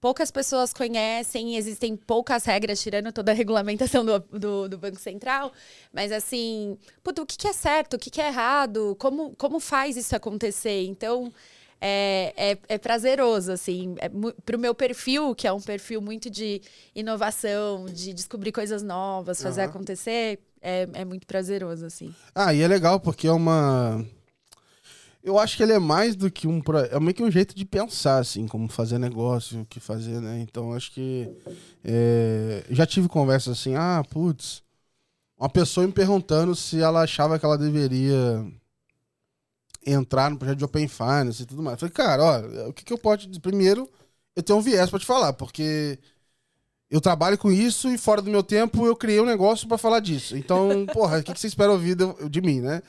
poucas 0.00 0.30
pessoas 0.30 0.72
conhecem, 0.74 1.56
existem 1.56 1.96
poucas 1.96 2.44
regras, 2.44 2.82
tirando 2.82 3.12
toda 3.12 3.32
a 3.32 3.34
regulamentação 3.34 4.04
do, 4.04 4.18
do, 4.20 4.68
do 4.68 4.78
Banco 4.78 4.98
Central. 5.00 5.52
Mas 5.92 6.12
assim, 6.12 6.76
puta, 7.02 7.22
o 7.22 7.26
que, 7.26 7.36
que 7.38 7.48
é 7.48 7.52
certo, 7.52 7.94
o 7.94 7.98
que, 7.98 8.10
que 8.10 8.20
é 8.20 8.28
errado, 8.28 8.96
como, 8.98 9.34
como 9.36 9.60
faz 9.60 9.96
isso 9.96 10.14
acontecer? 10.16 10.84
Então, 10.86 11.32
é, 11.84 12.32
é, 12.36 12.58
é 12.68 12.78
prazeroso, 12.78 13.50
assim, 13.50 13.96
é, 13.98 14.08
pro 14.46 14.56
meu 14.56 14.72
perfil, 14.72 15.34
que 15.34 15.48
é 15.48 15.52
um 15.52 15.60
perfil 15.60 16.00
muito 16.00 16.30
de 16.30 16.62
inovação, 16.94 17.86
de 17.86 18.14
descobrir 18.14 18.52
coisas 18.52 18.84
novas, 18.84 19.42
fazer 19.42 19.62
Aham. 19.62 19.70
acontecer, 19.70 20.38
é, 20.60 20.88
é 20.92 21.04
muito 21.04 21.26
prazeroso, 21.26 21.84
assim. 21.84 22.14
Ah, 22.32 22.54
e 22.54 22.60
é 22.62 22.68
legal 22.68 23.00
porque 23.00 23.26
é 23.26 23.32
uma. 23.32 24.06
Eu 25.24 25.38
acho 25.40 25.56
que 25.56 25.62
ele 25.64 25.72
é 25.72 25.78
mais 25.80 26.14
do 26.14 26.30
que 26.30 26.46
um. 26.46 26.62
É 26.90 27.00
meio 27.00 27.14
que 27.14 27.22
um 27.22 27.30
jeito 27.30 27.52
de 27.52 27.64
pensar, 27.64 28.18
assim, 28.18 28.46
como 28.46 28.68
fazer 28.68 28.98
negócio, 28.98 29.62
o 29.62 29.66
que 29.66 29.80
fazer, 29.80 30.20
né? 30.20 30.38
Então 30.40 30.72
acho 30.72 30.92
que. 30.92 31.28
é, 31.84 32.64
Já 32.70 32.86
tive 32.86 33.08
conversas 33.08 33.58
assim, 33.58 33.74
ah, 33.74 34.04
putz. 34.08 34.62
Uma 35.36 35.48
pessoa 35.48 35.84
me 35.84 35.92
perguntando 35.92 36.54
se 36.54 36.80
ela 36.80 37.02
achava 37.02 37.36
que 37.36 37.44
ela 37.44 37.58
deveria 37.58 38.46
entrar 39.84 40.30
no 40.30 40.38
projeto 40.38 40.58
de 40.58 40.64
Open 40.64 40.88
Finance 40.88 41.42
e 41.42 41.46
tudo 41.46 41.62
mais. 41.62 41.74
Eu 41.74 41.88
falei, 41.88 41.92
cara, 41.92 42.22
ó, 42.22 42.68
o 42.68 42.72
que, 42.72 42.84
que 42.84 42.92
eu 42.92 42.98
posso. 42.98 43.28
Primeiro, 43.40 43.88
eu 44.36 44.42
tenho 44.42 44.58
um 44.58 44.62
viés 44.62 44.90
para 44.90 44.98
te 44.98 45.06
falar, 45.06 45.32
porque 45.32 45.98
eu 46.90 47.00
trabalho 47.00 47.38
com 47.38 47.50
isso 47.50 47.88
e 47.88 47.98
fora 47.98 48.20
do 48.20 48.30
meu 48.30 48.42
tempo 48.42 48.86
eu 48.86 48.94
criei 48.94 49.20
um 49.20 49.26
negócio 49.26 49.66
para 49.66 49.78
falar 49.78 50.00
disso. 50.00 50.36
Então, 50.36 50.86
porra, 50.92 51.18
o 51.18 51.22
que, 51.22 51.32
que 51.32 51.40
você 51.40 51.46
espera 51.46 51.72
ouvir 51.72 51.96
de, 51.96 52.28
de 52.28 52.40
mim, 52.40 52.60
né? 52.60 52.82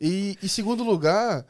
E, 0.00 0.38
em 0.42 0.48
segundo 0.48 0.82
lugar, 0.82 1.46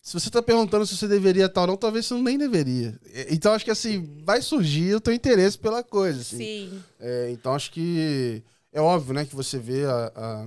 se 0.00 0.14
você 0.14 0.30
tá 0.30 0.40
perguntando 0.40 0.86
se 0.86 0.96
você 0.96 1.08
deveria 1.08 1.48
tal 1.48 1.64
ou 1.64 1.70
não, 1.70 1.76
talvez 1.76 2.06
você 2.06 2.14
nem 2.14 2.38
deveria. 2.38 2.96
Então, 3.28 3.52
acho 3.52 3.64
que 3.64 3.70
assim, 3.72 4.22
vai 4.24 4.40
surgir 4.40 4.94
o 4.94 5.00
teu 5.00 5.12
interesse 5.12 5.58
pela 5.58 5.82
coisa. 5.82 6.20
Assim. 6.20 6.36
Sim. 6.36 6.84
É, 7.00 7.30
então, 7.32 7.52
acho 7.52 7.72
que 7.72 8.40
é 8.72 8.80
óbvio, 8.80 9.14
né, 9.14 9.24
que 9.24 9.34
você 9.34 9.58
vê 9.58 9.84
a, 9.84 10.12
a, 10.14 10.46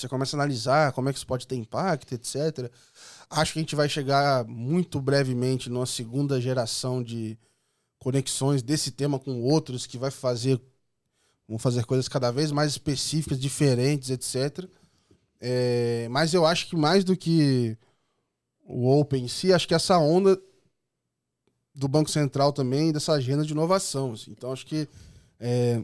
Você 0.00 0.08
começa 0.08 0.36
a 0.36 0.38
analisar 0.38 0.92
como 0.92 1.08
é 1.08 1.12
que 1.12 1.18
isso 1.18 1.26
pode 1.26 1.46
ter 1.46 1.56
impacto, 1.56 2.14
etc. 2.14 2.70
Acho 3.28 3.52
que 3.52 3.58
a 3.58 3.62
gente 3.62 3.76
vai 3.76 3.88
chegar 3.88 4.44
muito 4.46 5.00
brevemente 5.00 5.68
numa 5.68 5.86
segunda 5.86 6.40
geração 6.40 7.02
de 7.02 7.38
conexões 7.98 8.62
desse 8.62 8.90
tema 8.90 9.18
com 9.18 9.42
outros 9.42 9.86
que 9.86 9.98
vai 9.98 10.10
fazer 10.10 10.60
vão 11.46 11.58
fazer 11.58 11.84
coisas 11.84 12.08
cada 12.08 12.30
vez 12.30 12.52
mais 12.52 12.70
específicas, 12.70 13.38
diferentes, 13.38 14.08
etc. 14.08 14.68
É, 15.40 16.06
mas 16.08 16.32
eu 16.32 16.46
acho 16.46 16.68
que 16.68 16.76
mais 16.76 17.02
do 17.02 17.16
que 17.16 17.76
o 18.64 18.88
Open 18.88 19.24
em 19.24 19.28
si, 19.28 19.52
acho 19.52 19.66
que 19.66 19.74
essa 19.74 19.98
onda 19.98 20.40
do 21.74 21.88
Banco 21.88 22.10
Central 22.10 22.52
também, 22.52 22.92
dessa 22.92 23.12
agenda 23.12 23.44
de 23.44 23.52
inovação. 23.52 24.12
Assim. 24.12 24.30
Então, 24.30 24.52
acho 24.52 24.64
que 24.64 24.88
é, 25.40 25.82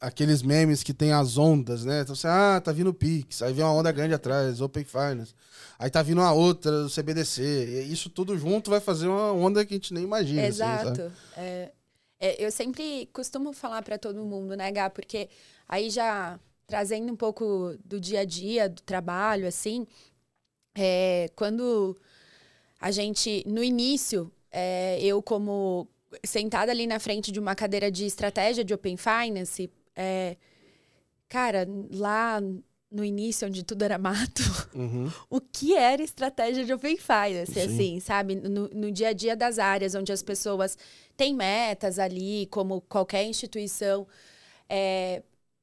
aqueles 0.00 0.42
memes 0.42 0.82
que 0.82 0.94
tem 0.94 1.12
as 1.12 1.36
ondas, 1.36 1.84
né? 1.84 2.02
Então, 2.02 2.14
você, 2.14 2.26
ah, 2.28 2.60
tá 2.62 2.72
vindo 2.72 2.90
o 2.90 2.94
Pix, 2.94 3.42
aí 3.42 3.52
vem 3.52 3.64
uma 3.64 3.72
onda 3.72 3.90
grande 3.90 4.14
atrás, 4.14 4.60
Open 4.60 4.84
Finance, 4.84 5.34
aí 5.78 5.90
tá 5.90 6.02
vindo 6.02 6.20
uma 6.20 6.32
outra 6.32 6.84
do 6.84 6.90
CBDC. 6.90 7.86
Isso 7.90 8.08
tudo 8.08 8.38
junto 8.38 8.70
vai 8.70 8.80
fazer 8.80 9.08
uma 9.08 9.32
onda 9.32 9.64
que 9.64 9.74
a 9.74 9.76
gente 9.76 9.92
nem 9.92 10.04
imagina. 10.04 10.42
Assim, 10.42 10.48
Exato. 10.48 11.02
Assim, 11.02 11.12
é, 11.36 11.72
é, 12.20 12.44
eu 12.44 12.50
sempre 12.50 13.08
costumo 13.12 13.52
falar 13.52 13.82
para 13.82 13.98
todo 13.98 14.24
mundo, 14.24 14.56
né, 14.56 14.70
Gá? 14.70 14.88
Porque 14.88 15.28
aí 15.68 15.90
já 15.90 16.38
trazendo 16.66 17.12
um 17.12 17.16
pouco 17.16 17.74
do 17.84 17.98
dia 17.98 18.20
a 18.20 18.24
dia, 18.24 18.68
do 18.68 18.82
trabalho, 18.82 19.48
assim, 19.48 19.86
é, 20.76 21.30
quando 21.34 21.96
a 22.78 22.90
gente, 22.90 23.42
no 23.46 23.64
início, 23.64 24.30
é, 24.52 25.00
eu 25.02 25.22
como 25.22 25.88
sentada 26.24 26.70
ali 26.70 26.86
na 26.86 27.00
frente 27.00 27.32
de 27.32 27.40
uma 27.40 27.54
cadeira 27.54 27.90
de 27.90 28.04
estratégia 28.04 28.62
de 28.62 28.74
Open 28.74 28.96
Finance, 28.96 29.70
é, 29.98 30.36
cara, 31.28 31.66
lá 31.90 32.40
no 32.90 33.04
início, 33.04 33.46
onde 33.46 33.64
tudo 33.64 33.82
era 33.82 33.98
mato, 33.98 34.42
uhum. 34.74 35.10
o 35.28 35.40
que 35.40 35.74
era 35.74 36.02
estratégia 36.02 36.64
de 36.64 36.72
Open 36.72 36.96
Finance, 36.96 37.52
Sim. 37.52 37.60
assim, 37.60 38.00
sabe? 38.00 38.36
No, 38.36 38.68
no, 38.68 38.90
dia 38.92 39.08
a 39.08 39.12
dia 39.12 39.36
das 39.36 39.58
áreas, 39.58 39.94
onde 39.94 40.12
as 40.12 40.22
pessoas 40.22 40.78
têm 41.16 41.34
metas 41.34 41.98
ali, 41.98 42.46
como 42.46 42.80
qualquer 42.82 43.24
instituição, 43.24 44.06
é, 44.68 45.22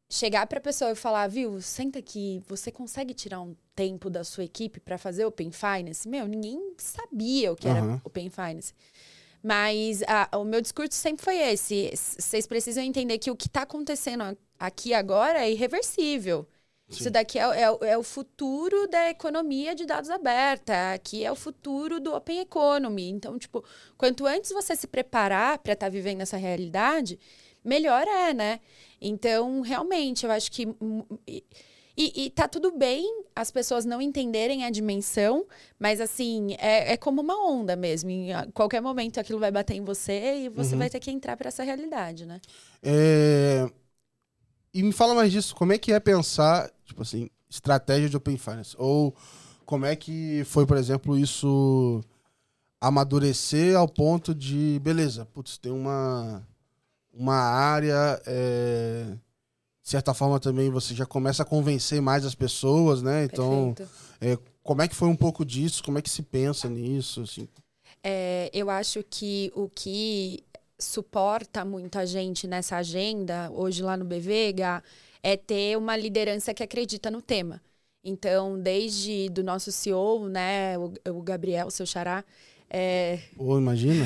chegar 0.09 0.45
para 0.45 0.59
a 0.59 0.61
pessoa 0.61 0.91
e 0.91 0.95
falar, 0.95 1.27
viu, 1.27 1.59
senta 1.61 1.97
aqui, 1.97 2.43
você 2.47 2.71
consegue 2.71 3.13
tirar 3.13 3.41
um 3.41 3.55
tempo 3.73 4.09
da 4.09 4.23
sua 4.23 4.43
equipe 4.43 4.79
para 4.79 4.97
fazer 4.97 5.25
Open 5.25 5.51
Finance? 5.51 6.07
Meu, 6.07 6.27
ninguém 6.27 6.73
sabia 6.77 7.51
o 7.51 7.55
que 7.55 7.67
uhum. 7.67 7.75
era 7.75 8.01
Open 8.03 8.29
Finance. 8.29 8.73
Mas 9.45 10.01
a, 10.07 10.39
o 10.39 10.43
meu 10.43 10.59
discurso 10.59 10.95
sempre 10.95 11.23
foi 11.23 11.37
esse. 11.37 11.91
Vocês 11.93 12.47
precisam 12.47 12.83
entender 12.83 13.19
que 13.19 13.29
o 13.29 13.35
que 13.35 13.45
está 13.45 13.61
acontecendo 13.61 14.35
aqui 14.57 14.91
agora 14.91 15.45
é 15.45 15.51
irreversível. 15.51 16.47
Sim. 16.89 16.99
Isso 16.99 17.11
daqui 17.11 17.37
é, 17.37 17.43
é, 17.43 17.91
é, 17.91 17.95
o 17.95 18.01
futuro 18.01 18.87
da 18.87 19.11
economia 19.11 19.75
de 19.75 19.85
dados 19.85 20.09
aberta. 20.09 20.93
Aqui 20.93 21.23
é 21.23 21.31
o 21.31 21.35
futuro 21.35 21.99
do 21.99 22.15
Open 22.15 22.39
Economy. 22.39 23.07
Então, 23.07 23.37
tipo, 23.37 23.63
quanto 23.95 24.25
antes 24.25 24.51
você 24.51 24.75
se 24.75 24.87
preparar 24.87 25.59
para 25.59 25.73
estar 25.73 25.85
tá 25.85 25.91
vivendo 25.91 26.21
essa 26.21 26.37
realidade, 26.37 27.19
melhor 27.63 28.07
é, 28.07 28.33
né? 28.33 28.59
Então, 28.99 29.61
realmente, 29.61 30.25
eu 30.25 30.31
acho 30.31 30.51
que. 30.51 30.67
E, 31.97 32.25
e 32.25 32.29
tá 32.29 32.47
tudo 32.47 32.71
bem 32.77 33.23
as 33.33 33.49
pessoas 33.51 33.85
não 33.85 34.01
entenderem 34.01 34.65
a 34.65 34.69
dimensão, 34.69 35.45
mas 35.79 36.01
assim, 36.01 36.55
é, 36.57 36.93
é 36.93 36.97
como 36.97 37.21
uma 37.21 37.49
onda 37.49 37.75
mesmo. 37.75 38.09
Em 38.09 38.31
qualquer 38.53 38.81
momento 38.81 39.19
aquilo 39.19 39.39
vai 39.39 39.51
bater 39.51 39.75
em 39.75 39.83
você 39.83 40.45
e 40.45 40.49
você 40.49 40.73
uhum. 40.73 40.79
vai 40.79 40.89
ter 40.89 40.99
que 40.99 41.11
entrar 41.11 41.37
para 41.37 41.47
essa 41.47 41.63
realidade, 41.63 42.25
né? 42.25 42.41
É... 42.83 43.69
E 44.73 44.83
me 44.83 44.91
fala 44.91 45.15
mais 45.15 45.31
disso, 45.31 45.55
como 45.55 45.71
é 45.71 45.77
que 45.77 45.93
é 45.93 45.99
pensar, 45.99 46.69
tipo 46.83 47.01
assim, 47.01 47.29
estratégia 47.49 48.09
de 48.09 48.17
Open 48.17 48.37
Finance? 48.37 48.75
Ou 48.77 49.15
como 49.65 49.85
é 49.85 49.95
que 49.95 50.43
foi, 50.45 50.65
por 50.65 50.75
exemplo, 50.75 51.17
isso 51.17 52.03
amadurecer 52.81 53.75
ao 53.75 53.87
ponto 53.87 54.35
de, 54.35 54.79
beleza, 54.83 55.25
putz, 55.27 55.57
tem 55.57 55.71
uma, 55.71 56.45
uma 57.13 57.35
área. 57.35 58.21
É 58.25 59.17
de 59.85 59.91
certa 59.91 60.15
forma 60.15 60.39
também 60.39 60.71
você 60.71 60.95
já 60.95 61.05
começa 61.05 61.43
a 61.43 61.45
convencer 61.45 62.01
mais 62.01 62.25
as 62.25 62.33
pessoas, 62.33 63.03
né? 63.03 63.25
Então, 63.25 63.75
é, 64.19 64.35
como 64.63 64.81
é 64.81 64.87
que 64.87 64.95
foi 64.95 65.07
um 65.07 65.15
pouco 65.15 65.45
disso? 65.45 65.83
Como 65.83 65.99
é 65.99 66.01
que 66.01 66.09
se 66.09 66.23
pensa 66.23 66.67
nisso? 66.67 67.21
Assim? 67.21 67.47
É, 68.03 68.49
eu 68.51 68.67
acho 68.71 69.05
que 69.07 69.51
o 69.55 69.69
que 69.69 70.43
suporta 70.79 71.63
muito 71.63 71.99
a 71.99 72.05
gente 72.05 72.47
nessa 72.47 72.77
agenda, 72.77 73.51
hoje 73.51 73.83
lá 73.83 73.95
no 73.95 74.03
BVega, 74.03 74.83
é 75.21 75.37
ter 75.37 75.77
uma 75.77 75.95
liderança 75.95 76.51
que 76.51 76.63
acredita 76.63 77.11
no 77.11 77.21
tema. 77.21 77.61
Então, 78.03 78.59
desde 78.59 79.29
do 79.29 79.43
nosso 79.43 79.71
CEO, 79.71 80.27
né, 80.27 80.79
o, 80.79 80.93
o 81.11 81.21
Gabriel, 81.21 81.69
seu 81.69 81.85
xará, 81.85 82.25
é... 82.71 83.19
Imagina. 83.39 84.03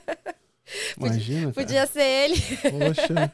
imagina, 0.96 1.52
Podia, 1.52 1.52
podia 1.52 1.86
ser 1.86 2.02
ele. 2.02 2.36
Poxa. 2.62 3.30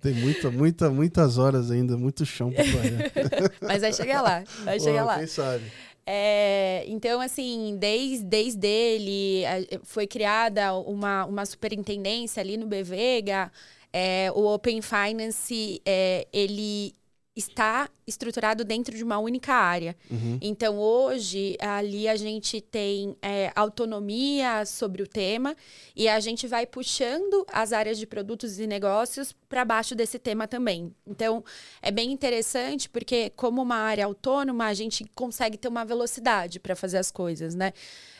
Tem 0.00 0.14
muita, 0.14 0.50
muita, 0.50 0.90
muitas 0.90 1.38
horas 1.38 1.70
ainda, 1.70 1.96
muito 1.96 2.24
chão 2.24 2.50
para 2.52 2.64
correr. 2.64 3.12
Mas 3.60 3.80
vai 3.80 3.92
chegar 3.92 4.22
lá, 4.22 4.44
vai 4.64 4.78
Pô, 4.78 4.84
chegar 4.84 5.04
lá. 5.04 5.18
Quem 5.18 5.26
sabe? 5.26 5.64
É, 6.06 6.84
então, 6.86 7.20
assim, 7.20 7.76
desde, 7.78 8.24
desde 8.24 8.66
ele 8.66 9.44
foi 9.82 10.06
criada 10.06 10.72
uma, 10.74 11.26
uma 11.26 11.44
superintendência 11.44 12.40
ali 12.40 12.56
no 12.56 12.66
BVega, 12.66 13.52
é, 13.92 14.32
o 14.34 14.46
Open 14.46 14.80
Finance, 14.80 15.82
é, 15.84 16.26
ele 16.32 16.94
está 17.38 17.88
estruturado 18.06 18.64
dentro 18.64 18.96
de 18.96 19.04
uma 19.04 19.18
única 19.18 19.54
área. 19.54 19.96
Uhum. 20.10 20.38
Então, 20.42 20.76
hoje, 20.78 21.56
ali 21.60 22.08
a 22.08 22.16
gente 22.16 22.60
tem 22.60 23.16
é, 23.22 23.52
autonomia 23.54 24.66
sobre 24.66 25.02
o 25.02 25.06
tema 25.06 25.56
e 25.94 26.08
a 26.08 26.18
gente 26.18 26.48
vai 26.48 26.66
puxando 26.66 27.46
as 27.52 27.72
áreas 27.72 27.96
de 27.96 28.06
produtos 28.06 28.58
e 28.58 28.66
negócios 28.66 29.32
para 29.48 29.64
baixo 29.64 29.94
desse 29.94 30.18
tema 30.18 30.48
também. 30.48 30.92
Então, 31.06 31.44
é 31.80 31.92
bem 31.92 32.10
interessante 32.10 32.88
porque, 32.88 33.30
como 33.36 33.62
uma 33.62 33.76
área 33.76 34.04
autônoma, 34.04 34.66
a 34.66 34.74
gente 34.74 35.04
consegue 35.14 35.56
ter 35.56 35.68
uma 35.68 35.84
velocidade 35.84 36.58
para 36.58 36.74
fazer 36.74 36.98
as 36.98 37.10
coisas, 37.10 37.54
né? 37.54 37.72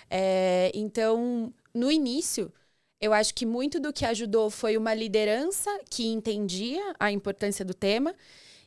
É, 0.08 0.70
então, 0.74 1.52
no 1.74 1.90
início, 1.90 2.52
eu 3.00 3.12
acho 3.12 3.34
que 3.34 3.44
muito 3.44 3.80
do 3.80 3.92
que 3.92 4.04
ajudou 4.04 4.48
foi 4.48 4.76
uma 4.76 4.94
liderança 4.94 5.70
que 5.90 6.06
entendia 6.06 6.94
a 6.98 7.10
importância 7.10 7.64
do 7.64 7.74
tema 7.74 8.14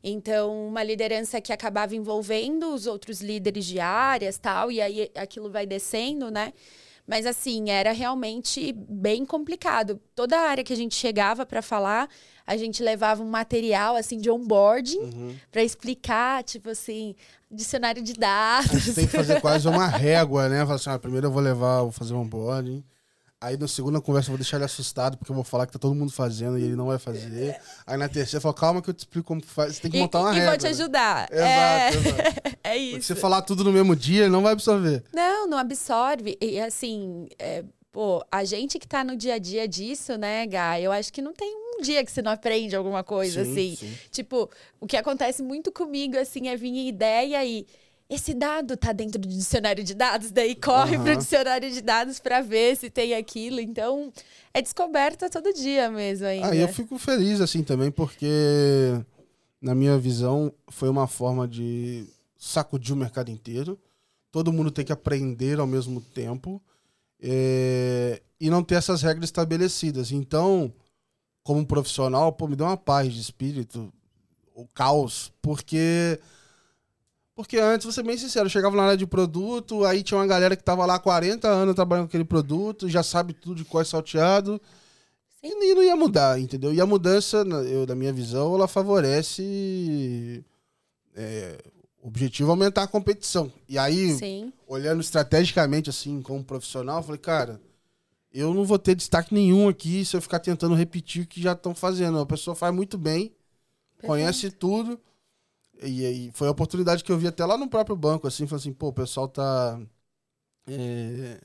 então, 0.04 0.68
uma 0.68 0.84
liderança 0.84 1.40
que 1.40 1.54
acabava 1.54 1.96
envolvendo 1.96 2.74
os 2.74 2.88
outros 2.88 3.22
líderes 3.22 3.66
de 3.66 3.80
áreas, 3.80 4.38
tal, 4.38 4.72
e 4.72 4.82
aí 4.82 5.12
aquilo 5.16 5.52
vai 5.52 5.66
descendo, 5.66 6.32
né? 6.32 6.54
Mas 7.08 7.26
assim, 7.26 7.70
era 7.70 7.92
realmente 7.92 8.72
bem 8.74 9.26
complicado. 9.26 10.00
Toda 10.16 10.38
a 10.38 10.50
área 10.50 10.64
que 10.64 10.74
a 10.74 10.78
gente 10.78 10.96
chegava 10.96 11.46
para 11.46 11.62
falar, 11.62 12.08
a 12.46 12.56
gente 12.56 12.82
levava 12.82 13.22
um 13.22 13.30
material 13.30 13.96
assim 13.96 14.18
de 14.18 14.30
onboarding 14.30 15.00
uhum. 15.00 15.36
para 15.52 15.64
explicar, 15.64 16.44
tipo 16.44 16.70
assim, 16.70 17.16
dicionário 17.50 18.02
de 18.02 18.14
dados. 18.14 18.72
Você 18.72 18.94
tem 18.94 19.08
que 19.08 19.12
fazer 19.12 19.42
quase 19.42 19.68
uma 19.68 19.88
régua, 19.88 20.48
né? 20.48 20.62
Falar 20.64 20.76
assim, 20.76 20.90
ah, 20.90 21.00
primeiro 21.00 21.28
eu 21.28 21.32
vou 21.32 21.42
levar, 21.42 21.82
vou 21.82 21.92
fazer 21.92 22.14
um 22.14 22.22
onboarding. 22.22 22.84
Aí 23.42 23.58
na 23.58 23.68
segunda 23.68 24.00
conversa 24.00 24.28
eu 24.28 24.34
vou 24.34 24.38
deixar 24.38 24.58
ele 24.58 24.66
assustado, 24.66 25.18
porque 25.18 25.32
eu 25.32 25.36
vou 25.36 25.44
falar 25.44 25.66
que 25.66 25.74
tá 25.74 25.80
todo 25.80 25.96
mundo 25.96 26.12
fazendo 26.12 26.60
e 26.60 26.64
ele 26.64 26.76
não 26.76 26.86
vai 26.86 27.00
fazer. 27.00 27.60
Aí 27.88 27.98
na 27.98 28.08
terceira 28.08 28.38
eu 28.38 28.42
falo, 28.42 28.54
calma 28.54 28.82
que 28.84 28.90
eu 28.92 28.94
te 28.94 29.00
explico 29.00 29.28
como 29.28 29.44
faz. 29.44 29.78
Você 29.78 29.82
tem 29.82 29.90
que 29.90 29.98
montar 29.98 30.20
uma 30.20 30.30
e, 30.30 30.34
regra. 30.36 30.48
E 30.48 30.50
vou 30.52 30.58
te 30.60 30.68
ajudar. 30.68 31.28
Né? 31.32 31.38
É... 31.40 31.90
Exato, 31.90 32.08
exato. 32.08 32.58
é 32.64 32.78
isso. 32.78 32.92
Porque 32.92 33.02
se 33.02 33.08
você 33.08 33.16
falar 33.16 33.42
tudo 33.42 33.64
no 33.64 33.72
mesmo 33.72 33.96
dia, 33.96 34.26
ele 34.26 34.32
não 34.32 34.44
vai 34.44 34.54
absorver. 34.54 35.04
Não, 35.12 35.48
não 35.48 35.58
absorve. 35.58 36.38
E 36.40 36.60
assim, 36.60 37.28
é, 37.40 37.64
pô, 37.92 38.24
a 38.32 38.44
gente 38.44 38.78
que 38.78 38.88
tá 38.88 39.04
no 39.04 39.16
dia 39.16 39.34
a 39.34 39.40
dia 39.40 39.68
disso, 39.68 40.18
né, 40.20 40.46
Gá, 40.46 40.80
eu 40.80 40.92
acho 40.92 41.12
que 41.12 41.22
não 41.22 41.34
tem 41.34 41.52
um 41.52 41.82
dia 41.82 42.06
que 42.06 42.12
você 42.12 42.22
não 42.22 42.32
aprende 42.32 42.76
alguma 42.76 43.04
coisa, 43.04 43.44
sim, 43.44 43.52
assim. 43.52 43.76
Sim. 43.76 43.98
Tipo, 44.12 44.52
o 44.80 44.86
que 44.86 44.96
acontece 44.96 45.42
muito 45.42 45.72
comigo, 45.72 46.16
assim, 46.16 46.48
é 46.48 46.56
vir 46.56 46.88
ideia 46.88 47.44
e 47.44 47.66
esse 48.12 48.34
dado 48.34 48.76
tá 48.76 48.92
dentro 48.92 49.18
do 49.18 49.30
dicionário 49.30 49.86
de 49.86 49.96
dados, 49.96 50.32
daí 50.32 50.54
corre 50.54 50.98
uhum. 50.98 51.04
pro 51.06 51.16
dicionário 51.16 51.72
de 51.72 51.82
dados 51.82 52.20
para 52.20 52.42
ver 52.42 52.76
se 52.76 52.90
tem 52.90 53.14
aquilo. 53.14 53.62
Então, 53.62 54.12
é 54.54 54.62
descoberta 54.62 55.30
todo 55.30 55.54
dia 55.54 55.90
mesmo 55.90 56.28
ainda. 56.28 56.50
Ah, 56.50 56.56
eu 56.56 56.68
fico 56.68 57.00
feliz 57.00 57.40
assim 57.40 57.64
também, 57.64 57.90
porque 57.90 58.28
na 59.62 59.74
minha 59.74 59.98
visão 59.98 60.52
foi 60.68 60.90
uma 60.90 61.08
forma 61.08 61.48
de 61.48 62.06
sacudir 62.38 62.94
o 62.94 62.98
mercado 62.98 63.32
inteiro. 63.32 63.80
Todo 64.30 64.52
mundo 64.52 64.72
tem 64.72 64.84
que 64.84 64.92
aprender 64.92 65.58
ao 65.58 65.68
mesmo 65.68 66.02
tempo. 66.02 66.62
É, 67.18 68.22
e 68.38 68.50
não 68.50 68.62
ter 68.62 68.76
essas 68.76 69.02
regras 69.02 69.26
estabelecidas. 69.26 70.12
Então, 70.12 70.74
como 71.44 71.66
profissional, 71.66 72.34
pô, 72.34 72.46
me 72.46 72.58
deu 72.58 72.66
uma 72.66 72.76
paz 72.76 73.14
de 73.14 73.22
espírito, 73.22 73.90
o 74.54 74.68
caos, 74.68 75.32
porque 75.42 76.20
porque 77.42 77.58
antes, 77.58 77.86
vou 77.86 77.94
ser 77.94 78.04
bem 78.04 78.18
sincero, 78.18 78.46
eu 78.46 78.50
chegava 78.50 78.76
na 78.76 78.84
área 78.84 78.98
de 78.98 79.08
produto, 79.08 79.84
aí 79.86 80.04
tinha 80.04 80.18
uma 80.18 80.28
galera 80.28 80.56
que 80.56 80.64
tava 80.64 80.86
lá 80.86 80.96
há 80.96 81.00
40 81.00 81.48
anos 81.48 81.76
trabalhando 81.76 82.06
com 82.06 82.10
aquele 82.10 82.24
produto, 82.24 82.90
já 82.90 83.04
sabe 83.04 83.34
tudo 83.34 83.56
de 83.56 83.66
qual 83.66 83.82
é 83.82 83.86
salteado, 83.86 84.62
e 85.44 85.74
não 85.74 85.84
ia 85.84 85.96
mudar, 85.96 86.40
entendeu? 86.40 86.74
E 86.74 86.80
a 86.80 86.86
mudança, 86.86 87.38
eu, 87.38 87.86
da 87.86 87.96
minha 87.96 88.14
visão, 88.14 88.54
ela 88.54 88.68
favorece 88.68 90.44
é, 91.16 91.58
o 92.02 92.08
objetivo 92.08 92.50
é 92.50 92.52
aumentar 92.52 92.84
a 92.84 92.88
competição. 92.88 93.52
E 93.68 93.78
aí, 93.78 94.16
Sim. 94.16 94.52
olhando 94.68 95.02
estrategicamente, 95.02 95.90
assim, 95.90 96.22
como 96.22 96.44
profissional, 96.44 96.98
eu 96.98 97.04
falei, 97.04 97.20
cara, 97.20 97.62
eu 98.34 98.54
não 98.54 98.66
vou 98.66 98.80
ter 98.80 98.96
destaque 98.96 99.34
nenhum 99.34 99.68
aqui 99.68 100.04
se 100.04 100.16
eu 100.16 100.22
ficar 100.22 100.40
tentando 100.40 100.74
repetir 100.74 101.24
o 101.24 101.28
que 101.28 101.42
já 101.42 101.52
estão 101.52 101.76
fazendo. 101.76 102.20
A 102.20 102.26
pessoa 102.26 102.56
faz 102.56 102.74
muito 102.74 102.98
bem, 102.98 103.34
Perfeito. 103.98 104.08
conhece 104.08 104.52
tudo. 104.52 105.00
E 105.82 106.06
aí 106.06 106.32
foi 106.34 106.48
a 106.48 106.52
oportunidade 106.52 107.04
que 107.04 107.12
eu 107.12 107.18
vi 107.18 107.28
até 107.28 107.46
lá 107.46 107.58
no 107.58 107.70
próprio 107.70 107.96
banco, 107.96 108.28
assim, 108.28 108.48
falei 108.48 108.62
assim, 108.62 108.74
pô, 108.74 108.88
o 108.90 108.94
pessoal 108.94 109.28
tá. 109.28 109.80
É... 110.68 111.42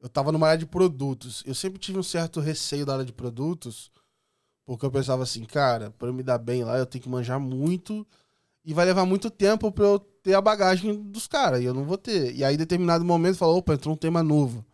Eu 0.00 0.08
tava 0.08 0.30
numa 0.30 0.46
área 0.48 0.58
de 0.58 0.66
produtos. 0.66 1.42
Eu 1.46 1.54
sempre 1.54 1.78
tive 1.78 1.98
um 1.98 2.02
certo 2.02 2.40
receio 2.40 2.86
da 2.86 2.94
área 2.94 3.04
de 3.04 3.12
produtos, 3.12 3.90
porque 4.64 4.84
eu 4.84 4.90
pensava 4.90 5.22
assim, 5.22 5.44
cara, 5.44 5.90
para 5.98 6.08
eu 6.08 6.14
me 6.14 6.22
dar 6.22 6.38
bem 6.38 6.64
lá, 6.64 6.78
eu 6.78 6.86
tenho 6.86 7.02
que 7.02 7.08
manjar 7.08 7.40
muito 7.40 8.06
e 8.64 8.74
vai 8.74 8.84
levar 8.84 9.06
muito 9.06 9.30
tempo 9.30 9.70
para 9.70 9.84
eu 9.84 9.98
ter 9.98 10.34
a 10.34 10.40
bagagem 10.40 10.94
dos 11.04 11.28
caras, 11.28 11.60
e 11.62 11.64
eu 11.64 11.72
não 11.72 11.84
vou 11.84 11.96
ter. 11.96 12.34
E 12.34 12.44
aí, 12.44 12.54
em 12.54 12.58
determinado 12.58 13.04
momento, 13.04 13.38
falou, 13.38 13.58
opa, 13.58 13.74
entrou 13.74 13.94
um 13.94 13.96
tema 13.96 14.22
novo. 14.24 14.64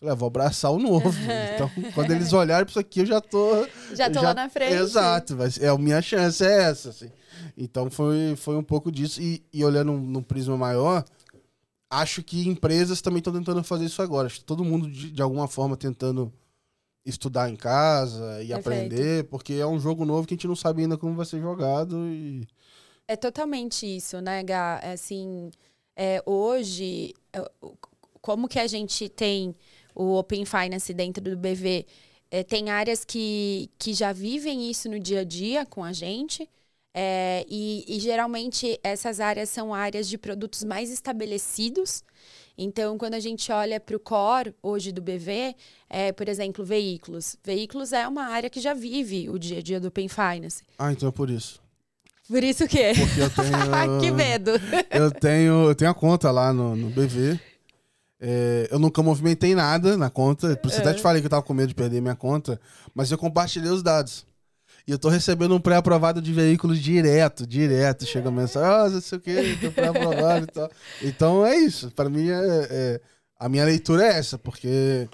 Falei, 0.00 0.12
ah, 0.12 0.16
vou 0.16 0.26
abraçar 0.26 0.72
o 0.72 0.78
novo. 0.78 1.12
então, 1.54 1.70
quando 1.94 2.10
eles 2.10 2.32
olharem 2.32 2.64
para 2.64 2.70
isso 2.70 2.78
aqui, 2.80 3.00
eu 3.00 3.06
já 3.06 3.20
tô. 3.20 3.66
Já 3.94 4.08
tô 4.08 4.20
já... 4.20 4.28
lá 4.28 4.34
na 4.34 4.48
frente. 4.48 4.74
Exato, 4.74 5.36
mas 5.36 5.56
é 5.58 5.68
a 5.68 5.78
minha 5.78 6.02
chance 6.02 6.44
é 6.44 6.62
essa, 6.62 6.90
assim. 6.90 7.10
Então 7.56 7.90
foi, 7.90 8.34
foi 8.36 8.56
um 8.56 8.62
pouco 8.62 8.90
disso. 8.90 9.20
E, 9.20 9.44
e 9.52 9.64
olhando 9.64 9.92
num, 9.92 10.22
prisma 10.22 10.56
maior, 10.56 11.04
acho 11.90 12.22
que 12.22 12.48
empresas 12.48 13.00
também 13.00 13.18
estão 13.18 13.32
tentando 13.32 13.62
fazer 13.64 13.84
isso 13.84 14.02
agora. 14.02 14.26
Acho 14.26 14.40
que 14.40 14.44
todo 14.44 14.64
mundo, 14.64 14.90
de, 14.90 15.10
de, 15.10 15.22
alguma 15.22 15.48
forma, 15.48 15.76
tentando 15.76 16.32
estudar 17.04 17.48
em 17.48 17.56
casa 17.56 18.42
e 18.42 18.48
Perfeito. 18.48 18.58
aprender, 18.58 19.24
porque 19.24 19.54
é 19.54 19.66
um 19.66 19.80
jogo 19.80 20.04
novo 20.04 20.26
que 20.26 20.34
a 20.34 20.36
gente 20.36 20.48
não 20.48 20.56
sabe 20.56 20.82
ainda 20.82 20.98
como 20.98 21.14
vai 21.14 21.26
ser 21.26 21.40
jogado. 21.40 21.96
E... 22.08 22.46
É 23.06 23.16
totalmente 23.16 23.86
isso, 23.86 24.20
né, 24.20 24.42
Gá? 24.42 24.80
É 24.82 24.92
assim, 24.92 25.50
é, 25.96 26.22
hoje, 26.26 27.14
é, 27.32 27.50
como 28.20 28.46
que 28.46 28.58
a 28.58 28.66
gente 28.66 29.08
tem 29.08 29.54
o 29.94 30.16
Open 30.16 30.44
Finance 30.44 30.94
dentro 30.94 31.22
do 31.24 31.36
BV, 31.36 31.84
é, 32.30 32.44
tem 32.44 32.70
áreas 32.70 33.04
que, 33.04 33.68
que 33.78 33.92
já 33.92 34.12
vivem 34.12 34.70
isso 34.70 34.88
no 34.88 35.00
dia 35.00 35.20
a 35.20 35.24
dia 35.24 35.66
com 35.66 35.82
a 35.82 35.92
gente. 35.92 36.48
É, 36.94 37.44
e, 37.48 37.84
e, 37.86 38.00
geralmente 38.00 38.80
essas 38.82 39.20
áreas 39.20 39.50
são 39.50 39.74
áreas 39.74 40.08
de 40.08 40.16
produtos 40.18 40.64
mais 40.64 40.90
estabelecidos. 40.90 42.02
Então, 42.56 42.98
quando 42.98 43.14
a 43.14 43.20
gente 43.20 43.52
olha 43.52 43.78
para 43.78 43.96
o 43.96 44.00
core 44.00 44.52
hoje 44.60 44.90
do 44.90 45.00
BV, 45.00 45.54
é, 45.88 46.10
por 46.10 46.28
exemplo, 46.28 46.64
veículos. 46.64 47.36
Veículos 47.44 47.92
é 47.92 48.08
uma 48.08 48.24
área 48.24 48.50
que 48.50 48.60
já 48.60 48.74
vive 48.74 49.30
o 49.30 49.38
dia 49.38 49.58
a 49.58 49.62
dia 49.62 49.78
do 49.78 49.88
Open 49.88 50.08
Finance. 50.08 50.64
Ah, 50.76 50.90
então 50.90 51.08
é 51.08 51.12
por 51.12 51.30
isso. 51.30 51.60
Por 52.26 52.42
isso 52.42 52.64
o 52.64 52.68
quê? 52.68 52.92
Porque 52.98 53.20
eu 53.20 53.30
tenho. 53.30 54.00
que 54.00 54.10
medo! 54.10 54.50
eu 54.90 55.10
tenho, 55.10 55.68
eu 55.68 55.74
tenho 55.74 55.90
a 55.90 55.94
conta 55.94 56.30
lá 56.30 56.52
no, 56.52 56.74
no 56.74 56.90
BV. 56.90 57.38
É, 58.20 58.68
eu 58.70 58.78
nunca 58.78 59.02
movimentei 59.02 59.54
nada 59.54 59.96
na 59.96 60.10
conta. 60.10 60.56
Por 60.56 60.68
isso 60.68 60.80
até 60.80 60.92
te 60.92 60.98
é. 60.98 61.02
falei 61.02 61.22
que 61.22 61.26
eu 61.26 61.30
tava 61.30 61.42
com 61.42 61.54
medo 61.54 61.68
de 61.68 61.74
perder 61.74 62.00
minha 62.00 62.16
conta. 62.16 62.60
Mas 62.94 63.10
eu 63.10 63.16
compartilhei 63.16 63.70
os 63.70 63.82
dados. 63.82 64.26
E 64.88 64.90
eu 64.90 64.98
tô 64.98 65.10
recebendo 65.10 65.54
um 65.54 65.60
pré-aprovado 65.60 66.22
de 66.22 66.32
veículos 66.32 66.78
direto, 66.78 67.46
direto. 67.46 68.06
Chega 68.06 68.30
mensagem, 68.30 68.70
ah, 68.70 68.88
não 68.88 69.00
sei 69.02 69.18
o 69.18 69.20
que, 69.20 69.58
tô 69.60 69.70
pré-aprovado 69.70 70.44
e 70.44 70.46
tal. 70.46 70.70
Então 71.02 71.44
é 71.44 71.56
isso. 71.56 71.90
Para 71.90 72.08
mim, 72.08 72.30
é, 72.30 72.68
é, 72.70 73.00
a 73.38 73.50
minha 73.50 73.66
leitura 73.66 74.04
é 74.04 74.16
essa, 74.16 74.38
porque 74.38 75.06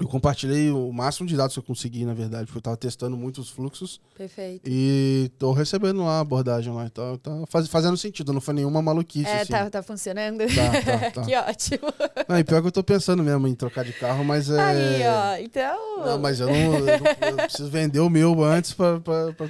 eu 0.00 0.08
compartilhei 0.08 0.70
o 0.70 0.90
máximo 0.90 1.28
de 1.28 1.36
dados 1.36 1.52
que 1.52 1.58
eu 1.58 1.62
consegui, 1.62 2.06
na 2.06 2.14
verdade, 2.14 2.46
porque 2.46 2.56
eu 2.56 2.60
estava 2.60 2.76
testando 2.76 3.18
muitos 3.18 3.50
fluxos. 3.50 4.00
Perfeito. 4.16 4.62
E 4.66 5.28
estou 5.30 5.52
recebendo 5.52 6.02
lá 6.02 6.16
a 6.16 6.20
abordagem 6.20 6.72
lá. 6.72 6.86
Então, 6.86 7.18
tá 7.18 7.30
faz, 7.48 7.68
fazendo 7.68 7.98
sentido, 7.98 8.32
não 8.32 8.40
foi 8.40 8.54
nenhuma 8.54 8.80
maluquice. 8.80 9.28
É, 9.28 9.42
assim. 9.42 9.52
tá, 9.52 9.68
tá 9.68 9.82
funcionando? 9.82 10.38
Tá, 10.38 10.82
tá, 10.82 11.10
tá. 11.20 11.22
que 11.22 11.36
ótimo. 11.36 11.92
Não, 12.26 12.38
e 12.38 12.44
pior 12.44 12.62
que 12.62 12.68
eu 12.68 12.72
tô 12.72 12.82
pensando 12.82 13.22
mesmo 13.22 13.46
em 13.46 13.54
trocar 13.54 13.84
de 13.84 13.92
carro, 13.92 14.24
mas 14.24 14.48
é. 14.48 14.58
Aí, 14.58 15.02
ó, 15.06 15.44
então. 15.44 16.06
Não, 16.06 16.18
mas 16.18 16.40
eu 16.40 16.46
não, 16.46 16.54
eu, 16.54 16.86
não, 16.86 17.28
eu 17.28 17.36
preciso 17.36 17.68
vender 17.68 18.00
o 18.00 18.08
meu 18.08 18.42
antes 18.42 18.72
para 18.72 19.00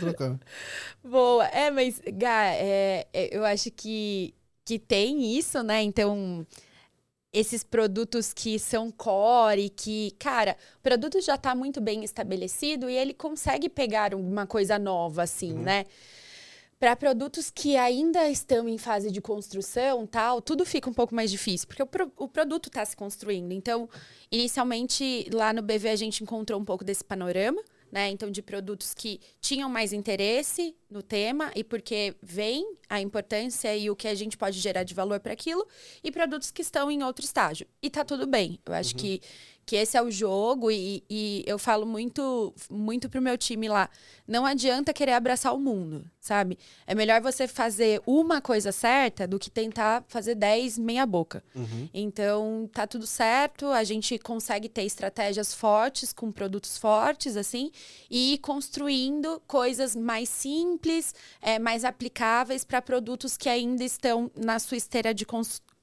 trocar. 0.01 0.37
Boa. 1.05 1.47
É, 1.47 1.71
mas, 1.71 2.03
Gá, 2.15 2.47
é, 2.47 3.07
é, 3.13 3.37
eu 3.37 3.45
acho 3.45 3.71
que, 3.71 4.35
que 4.65 4.81
tem 4.81 5.39
isso, 5.39 5.63
né? 5.63 5.81
Então 5.81 6.45
esses 7.33 7.63
produtos 7.63 8.33
que 8.33 8.59
são 8.59 8.91
core, 8.91 9.71
que, 9.71 10.13
cara, 10.19 10.57
o 10.79 10.83
produto 10.83 11.21
já 11.21 11.37
está 11.37 11.55
muito 11.55 11.81
bem 11.81 12.03
estabelecido 12.03 12.91
e 12.91 12.97
ele 12.97 13.15
consegue 13.15 13.69
pegar 13.69 14.15
uma 14.15 14.47
coisa 14.47 14.79
nova, 14.79 15.23
assim, 15.23 15.53
uhum. 15.53 15.63
né? 15.63 15.87
Para 16.79 16.97
produtos 16.97 17.51
que 17.51 17.77
ainda 17.77 18.29
estão 18.29 18.67
em 18.69 18.79
fase 18.79 19.11
de 19.11 19.21
construção, 19.21 20.07
tal, 20.07 20.41
tudo 20.41 20.65
fica 20.65 20.89
um 20.89 20.95
pouco 20.95 21.15
mais 21.15 21.31
difícil, 21.31 21.69
porque 21.69 21.83
o, 21.83 21.87
pro, 21.87 22.11
o 22.17 22.27
produto 22.27 22.69
está 22.69 22.85
se 22.85 22.97
construindo. 22.97 23.53
Então, 23.53 23.89
inicialmente, 24.33 25.29
lá 25.33 25.53
no 25.53 25.63
BV, 25.63 25.91
a 25.91 25.97
gente 25.97 26.23
encontrou 26.25 26.59
um 26.59 26.65
pouco 26.65 26.83
desse 26.83 27.05
panorama 27.05 27.63
né? 27.91 28.09
Então, 28.09 28.31
de 28.31 28.43
produtos 28.43 28.95
que 28.95 29.21
tinham 29.41 29.69
mais 29.69 29.93
interesse 29.93 30.75
no 30.91 31.03
tema 31.03 31.51
e 31.55 31.65
porque 31.65 32.15
vem 32.23 32.77
a 32.89 33.01
importância 33.01 33.77
e 33.77 33.91
o 33.91 33.97
que 33.97 34.09
a 34.09 34.15
gente 34.15 34.37
pode 34.37 34.59
gerar 34.59 34.83
de 34.83 34.95
valor 34.95 35.21
para 35.21 35.33
aquilo, 35.33 35.67
e 36.03 36.11
produtos 36.11 36.51
que 36.51 36.63
estão 36.63 36.91
em 36.91 37.03
outro 37.03 37.25
estágio. 37.25 37.67
E 37.83 37.91
tá 37.91 38.05
tudo 38.05 38.27
bem. 38.27 38.59
Eu 38.65 38.75
acho 38.75 38.95
uhum. 38.95 39.01
que 39.01 39.21
que 39.71 39.77
esse 39.77 39.97
é 39.97 40.03
o 40.03 40.11
jogo 40.11 40.69
e, 40.69 41.05
e 41.09 41.45
eu 41.47 41.57
falo 41.57 41.87
muito 41.87 42.53
muito 42.69 43.09
pro 43.09 43.23
meu 43.23 43.39
time 43.39 43.69
lá, 43.69 43.89
não 44.27 44.45
adianta 44.45 44.93
querer 44.93 45.13
abraçar 45.13 45.55
o 45.55 45.61
mundo, 45.61 46.05
sabe? 46.21 46.59
É 46.85 46.93
melhor 46.93 47.21
você 47.21 47.47
fazer 47.47 48.03
uma 48.05 48.41
coisa 48.41 48.73
certa 48.73 49.29
do 49.29 49.39
que 49.39 49.49
tentar 49.49 50.03
fazer 50.09 50.35
dez 50.35 50.77
meia 50.77 51.07
boca. 51.07 51.45
Uhum. 51.55 51.89
Então, 51.95 52.69
tá 52.73 52.85
tudo 52.85 53.07
certo, 53.07 53.67
a 53.67 53.85
gente 53.85 54.19
consegue 54.19 54.69
ter 54.69 54.83
estratégias 54.83 55.55
fortes 55.55 56.13
com 56.13 56.33
produtos 56.33 56.77
fortes 56.77 57.37
assim 57.37 57.71
e 58.11 58.35
ir 58.35 58.39
construindo 58.39 59.41
coisas 59.47 59.95
mais 59.95 60.29
simples, 60.29 61.15
é, 61.41 61.61
mais 61.61 61.85
aplicáveis 61.85 62.65
para 62.65 62.83
produtos 62.83 63.37
que 63.37 63.49
ainda 63.49 63.85
estão 63.85 64.33
na 64.35 64.59
sua 64.59 64.79
esteira 64.79 65.15
de 65.15 65.25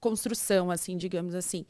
construção, 0.01 0.69
assim, 0.69 0.97
digamos 0.97 1.33
assim. 1.33 1.65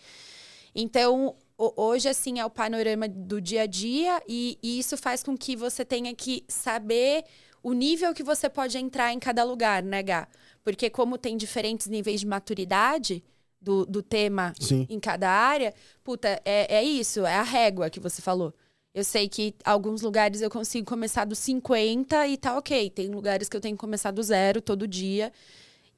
Então, 0.73 1.35
hoje, 1.57 2.07
assim, 2.07 2.39
é 2.39 2.45
o 2.45 2.49
panorama 2.49 3.07
do 3.07 3.41
dia 3.41 3.63
a 3.63 3.65
dia 3.65 4.21
e, 4.27 4.57
e, 4.61 4.79
isso 4.79 4.95
faz 4.95 5.23
com 5.23 5.35
que 5.37 5.55
você 5.55 5.83
tenha 5.83 6.13
que 6.13 6.43
saber 6.47 7.23
o 7.63 7.73
nível 7.73 8.13
que 8.13 8.23
você 8.23 8.47
pode 8.47 8.77
entrar 8.77 9.11
em 9.11 9.19
cada 9.19 9.43
lugar, 9.43 9.81
né, 9.81 10.03
Gá? 10.03 10.27
Porque 10.63 10.89
como 10.89 11.17
tem 11.17 11.35
diferentes 11.35 11.87
níveis 11.87 12.19
de 12.19 12.27
maturidade 12.27 13.23
do, 13.59 13.85
do 13.85 14.03
tema 14.03 14.53
Sim. 14.59 14.85
em 14.89 14.99
cada 14.99 15.29
área, 15.29 15.73
puta, 16.03 16.41
é, 16.45 16.75
é 16.77 16.83
isso, 16.83 17.25
é 17.25 17.35
a 17.35 17.43
régua 17.43 17.89
que 17.89 17.99
você 17.99 18.21
falou. 18.21 18.53
Eu 18.97 19.03
sei 19.03 19.29
que 19.29 19.53
alguns 19.63 20.01
lugares 20.01 20.41
eu 20.41 20.49
consigo 20.49 20.87
começar 20.87 21.23
do 21.25 21.35
50 21.35 22.27
e 22.27 22.35
tá 22.35 22.57
ok. 22.57 22.89
Tem 22.89 23.07
lugares 23.09 23.47
que 23.47 23.55
eu 23.55 23.61
tenho 23.61 23.75
que 23.75 23.79
começar 23.79 24.09
do 24.09 24.23
zero 24.23 24.59
todo 24.59 24.87
dia. 24.87 25.31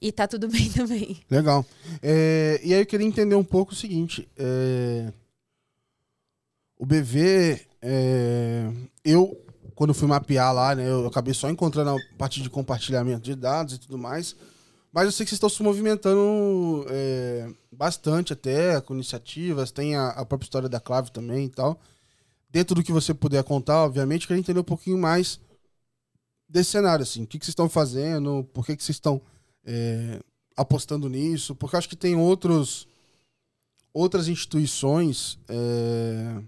E 0.01 0.11
tá 0.11 0.27
tudo 0.27 0.47
bem 0.51 0.69
também. 0.69 1.17
Legal. 1.31 1.65
É, 2.03 2.59
e 2.61 2.73
aí 2.73 2.81
eu 2.81 2.85
queria 2.85 3.07
entender 3.07 3.35
um 3.35 3.43
pouco 3.43 3.71
o 3.71 3.75
seguinte. 3.75 4.27
É, 4.37 5.13
o 6.79 6.85
BV, 6.85 7.59
é, 7.81 8.71
eu, 9.03 9.37
quando 9.75 9.93
fui 9.93 10.07
mapear 10.07 10.53
lá, 10.53 10.73
né, 10.73 10.89
eu 10.89 11.05
acabei 11.05 11.33
só 11.33 11.49
encontrando 11.49 11.89
a 11.89 11.97
parte 12.17 12.41
de 12.41 12.49
compartilhamento 12.49 13.21
de 13.21 13.35
dados 13.35 13.75
e 13.75 13.77
tudo 13.77 13.97
mais. 13.97 14.35
Mas 14.91 15.05
eu 15.05 15.11
sei 15.11 15.25
que 15.25 15.29
vocês 15.29 15.37
estão 15.37 15.49
se 15.49 15.61
movimentando 15.61 16.85
é, 16.89 17.47
bastante 17.71 18.31
até, 18.31 18.79
com 18.81 18.95
iniciativas, 18.95 19.71
tem 19.71 19.95
a, 19.95 20.07
a, 20.07 20.25
própria 20.25 20.45
história 20.45 20.69
da 20.69 20.79
Clave 20.79 21.11
também 21.11 21.45
e 21.45 21.49
tal. 21.49 21.79
Dentro 22.49 22.73
do 22.73 22.81
que 22.83 22.91
você 22.91 23.13
puder 23.13 23.43
contar, 23.43 23.83
obviamente, 23.83 24.25
queria 24.25 24.39
entender 24.39 24.59
um 24.59 24.63
pouquinho 24.63 24.97
mais 24.97 25.39
desse 26.47 26.71
cenário, 26.71 27.03
assim. 27.03 27.23
O 27.23 27.27
que, 27.27 27.37
que 27.37 27.45
vocês 27.45 27.51
estão 27.51 27.69
fazendo, 27.69 28.43
por 28.53 28.65
que, 28.65 28.75
que 28.75 28.83
vocês 28.83 28.95
estão 28.95 29.21
é, 29.63 30.19
apostando 30.55 31.09
nisso, 31.09 31.53
porque 31.53 31.75
acho 31.75 31.89
que 31.89 31.95
tem 31.95 32.15
outros 32.15 32.87
outras 33.93 34.27
instituições 34.27 35.39
é, 35.47 36.41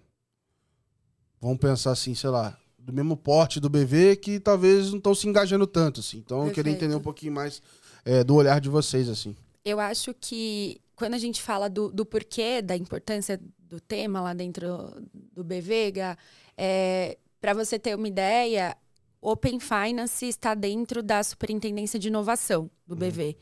vamos 1.41 1.57
pensar 1.57 1.91
assim, 1.91 2.13
sei 2.13 2.29
lá, 2.29 2.57
do 2.77 2.93
mesmo 2.93 3.17
porte 3.17 3.59
do 3.59 3.69
BV 3.69 4.17
que 4.17 4.39
talvez 4.39 4.91
não 4.91 4.97
estão 4.97 5.15
se 5.15 5.27
engajando 5.27 5.65
tanto, 5.65 5.99
assim. 5.99 6.19
Então 6.19 6.39
Perfeito. 6.39 6.51
eu 6.59 6.63
queria 6.63 6.77
entender 6.77 6.95
um 6.95 7.01
pouquinho 7.01 7.33
mais 7.33 7.61
é, 8.05 8.23
do 8.23 8.35
olhar 8.35 8.61
de 8.61 8.69
vocês, 8.69 9.09
assim. 9.09 9.35
Eu 9.63 9.79
acho 9.79 10.13
que 10.13 10.79
quando 10.95 11.13
a 11.15 11.17
gente 11.17 11.41
fala 11.41 11.69
do, 11.69 11.91
do 11.91 12.05
porquê, 12.05 12.61
da 12.61 12.75
importância 12.75 13.39
do 13.59 13.79
tema 13.79 14.21
lá 14.21 14.33
dentro 14.33 15.01
do 15.33 15.43
BVega, 15.43 16.17
é, 16.57 17.17
para 17.39 17.53
você 17.53 17.79
ter 17.79 17.95
uma 17.95 18.07
ideia, 18.07 18.77
Open 19.21 19.59
Finance 19.59 20.25
está 20.25 20.53
dentro 20.53 21.01
da 21.01 21.23
Superintendência 21.23 21.99
de 21.99 22.07
Inovação 22.07 22.69
do 22.85 22.95
BV. 22.95 23.37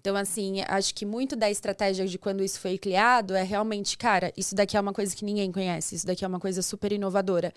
Então, 0.00 0.16
assim, 0.16 0.62
acho 0.68 0.94
que 0.94 1.04
muito 1.04 1.34
da 1.34 1.50
estratégia 1.50 2.06
de 2.06 2.18
quando 2.18 2.42
isso 2.42 2.60
foi 2.60 2.78
criado 2.78 3.34
é 3.34 3.42
realmente, 3.42 3.98
cara, 3.98 4.32
isso 4.36 4.54
daqui 4.54 4.76
é 4.76 4.80
uma 4.80 4.92
coisa 4.92 5.14
que 5.14 5.24
ninguém 5.24 5.50
conhece, 5.50 5.96
isso 5.96 6.06
daqui 6.06 6.24
é 6.24 6.28
uma 6.28 6.40
coisa 6.40 6.62
super 6.62 6.92
inovadora. 6.92 7.52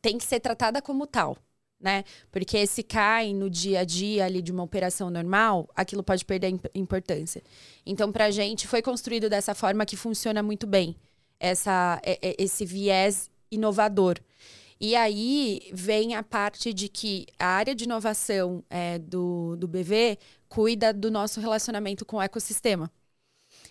Tem 0.00 0.16
que 0.16 0.24
ser 0.24 0.40
tratada 0.40 0.80
como 0.80 1.06
tal, 1.06 1.36
né? 1.80 2.04
Porque 2.30 2.66
se 2.66 2.82
cai 2.82 3.34
no 3.34 3.50
dia 3.50 3.80
a 3.80 3.84
dia 3.84 4.24
ali 4.24 4.40
de 4.40 4.52
uma 4.52 4.62
operação 4.62 5.10
normal, 5.10 5.68
aquilo 5.74 6.02
pode 6.02 6.24
perder 6.24 6.58
importância. 6.74 7.42
Então, 7.84 8.12
para 8.12 8.26
a 8.26 8.30
gente, 8.30 8.66
foi 8.68 8.80
construído 8.82 9.28
dessa 9.28 9.54
forma 9.54 9.84
que 9.84 9.96
funciona 9.96 10.42
muito 10.42 10.66
bem, 10.66 10.96
essa, 11.38 12.00
esse 12.38 12.64
viés 12.64 13.30
inovador. 13.50 14.18
E 14.80 14.96
aí 14.96 15.60
vem 15.74 16.14
a 16.14 16.22
parte 16.22 16.72
de 16.72 16.88
que 16.88 17.26
a 17.38 17.48
área 17.48 17.74
de 17.74 17.84
inovação 17.84 18.64
é, 18.70 18.98
do, 18.98 19.54
do 19.56 19.68
BV 19.68 20.18
cuida 20.50 20.92
do 20.92 21.10
nosso 21.10 21.40
relacionamento 21.40 22.04
com 22.04 22.16
o 22.16 22.22
ecossistema. 22.22 22.90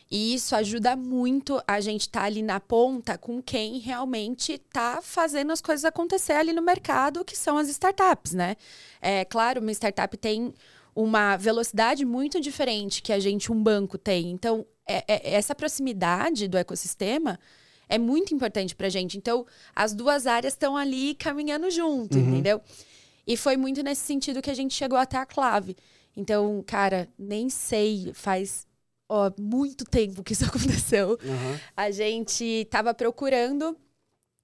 E 0.10 0.34
isso 0.34 0.56
ajuda 0.56 0.96
muito 0.96 1.62
a 1.68 1.80
gente 1.80 2.02
estar 2.02 2.22
tá 2.22 2.26
ali 2.26 2.42
na 2.42 2.60
ponta 2.60 3.16
com 3.16 3.40
quem 3.44 3.78
realmente 3.78 4.54
está 4.54 5.02
fazendo 5.04 5.52
as 5.52 5.62
coisas 5.62 5.86
acontecer 5.86 6.34
ali 6.34 6.52
no 6.52 6.64
mercado, 6.64 7.24
que 7.24 7.38
são 7.38 7.58
as 7.60 7.70
startups, 7.70 8.34
né? 8.34 8.56
É 9.00 9.24
claro, 9.24 9.62
uma 9.62 9.72
startup 9.72 10.18
tem 10.18 10.52
uma 10.96 11.38
velocidade 11.38 12.04
muito 12.06 12.40
diferente 12.40 13.04
que 13.04 13.14
a 13.14 13.20
gente, 13.20 13.52
um 13.52 13.62
banco, 13.62 13.98
tem. 13.98 14.32
Então, 14.32 14.66
é, 14.88 15.04
é, 15.08 15.34
essa 15.36 15.54
proximidade 15.54 16.48
do 16.48 16.58
ecossistema 16.58 17.40
é 17.88 18.00
muito 18.00 18.34
importante 18.34 18.76
pra 18.76 18.90
gente. 18.90 19.16
Então, 19.16 19.46
as 19.76 19.94
duas 19.94 20.26
áreas 20.26 20.54
estão 20.54 20.76
ali 20.76 21.14
caminhando 21.14 21.70
junto, 21.70 22.18
uhum. 22.18 22.30
entendeu? 22.30 22.62
E 23.28 23.38
foi 23.38 23.56
muito 23.58 23.84
nesse 23.84 24.02
sentido 24.02 24.42
que 24.42 24.50
a 24.50 24.56
gente 24.56 24.74
chegou 24.74 24.98
até 24.98 25.18
a 25.18 25.26
clave. 25.26 25.76
Então, 26.16 26.64
cara, 26.66 27.08
nem 27.18 27.50
sei, 27.50 28.12
faz 28.14 28.68
ó, 29.08 29.32
muito 29.40 29.84
tempo 29.86 30.24
que 30.24 30.34
isso 30.34 30.46
aconteceu. 30.50 31.12
Uhum. 31.12 31.60
A 31.76 31.92
gente 31.92 32.44
estava 32.44 32.94
procurando 32.94 33.78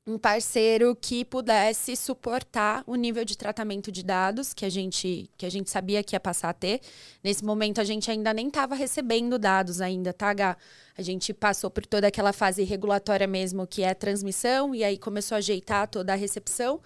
um 0.08 0.20
parceiro 0.20 0.96
que 0.96 1.26
pudesse 1.26 1.96
suportar 1.96 2.84
o 2.86 2.96
nível 2.96 3.26
de 3.26 3.36
tratamento 3.36 3.92
de 3.92 4.04
dados 4.04 4.54
que 4.54 4.64
a 4.64 4.70
gente 4.70 5.32
que 5.36 5.48
a 5.48 5.50
gente 5.50 5.72
sabia 5.72 6.04
que 6.04 6.16
ia 6.16 6.20
passar 6.20 6.50
a 6.50 6.54
ter. 6.54 6.80
Nesse 7.24 7.44
momento 7.44 7.82
a 7.82 7.84
gente 7.84 8.12
ainda 8.12 8.32
nem 8.32 8.48
estava 8.48 8.76
recebendo 8.76 9.40
dados 9.40 9.82
ainda, 9.82 10.14
tá, 10.14 10.30
H? 10.30 10.58
A 10.96 11.02
gente 11.02 11.34
passou 11.34 11.72
por 11.72 11.86
toda 11.86 12.08
aquela 12.08 12.32
fase 12.32 12.64
regulatória 12.64 13.26
mesmo, 13.26 13.66
que 13.66 13.82
é 13.82 13.90
a 13.90 13.96
transmissão, 13.96 14.76
e 14.76 14.84
aí 14.84 14.98
começou 14.98 15.36
a 15.36 15.40
ajeitar 15.40 15.88
toda 15.88 16.14
a 16.14 16.16
recepção. 16.16 16.80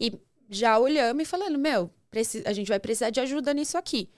E 0.00 0.12
já 0.50 0.78
olhamos 0.78 1.22
e 1.22 1.26
falando, 1.26 1.58
meu, 1.58 1.90
a 2.44 2.52
gente 2.52 2.68
vai 2.68 2.80
precisar 2.80 3.10
de 3.10 3.20
ajuda 3.20 3.52
nisso 3.54 3.76
aqui. 3.76 4.08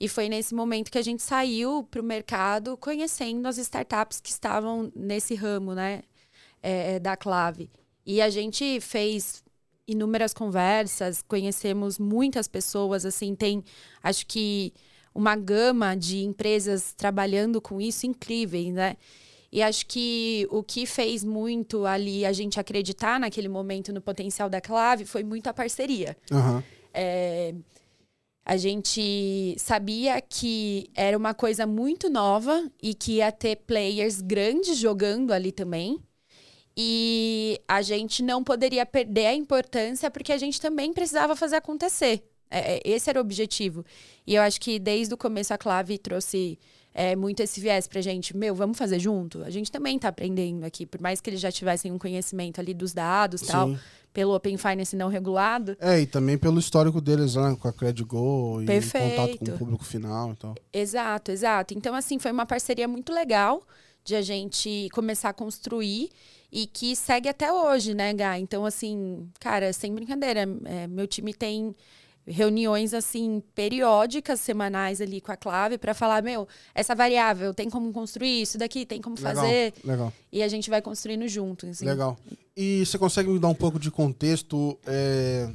E 0.00 0.08
foi 0.08 0.28
nesse 0.28 0.54
momento 0.54 0.90
que 0.90 0.98
a 0.98 1.02
gente 1.02 1.22
saiu 1.22 1.84
para 1.84 2.00
o 2.00 2.04
mercado 2.04 2.76
conhecendo 2.76 3.46
as 3.46 3.58
startups 3.58 4.20
que 4.20 4.30
estavam 4.30 4.90
nesse 4.96 5.34
ramo, 5.34 5.74
né, 5.74 6.02
é, 6.62 6.98
da 6.98 7.16
clave. 7.16 7.70
E 8.04 8.20
a 8.20 8.28
gente 8.28 8.80
fez 8.80 9.44
inúmeras 9.86 10.32
conversas, 10.32 11.22
conhecemos 11.22 11.98
muitas 11.98 12.48
pessoas, 12.48 13.04
assim, 13.04 13.34
tem, 13.34 13.62
acho 14.02 14.26
que 14.26 14.72
uma 15.14 15.36
gama 15.36 15.94
de 15.94 16.24
empresas 16.24 16.94
trabalhando 16.94 17.60
com 17.60 17.80
isso 17.80 18.06
incríveis, 18.06 18.72
né? 18.72 18.96
E 19.52 19.62
acho 19.62 19.86
que 19.86 20.48
o 20.50 20.62
que 20.62 20.86
fez 20.86 21.22
muito 21.22 21.84
ali 21.84 22.24
a 22.24 22.32
gente 22.32 22.58
acreditar 22.58 23.20
naquele 23.20 23.48
momento 23.48 23.92
no 23.92 24.00
potencial 24.00 24.48
da 24.48 24.62
Clave 24.62 25.04
foi 25.04 25.22
muito 25.22 25.46
a 25.46 25.52
parceria. 25.52 26.16
Uhum. 26.30 26.62
É, 26.94 27.54
a 28.44 28.56
gente 28.56 29.54
sabia 29.58 30.20
que 30.20 30.90
era 30.94 31.16
uma 31.16 31.32
coisa 31.32 31.66
muito 31.66 32.10
nova 32.10 32.68
e 32.82 32.92
que 32.94 33.14
ia 33.16 33.30
ter 33.30 33.56
players 33.56 34.20
grandes 34.20 34.76
jogando 34.78 35.32
ali 35.32 35.52
também. 35.52 36.00
E 36.76 37.60
a 37.68 37.82
gente 37.82 38.22
não 38.22 38.42
poderia 38.42 38.84
perder 38.84 39.26
a 39.26 39.34
importância 39.34 40.10
porque 40.10 40.32
a 40.32 40.38
gente 40.38 40.60
também 40.60 40.92
precisava 40.92 41.36
fazer 41.36 41.56
acontecer. 41.56 42.24
É, 42.50 42.76
é, 42.76 42.82
esse 42.84 43.08
era 43.08 43.18
o 43.18 43.22
objetivo. 43.22 43.84
E 44.26 44.34
eu 44.34 44.42
acho 44.42 44.60
que 44.60 44.78
desde 44.78 45.14
o 45.14 45.18
começo 45.18 45.54
a 45.54 45.58
Clave 45.58 45.98
trouxe 45.98 46.58
é, 46.94 47.16
muito 47.16 47.40
esse 47.40 47.60
viés 47.60 47.86
pra 47.86 48.00
gente. 48.00 48.36
Meu, 48.36 48.54
vamos 48.54 48.76
fazer 48.76 48.98
junto? 48.98 49.42
A 49.42 49.50
gente 49.50 49.70
também 49.70 49.98
tá 49.98 50.08
aprendendo 50.08 50.64
aqui. 50.64 50.84
Por 50.84 51.00
mais 51.00 51.20
que 51.20 51.30
eles 51.30 51.40
já 51.40 51.50
tivessem 51.50 51.90
um 51.90 51.98
conhecimento 51.98 52.60
ali 52.60 52.74
dos 52.74 52.92
dados 52.92 53.42
e 53.42 53.46
tal, 53.46 53.74
pelo 54.12 54.34
Open 54.34 54.56
Finance 54.56 54.94
não 54.94 55.08
regulado. 55.08 55.76
É, 55.80 56.00
e 56.00 56.06
também 56.06 56.36
pelo 56.36 56.58
histórico 56.58 57.00
deles, 57.00 57.34
né? 57.34 57.56
Com 57.58 57.68
a 57.68 57.72
CredGo 57.72 58.60
e 58.62 58.66
Perfeito. 58.66 59.16
contato 59.16 59.38
com 59.38 59.44
o 59.46 59.58
público 59.58 59.84
final 59.84 60.32
e 60.32 60.36
tal. 60.36 60.54
Exato, 60.72 61.30
exato. 61.30 61.74
Então, 61.74 61.94
assim, 61.94 62.18
foi 62.18 62.30
uma 62.30 62.46
parceria 62.46 62.86
muito 62.86 63.12
legal 63.12 63.62
de 64.04 64.14
a 64.14 64.22
gente 64.22 64.88
começar 64.92 65.30
a 65.30 65.32
construir 65.32 66.10
e 66.50 66.66
que 66.66 66.94
segue 66.94 67.28
até 67.28 67.50
hoje, 67.52 67.94
né, 67.94 68.12
Gá? 68.12 68.38
Então, 68.38 68.66
assim, 68.66 69.26
cara, 69.40 69.72
sem 69.72 69.94
brincadeira, 69.94 70.46
é, 70.64 70.86
meu 70.86 71.06
time 71.06 71.32
tem 71.32 71.74
reuniões 72.26 72.94
assim 72.94 73.42
periódicas 73.54 74.40
semanais 74.40 75.00
ali 75.00 75.20
com 75.20 75.32
a 75.32 75.36
clave 75.36 75.76
para 75.76 75.92
falar 75.92 76.22
meu 76.22 76.46
essa 76.74 76.94
variável 76.94 77.52
tem 77.52 77.68
como 77.68 77.92
construir 77.92 78.42
isso 78.42 78.56
daqui 78.58 78.86
tem 78.86 79.00
como 79.00 79.16
legal, 79.16 79.34
fazer 79.34 79.74
legal 79.84 80.12
e 80.30 80.42
a 80.42 80.48
gente 80.48 80.70
vai 80.70 80.80
construindo 80.80 81.26
junto 81.26 81.66
assim. 81.66 81.84
legal 81.84 82.16
e 82.56 82.84
você 82.86 82.96
consegue 82.96 83.28
me 83.28 83.38
dar 83.38 83.48
um 83.48 83.54
pouco 83.54 83.78
de 83.78 83.90
contexto 83.90 84.78
é, 84.86 85.50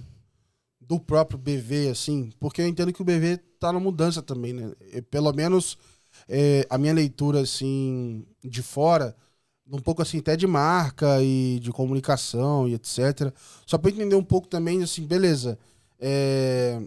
do 0.81 0.99
próprio 0.99 1.39
BV 1.39 1.89
assim 1.89 2.31
porque 2.39 2.61
eu 2.61 2.67
entendo 2.67 2.91
que 2.91 3.01
o 3.01 3.05
BV 3.05 3.39
está 3.53 3.71
na 3.71 3.79
mudança 3.79 4.21
também 4.21 4.51
né 4.51 4.71
pelo 5.09 5.31
menos 5.31 5.77
é, 6.27 6.67
a 6.69 6.77
minha 6.77 6.93
leitura 6.93 7.41
assim 7.41 8.25
de 8.43 8.61
fora 8.61 9.15
um 9.71 9.79
pouco 9.79 10.01
assim 10.01 10.19
até 10.19 10.35
de 10.35 10.47
marca 10.47 11.21
e 11.21 11.59
de 11.59 11.71
comunicação 11.71 12.67
e 12.67 12.73
etc. 12.73 13.33
Só 13.65 13.77
para 13.77 13.91
entender 13.91 14.15
um 14.15 14.23
pouco 14.23 14.47
também 14.47 14.81
assim, 14.81 15.05
beleza. 15.05 15.59
É... 15.99 16.81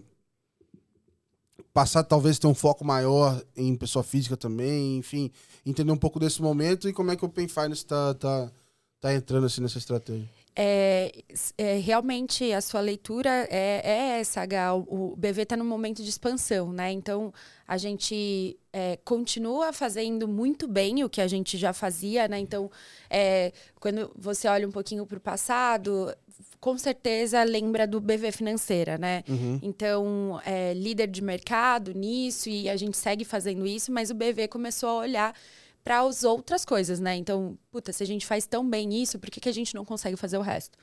Passar 1.73 2.03
talvez 2.03 2.37
ter 2.37 2.47
um 2.47 2.53
foco 2.53 2.83
maior 2.83 3.41
em 3.55 3.75
pessoa 3.75 4.03
física 4.03 4.35
também, 4.35 4.97
enfim, 4.97 5.31
entender 5.65 5.91
um 5.91 5.97
pouco 5.97 6.19
desse 6.19 6.41
momento 6.41 6.89
e 6.89 6.93
como 6.93 7.11
é 7.11 7.15
que 7.15 7.23
o 7.23 7.27
Open 7.27 7.47
Finance 7.47 7.83
está 7.83 8.13
tá, 8.13 8.51
tá 8.99 9.13
entrando 9.13 9.45
assim 9.45 9.61
nessa 9.61 9.77
estratégia. 9.77 10.29
É, 10.53 11.23
é, 11.57 11.77
realmente 11.77 12.51
a 12.51 12.59
sua 12.59 12.81
leitura 12.81 13.47
é, 13.49 13.81
é 13.83 14.19
essa, 14.19 14.45
Gal. 14.45 14.85
O 14.89 15.15
BV 15.15 15.43
está 15.43 15.55
num 15.55 15.65
momento 15.65 16.03
de 16.03 16.09
expansão, 16.09 16.73
né? 16.73 16.91
Então 16.91 17.33
a 17.65 17.77
gente 17.77 18.59
é, 18.73 18.97
continua 18.97 19.71
fazendo 19.71 20.27
muito 20.27 20.67
bem 20.67 21.05
o 21.05 21.09
que 21.09 21.21
a 21.21 21.27
gente 21.27 21.57
já 21.57 21.71
fazia, 21.71 22.27
né? 22.27 22.37
Então, 22.37 22.69
é, 23.09 23.53
quando 23.79 24.11
você 24.13 24.47
olha 24.49 24.67
um 24.67 24.71
pouquinho 24.71 25.05
para 25.05 25.17
o 25.17 25.21
passado, 25.21 26.13
com 26.61 26.77
certeza 26.77 27.43
lembra 27.43 27.87
do 27.87 27.99
BV 27.99 28.31
Financeira, 28.31 28.95
né? 28.95 29.23
Uhum. 29.27 29.59
Então, 29.63 30.39
é 30.45 30.75
líder 30.75 31.07
de 31.07 31.21
mercado 31.21 31.91
nisso 31.91 32.47
e 32.49 32.69
a 32.69 32.77
gente 32.77 32.95
segue 32.95 33.25
fazendo 33.25 33.65
isso, 33.65 33.91
mas 33.91 34.11
o 34.11 34.13
BV 34.13 34.47
começou 34.47 34.89
a 34.89 34.95
olhar 34.97 35.35
para 35.83 36.01
as 36.01 36.23
outras 36.23 36.63
coisas, 36.63 36.99
né? 36.99 37.15
Então, 37.15 37.57
puta, 37.71 37.91
se 37.91 38.03
a 38.03 38.05
gente 38.05 38.27
faz 38.27 38.45
tão 38.45 38.69
bem 38.69 39.01
isso, 39.01 39.17
por 39.17 39.31
que, 39.31 39.39
que 39.39 39.49
a 39.49 39.53
gente 39.53 39.73
não 39.73 39.83
consegue 39.83 40.15
fazer 40.15 40.37
o 40.37 40.41
resto? 40.41 40.77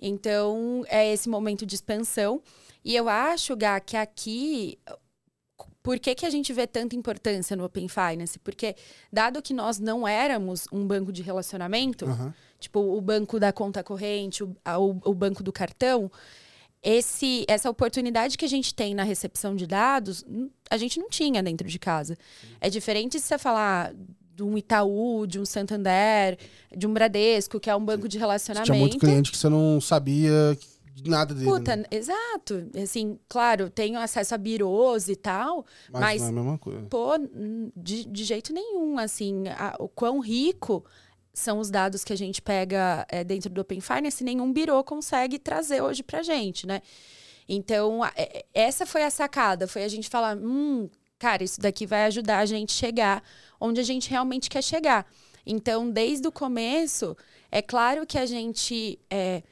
Então, 0.00 0.82
é 0.88 1.12
esse 1.12 1.28
momento 1.28 1.66
de 1.66 1.74
expansão. 1.74 2.42
E 2.82 2.96
eu 2.96 3.06
acho, 3.06 3.54
Gá, 3.54 3.78
que 3.78 3.98
aqui. 3.98 4.78
Por 5.82 5.98
que, 5.98 6.14
que 6.14 6.24
a 6.24 6.30
gente 6.30 6.50
vê 6.52 6.66
tanta 6.66 6.96
importância 6.96 7.54
no 7.54 7.64
Open 7.64 7.88
Finance? 7.88 8.38
Porque, 8.38 8.74
dado 9.12 9.42
que 9.42 9.52
nós 9.52 9.78
não 9.78 10.08
éramos 10.08 10.66
um 10.72 10.86
banco 10.86 11.12
de 11.12 11.22
relacionamento, 11.22 12.06
uhum. 12.06 12.32
Tipo 12.60 12.78
o 12.78 13.00
banco 13.00 13.40
da 13.40 13.52
conta 13.52 13.82
corrente, 13.82 14.44
o, 14.44 14.54
o, 14.64 15.10
o 15.10 15.14
banco 15.14 15.42
do 15.42 15.52
cartão, 15.52 16.10
esse, 16.82 17.44
essa 17.48 17.68
oportunidade 17.68 18.38
que 18.38 18.44
a 18.44 18.48
gente 18.48 18.74
tem 18.74 18.94
na 18.94 19.02
recepção 19.02 19.56
de 19.56 19.66
dados, 19.66 20.24
a 20.70 20.76
gente 20.76 20.98
não 20.98 21.08
tinha 21.08 21.42
dentro 21.42 21.66
de 21.66 21.78
casa. 21.78 22.16
É 22.60 22.70
diferente 22.70 23.18
de 23.18 23.22
você 23.22 23.38
falar 23.38 23.92
de 24.34 24.42
um 24.42 24.56
Itaú, 24.56 25.26
de 25.26 25.38
um 25.38 25.44
Santander, 25.44 26.38
de 26.74 26.86
um 26.86 26.92
Bradesco, 26.92 27.60
que 27.60 27.68
é 27.68 27.76
um 27.76 27.84
banco 27.84 28.08
de 28.08 28.18
relacionamento. 28.18 28.72
Tinha 28.72 28.78
muito 28.78 28.98
cliente 28.98 29.30
que 29.30 29.36
você 29.36 29.48
não 29.48 29.80
sabia 29.80 30.56
nada 31.04 31.34
dele. 31.34 31.50
Puta, 31.50 31.76
né? 31.76 31.84
exato. 31.90 32.66
Assim, 32.82 33.18
claro, 33.28 33.68
tenho 33.68 33.98
acesso 33.98 34.34
a 34.34 34.38
birôs 34.38 35.08
e 35.08 35.16
tal, 35.16 35.66
mas, 35.92 36.00
mas 36.00 36.20
não 36.20 36.26
é 36.26 36.30
a 36.30 36.32
mesma 36.32 36.58
coisa. 36.58 36.82
Pô, 36.88 37.12
de, 37.76 38.04
de 38.06 38.24
jeito 38.24 38.52
nenhum, 38.52 38.98
assim, 38.98 39.44
a, 39.48 39.76
o 39.78 39.88
quão 39.88 40.20
rico 40.20 40.84
são 41.32 41.58
os 41.58 41.70
dados 41.70 42.04
que 42.04 42.12
a 42.12 42.16
gente 42.16 42.42
pega 42.42 43.06
é, 43.08 43.22
dentro 43.22 43.50
do 43.50 43.60
Open 43.60 43.80
Finance, 43.80 44.24
nenhum 44.24 44.52
birô 44.52 44.82
consegue 44.82 45.38
trazer 45.38 45.80
hoje 45.82 46.02
pra 46.02 46.22
gente, 46.22 46.66
né? 46.66 46.82
Então, 47.48 48.02
a, 48.02 48.12
essa 48.54 48.86
foi 48.86 49.02
a 49.02 49.10
sacada, 49.10 49.66
foi 49.66 49.84
a 49.84 49.88
gente 49.88 50.08
falar, 50.08 50.36
hum, 50.36 50.88
cara, 51.18 51.42
isso 51.42 51.60
daqui 51.60 51.86
vai 51.86 52.04
ajudar 52.04 52.38
a 52.38 52.46
gente 52.46 52.72
chegar 52.72 53.22
onde 53.60 53.80
a 53.80 53.84
gente 53.84 54.10
realmente 54.10 54.48
quer 54.48 54.62
chegar. 54.62 55.06
Então, 55.44 55.90
desde 55.90 56.26
o 56.28 56.32
começo, 56.32 57.16
é 57.50 57.62
claro 57.62 58.06
que 58.06 58.18
a 58.18 58.26
gente. 58.26 58.98
É, 59.10 59.42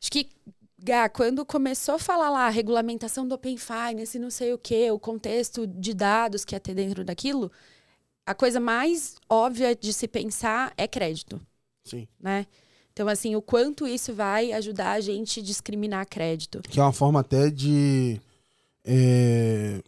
acho 0.00 0.10
que 0.10 0.28
Gá, 0.78 1.08
quando 1.08 1.44
começou 1.44 1.94
a 1.94 1.98
falar 1.98 2.28
lá 2.28 2.46
a 2.46 2.50
regulamentação 2.50 3.26
do 3.26 3.34
Open 3.34 3.56
Finance, 3.56 4.18
não 4.18 4.30
sei 4.30 4.52
o 4.52 4.58
que, 4.58 4.90
o 4.90 4.98
contexto 4.98 5.66
de 5.66 5.94
dados 5.94 6.44
que 6.44 6.54
ia 6.54 6.60
ter 6.60 6.74
dentro 6.74 7.02
daquilo, 7.02 7.50
a 8.26 8.34
coisa 8.34 8.58
mais 8.60 9.16
óbvia 9.28 9.74
de 9.74 9.92
se 9.92 10.08
pensar 10.08 10.72
é 10.76 10.88
crédito. 10.88 11.40
Sim. 11.84 12.08
Né? 12.20 12.46
Então, 12.92 13.08
assim, 13.08 13.36
o 13.36 13.42
quanto 13.42 13.86
isso 13.86 14.12
vai 14.12 14.52
ajudar 14.52 14.92
a 14.92 15.00
gente 15.00 15.40
a 15.40 15.42
discriminar 15.42 16.06
crédito. 16.06 16.60
Que 16.62 16.80
é 16.80 16.82
uma 16.82 16.92
forma 16.92 17.20
até 17.20 17.50
de. 17.50 18.20
É, 18.84 19.82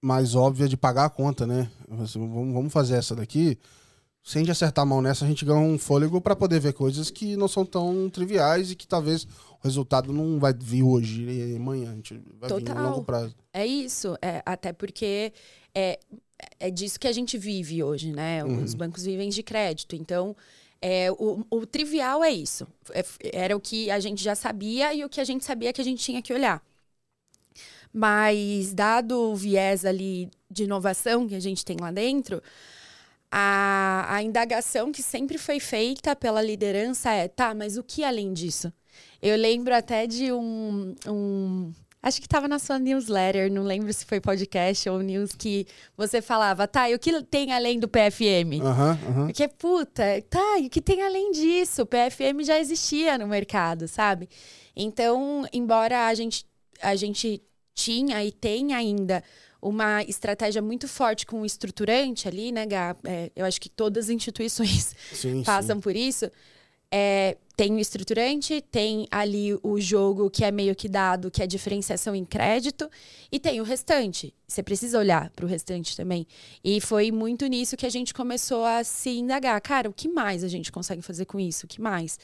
mais 0.00 0.34
óbvia 0.34 0.68
de 0.68 0.76
pagar 0.76 1.06
a 1.06 1.10
conta, 1.10 1.46
né? 1.46 1.70
Vamos 1.88 2.72
fazer 2.72 2.96
essa 2.96 3.14
daqui 3.14 3.58
se 4.22 4.38
a 4.38 4.40
gente 4.40 4.50
acertar 4.50 4.82
a 4.82 4.86
mão 4.86 5.00
nessa, 5.00 5.24
a 5.24 5.28
gente 5.28 5.44
ganha 5.44 5.58
um 5.58 5.78
fôlego 5.78 6.20
para 6.20 6.36
poder 6.36 6.60
ver 6.60 6.72
coisas 6.72 7.10
que 7.10 7.36
não 7.36 7.48
são 7.48 7.64
tão 7.64 8.08
triviais 8.10 8.70
e 8.70 8.76
que 8.76 8.86
talvez 8.86 9.24
o 9.24 9.64
resultado 9.64 10.12
não 10.12 10.38
vai 10.38 10.52
vir 10.52 10.82
hoje 10.82 11.24
e 11.24 11.56
amanhã. 11.56 11.90
A 11.90 11.94
gente 11.94 12.14
vai 12.38 12.48
Total. 12.48 12.74
vir 12.74 12.74
no 12.74 12.90
longo 12.90 13.04
prazo. 13.04 13.34
É 13.52 13.66
isso. 13.66 14.16
É, 14.20 14.42
até 14.44 14.72
porque 14.72 15.32
é, 15.74 15.98
é 16.58 16.70
disso 16.70 16.98
que 16.98 17.08
a 17.08 17.12
gente 17.12 17.36
vive 17.38 17.82
hoje, 17.82 18.12
né? 18.12 18.44
Uhum. 18.44 18.62
Os 18.62 18.74
bancos 18.74 19.04
vivem 19.04 19.28
de 19.28 19.42
crédito. 19.42 19.96
Então, 19.96 20.36
é, 20.80 21.10
o, 21.12 21.44
o 21.50 21.66
trivial 21.66 22.24
é 22.24 22.30
isso. 22.30 22.66
É, 22.92 23.04
era 23.32 23.56
o 23.56 23.60
que 23.60 23.90
a 23.90 24.00
gente 24.00 24.22
já 24.22 24.34
sabia 24.34 24.94
e 24.94 25.04
o 25.04 25.08
que 25.08 25.20
a 25.20 25.24
gente 25.24 25.44
sabia 25.44 25.72
que 25.72 25.80
a 25.80 25.84
gente 25.84 26.02
tinha 26.02 26.22
que 26.22 26.32
olhar. 26.32 26.62
Mas, 27.92 28.72
dado 28.72 29.32
o 29.32 29.36
viés 29.36 29.84
ali 29.84 30.30
de 30.50 30.64
inovação 30.64 31.26
que 31.26 31.34
a 31.34 31.40
gente 31.40 31.64
tem 31.64 31.76
lá 31.80 31.90
dentro, 31.90 32.42
a, 33.30 34.06
a 34.08 34.22
indagação 34.22 34.90
que 34.90 35.02
sempre 35.02 35.38
foi 35.38 35.60
feita 35.60 36.16
pela 36.16 36.42
liderança 36.42 37.12
é: 37.12 37.28
tá, 37.28 37.54
mas 37.54 37.76
o 37.76 37.82
que 37.82 38.02
além 38.02 38.32
disso? 38.32 38.72
Eu 39.22 39.36
lembro 39.36 39.74
até 39.74 40.06
de 40.06 40.32
um. 40.32 40.94
um 41.06 41.72
acho 42.02 42.20
que 42.20 42.26
estava 42.26 42.48
na 42.48 42.58
sua 42.58 42.78
newsletter, 42.78 43.52
não 43.52 43.62
lembro 43.62 43.92
se 43.92 44.04
foi 44.04 44.20
podcast 44.20 44.88
ou 44.88 45.00
news, 45.00 45.32
que 45.32 45.66
você 45.96 46.22
falava, 46.22 46.66
tá, 46.66 46.88
e 46.88 46.94
o 46.94 46.98
que 46.98 47.22
tem 47.24 47.52
além 47.52 47.78
do 47.78 47.88
PFM? 47.88 48.62
Uhum, 48.62 49.18
uhum. 49.20 49.26
Porque, 49.26 49.46
puta, 49.48 50.02
tá, 50.28 50.58
e 50.58 50.66
o 50.66 50.70
que 50.70 50.80
tem 50.80 51.02
além 51.02 51.30
disso? 51.32 51.82
O 51.82 51.86
PFM 51.86 52.42
já 52.42 52.58
existia 52.58 53.18
no 53.18 53.26
mercado, 53.26 53.86
sabe? 53.86 54.28
Então, 54.74 55.46
embora 55.52 56.06
a 56.06 56.14
gente, 56.14 56.46
a 56.80 56.96
gente 56.96 57.42
tinha 57.74 58.24
e 58.24 58.32
tem 58.32 58.72
ainda 58.72 59.22
uma 59.60 60.02
estratégia 60.04 60.62
muito 60.62 60.88
forte 60.88 61.26
com 61.26 61.42
o 61.42 61.46
estruturante 61.46 62.26
ali, 62.26 62.50
né, 62.50 62.64
Gá? 62.64 62.96
É, 63.04 63.30
eu 63.36 63.44
acho 63.44 63.60
que 63.60 63.68
todas 63.68 64.06
as 64.06 64.10
instituições 64.10 64.94
sim, 65.12 65.42
passam 65.44 65.76
sim. 65.76 65.82
por 65.82 65.94
isso. 65.94 66.30
É, 66.90 67.36
tem 67.60 67.74
o 67.74 67.78
estruturante, 67.78 68.62
tem 68.62 69.06
ali 69.10 69.54
o 69.62 69.78
jogo 69.78 70.30
que 70.30 70.42
é 70.42 70.50
meio 70.50 70.74
que 70.74 70.88
dado, 70.88 71.30
que 71.30 71.42
é 71.42 71.46
diferenciação 71.46 72.16
em 72.16 72.24
crédito, 72.24 72.88
e 73.30 73.38
tem 73.38 73.60
o 73.60 73.64
restante. 73.64 74.34
Você 74.48 74.62
precisa 74.62 74.98
olhar 74.98 75.28
para 75.36 75.44
o 75.44 75.48
restante 75.48 75.94
também. 75.94 76.26
E 76.64 76.80
foi 76.80 77.12
muito 77.12 77.46
nisso 77.46 77.76
que 77.76 77.84
a 77.84 77.90
gente 77.90 78.14
começou 78.14 78.64
a 78.64 78.82
se 78.82 79.10
indagar. 79.10 79.60
Cara, 79.60 79.90
o 79.90 79.92
que 79.92 80.08
mais 80.08 80.42
a 80.42 80.48
gente 80.48 80.72
consegue 80.72 81.02
fazer 81.02 81.26
com 81.26 81.38
isso? 81.38 81.66
O 81.66 81.68
que 81.68 81.82
mais? 81.82 82.18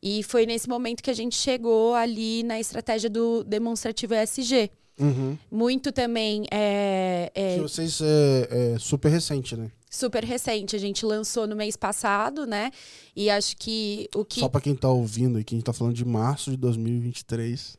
E 0.00 0.22
foi 0.22 0.46
nesse 0.46 0.68
momento 0.68 1.02
que 1.02 1.10
a 1.10 1.14
gente 1.14 1.34
chegou 1.34 1.96
ali 1.96 2.44
na 2.44 2.60
estratégia 2.60 3.10
do 3.10 3.42
demonstrativo 3.42 4.14
ESG. 4.14 4.70
Uhum. 4.98 5.38
Muito 5.50 5.92
também 5.92 6.46
é, 6.50 7.30
é... 7.34 7.54
Que 7.54 7.60
vocês 7.60 8.00
é, 8.00 8.74
é, 8.74 8.78
super 8.78 9.08
recente, 9.08 9.56
né? 9.56 9.70
Super 9.90 10.24
recente. 10.24 10.76
A 10.76 10.78
gente 10.78 11.06
lançou 11.06 11.46
no 11.46 11.56
mês 11.56 11.76
passado, 11.76 12.46
né? 12.46 12.70
E 13.16 13.30
acho 13.30 13.56
que 13.56 14.08
o 14.14 14.24
que. 14.24 14.40
Só 14.40 14.48
para 14.48 14.60
quem 14.60 14.74
tá 14.74 14.88
ouvindo 14.88 15.38
aqui, 15.38 15.54
a 15.54 15.56
gente 15.56 15.64
tá 15.64 15.72
falando 15.72 15.94
de 15.94 16.04
março 16.04 16.50
de 16.50 16.56
2023. 16.56 17.78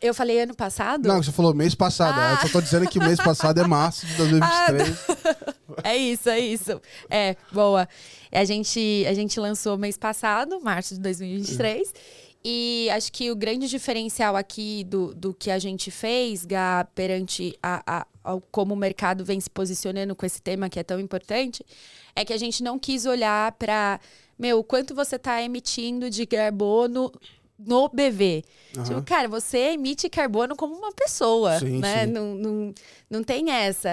Eu 0.00 0.14
falei 0.14 0.40
ano 0.40 0.54
passado? 0.54 1.06
Não, 1.06 1.22
você 1.22 1.30
falou 1.30 1.52
mês 1.54 1.74
passado. 1.74 2.18
Ah. 2.18 2.32
Eu 2.32 2.48
só 2.48 2.52
tô 2.54 2.60
dizendo 2.62 2.88
que 2.88 2.98
mês 2.98 3.18
passado 3.18 3.60
é 3.60 3.66
março 3.66 4.06
de 4.06 4.14
2023. 4.16 4.98
Ah, 5.08 5.82
é 5.84 5.96
isso, 5.96 6.28
é 6.30 6.38
isso. 6.40 6.80
É, 7.10 7.36
boa. 7.52 7.86
A 8.32 8.44
gente, 8.44 9.04
a 9.06 9.12
gente 9.12 9.38
lançou 9.38 9.76
mês 9.76 9.98
passado, 9.98 10.58
março 10.62 10.94
de 10.94 11.00
2023. 11.00 11.92
E 12.44 12.90
acho 12.90 13.10
que 13.10 13.30
o 13.30 13.36
grande 13.36 13.68
diferencial 13.68 14.36
aqui 14.36 14.84
do, 14.84 15.14
do 15.14 15.32
que 15.32 15.50
a 15.50 15.58
gente 15.58 15.90
fez, 15.90 16.44
Gá, 16.44 16.86
perante 16.94 17.58
a, 17.62 18.04
a, 18.22 18.38
como 18.50 18.74
o 18.74 18.76
mercado 18.76 19.24
vem 19.24 19.40
se 19.40 19.48
posicionando 19.48 20.14
com 20.14 20.26
esse 20.26 20.42
tema 20.42 20.68
que 20.68 20.78
é 20.78 20.82
tão 20.82 21.00
importante, 21.00 21.64
é 22.14 22.22
que 22.22 22.34
a 22.34 22.36
gente 22.36 22.62
não 22.62 22.78
quis 22.78 23.06
olhar 23.06 23.52
para, 23.52 23.98
meu, 24.38 24.62
quanto 24.62 24.94
você 24.94 25.16
está 25.16 25.42
emitindo 25.42 26.10
de 26.10 26.26
carbono 26.26 27.10
no 27.58 27.88
BV. 27.88 28.44
Uhum. 28.76 28.82
Tipo, 28.84 29.02
cara, 29.02 29.28
você 29.28 29.72
emite 29.72 30.08
carbono 30.08 30.56
como 30.56 30.74
uma 30.74 30.92
pessoa, 30.92 31.58
sim, 31.58 31.78
né? 31.78 32.06
Sim. 32.06 32.12
Não, 32.12 32.34
não, 32.34 32.74
não 33.08 33.22
tem 33.22 33.50
essa. 33.50 33.88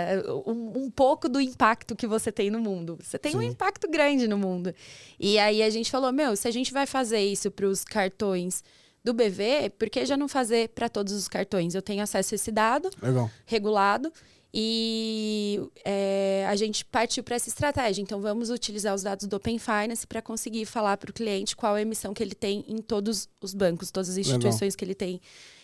Um, 0.46 0.86
um, 0.86 0.90
pouco 0.90 1.30
do 1.30 1.40
impacto 1.40 1.96
que 1.96 2.08
você 2.08 2.32
tem 2.32 2.50
no 2.50 2.60
mundo. 2.60 2.98
Você 3.02 3.20
tem 3.20 3.34
sim. 3.34 3.38
um 3.38 3.42
impacto 3.42 3.90
grande 3.90 4.28
no 4.28 4.38
mundo. 4.38 4.74
E 5.20 5.38
aí 5.38 5.62
a 5.62 5.70
gente 5.70 5.92
falou, 5.92 6.12
meu, 6.12 6.36
se 6.36 6.48
a 6.48 6.52
gente 6.52 6.74
vai 6.74 6.86
fazer 6.86 7.22
isso 7.22 7.52
para 7.52 7.66
os 7.66 7.84
cartões 7.84 8.64
do 9.04 9.14
BV, 9.14 9.72
por 9.78 9.90
que 9.90 10.06
já 10.06 10.16
não 10.16 10.28
fazer 10.28 10.70
para 10.70 10.90
todos 10.90 11.14
os 11.14 11.28
cartões? 11.28 11.74
Eu 11.74 11.82
tenho 11.82 12.04
acesso 12.04 12.34
a 12.34 12.36
esse 12.36 12.52
dado 12.52 12.90
Legal. 13.02 13.30
regulado. 13.46 14.12
E 14.54 15.62
é, 15.86 16.46
a 16.50 16.56
gente 16.56 16.84
partiu 16.84 17.24
para 17.24 17.36
essa 17.36 17.48
estratégia. 17.48 18.02
Então, 18.02 18.20
vamos 18.20 18.50
utilizar 18.50 18.94
os 18.94 19.04
dados 19.04 19.26
do 19.26 19.36
Open 19.36 19.58
Finance 19.58 20.06
para 20.06 20.22
conseguir 20.22 20.66
falar 20.66 20.98
para 20.98 21.10
o 21.10 21.14
cliente 21.14 21.56
qual 21.56 21.76
a 21.76 21.82
emissão 21.82 22.14
que 22.14 22.22
ele 22.22 22.36
tem 22.36 22.66
em 22.68 22.78
todos 22.78 23.30
os 23.40 23.54
bancos, 23.54 23.92
todas 23.92 24.10
as 24.10 24.18
instituições 24.18 24.74
Legal. 24.74 24.78
que 24.78 24.86
ele 24.86 24.96
tem 24.96 25.22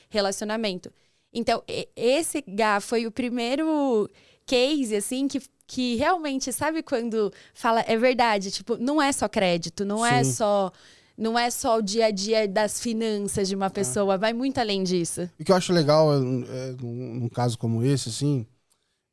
relacionamento. 0.10 0.92
Então, 1.34 1.62
esse 1.96 2.42
GA 2.48 2.80
foi 2.80 3.06
o 3.06 3.12
primeiro 3.12 4.10
case, 4.46 4.96
assim, 4.96 5.28
que, 5.28 5.42
que 5.68 5.96
realmente, 5.96 6.54
sabe 6.54 6.82
quando 6.82 7.32
fala, 7.54 7.82
é 7.86 7.98
verdade, 7.98 8.50
tipo, 8.50 8.78
não 8.78 9.02
é 9.02 9.12
só 9.12 9.28
crédito, 9.28 9.84
não 9.84 10.06
é 10.06 10.24
Sim. 10.24 10.30
é 10.30 10.34
só 10.34 10.72
não 11.18 11.38
é 11.38 11.50
só 11.50 11.80
o 11.80 11.82
dia 11.82 12.06
a 12.06 12.12
dia 12.12 12.48
das 12.48 12.80
finanças 12.80 13.48
de 13.48 13.56
uma 13.56 13.66
é. 13.66 13.70
pessoa, 13.70 14.14
é. 14.14 14.18
vai 14.20 14.34
muito 14.34 14.60
além 14.60 14.84
disso. 14.84 15.28
O 15.40 15.44
que 15.44 15.52
eu 15.52 15.56
acho 15.56 15.74
legal, 15.74 16.14
é, 16.14 16.18
é, 16.18 16.76
num, 16.80 17.28
caso 17.28 17.58
como 17.58 17.84
esse, 17.84 18.10
assim, 18.10 18.46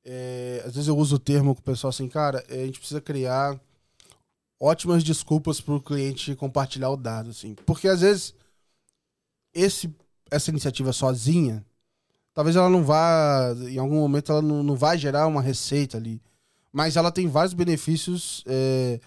é, 0.05 0.63
às 0.67 0.75
vezes 0.75 0.89
eu 0.89 0.97
uso 0.97 1.17
o 1.17 1.19
termo 1.19 1.55
com 1.55 1.61
o 1.61 1.65
pessoal 1.65 1.89
assim, 1.89 2.09
cara, 2.09 2.45
é, 2.49 2.63
a 2.63 2.67
gente 2.67 2.79
precisa 2.79 3.01
criar 3.01 3.59
ótimas 4.61 5.03
desculpas 5.03 5.61
para 5.61 5.75
o 5.75 5.81
cliente 5.81 6.35
compartilhar 6.37 6.91
o 6.91 6.97
dado, 6.97 7.31
assim. 7.31 7.55
Porque 7.67 7.89
às 7.89 8.01
vezes 8.01 8.35
esse, 9.53 9.95
essa 10.31 10.51
iniciativa 10.51 10.93
sozinha, 10.93 11.65
talvez 12.35 12.57
ela 12.57 12.69
não 12.69 12.85
vá, 12.85 13.55
em 13.69 13.79
algum 13.79 13.97
momento 13.97 14.33
ela 14.33 14.43
não, 14.43 14.63
não 14.63 14.77
vai 14.77 14.99
gerar 14.99 15.27
uma 15.27 15.41
receita 15.41 15.97
ali. 15.97 16.21
Mas 16.73 16.97
ela 16.97 17.13
tem 17.13 17.29
vários 17.29 17.55
benefícios. 17.55 18.43
É, 18.47 19.01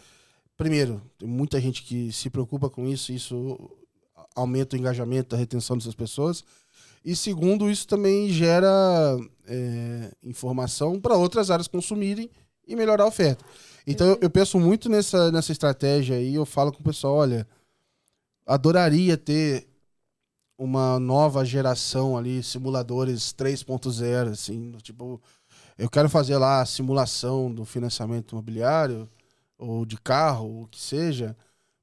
primeiro, 0.56 1.02
tem 1.18 1.28
muita 1.28 1.60
gente 1.60 1.84
que 1.84 2.12
se 2.14 2.30
preocupa 2.30 2.70
com 2.70 2.88
isso, 2.88 3.12
isso 3.12 3.78
aumenta 4.34 4.76
o 4.76 4.80
engajamento, 4.80 5.36
a 5.36 5.38
retenção 5.38 5.78
dessas 5.78 5.96
pessoas. 5.96 6.44
E 7.08 7.16
segundo, 7.16 7.72
isso 7.72 7.88
também 7.88 8.28
gera 8.28 8.68
é, 9.48 10.12
informação 10.22 11.00
para 11.00 11.16
outras 11.16 11.50
áreas 11.50 11.66
consumirem 11.66 12.30
e 12.68 12.76
melhorar 12.76 13.06
a 13.06 13.08
oferta. 13.08 13.46
Então 13.88 14.06
eu, 14.08 14.18
eu, 14.24 14.30
penso 14.30 14.60
muito 14.60 14.90
nessa, 14.90 15.32
nessa 15.32 15.54
estratégia 15.54 16.18
aí, 16.18 16.36
eu 16.36 16.46
falo 16.46 16.70
com 16.70 16.82
o 16.82 16.84
pessoal, 16.84 17.16
olha, 17.16 17.48
adoraria 18.46 19.16
ter 19.16 19.70
uma 20.58 21.00
nova 21.00 21.46
geração 21.46 22.18
ali, 22.18 22.44
simuladores 22.44 23.34
3.0, 23.34 24.32
assim, 24.32 24.74
tipo, 24.84 25.22
eu 25.78 25.90
quero 25.90 26.10
fazer 26.10 26.38
lá 26.38 26.60
a 26.60 26.66
simulação 26.66 27.50
do 27.50 27.64
financiamento 27.64 28.34
imobiliário, 28.34 29.10
ou 29.58 29.86
de 29.86 29.96
carro, 29.96 30.46
ou 30.46 30.64
o 30.64 30.68
que 30.68 30.82
seja, 30.82 31.38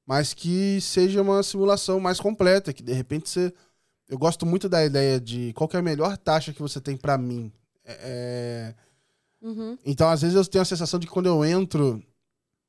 mas 0.04 0.34
que 0.34 0.82
seja 0.82 1.22
uma 1.22 1.42
simulação 1.42 1.98
mais 1.98 2.20
completa, 2.20 2.74
que 2.74 2.82
de 2.82 2.92
repente 2.92 3.30
você 3.30 3.54
eu 4.14 4.18
gosto 4.18 4.46
muito 4.46 4.68
da 4.68 4.84
ideia 4.84 5.20
de 5.20 5.52
qual 5.54 5.68
é 5.72 5.76
a 5.76 5.82
melhor 5.82 6.16
taxa 6.16 6.52
que 6.52 6.62
você 6.62 6.80
tem 6.80 6.96
para 6.96 7.18
mim. 7.18 7.52
É... 7.84 8.72
Uhum. 9.42 9.76
Então, 9.84 10.08
às 10.08 10.22
vezes, 10.22 10.36
eu 10.36 10.44
tenho 10.44 10.62
a 10.62 10.64
sensação 10.64 11.00
de 11.00 11.06
que 11.08 11.12
quando 11.12 11.26
eu 11.26 11.44
entro 11.44 12.00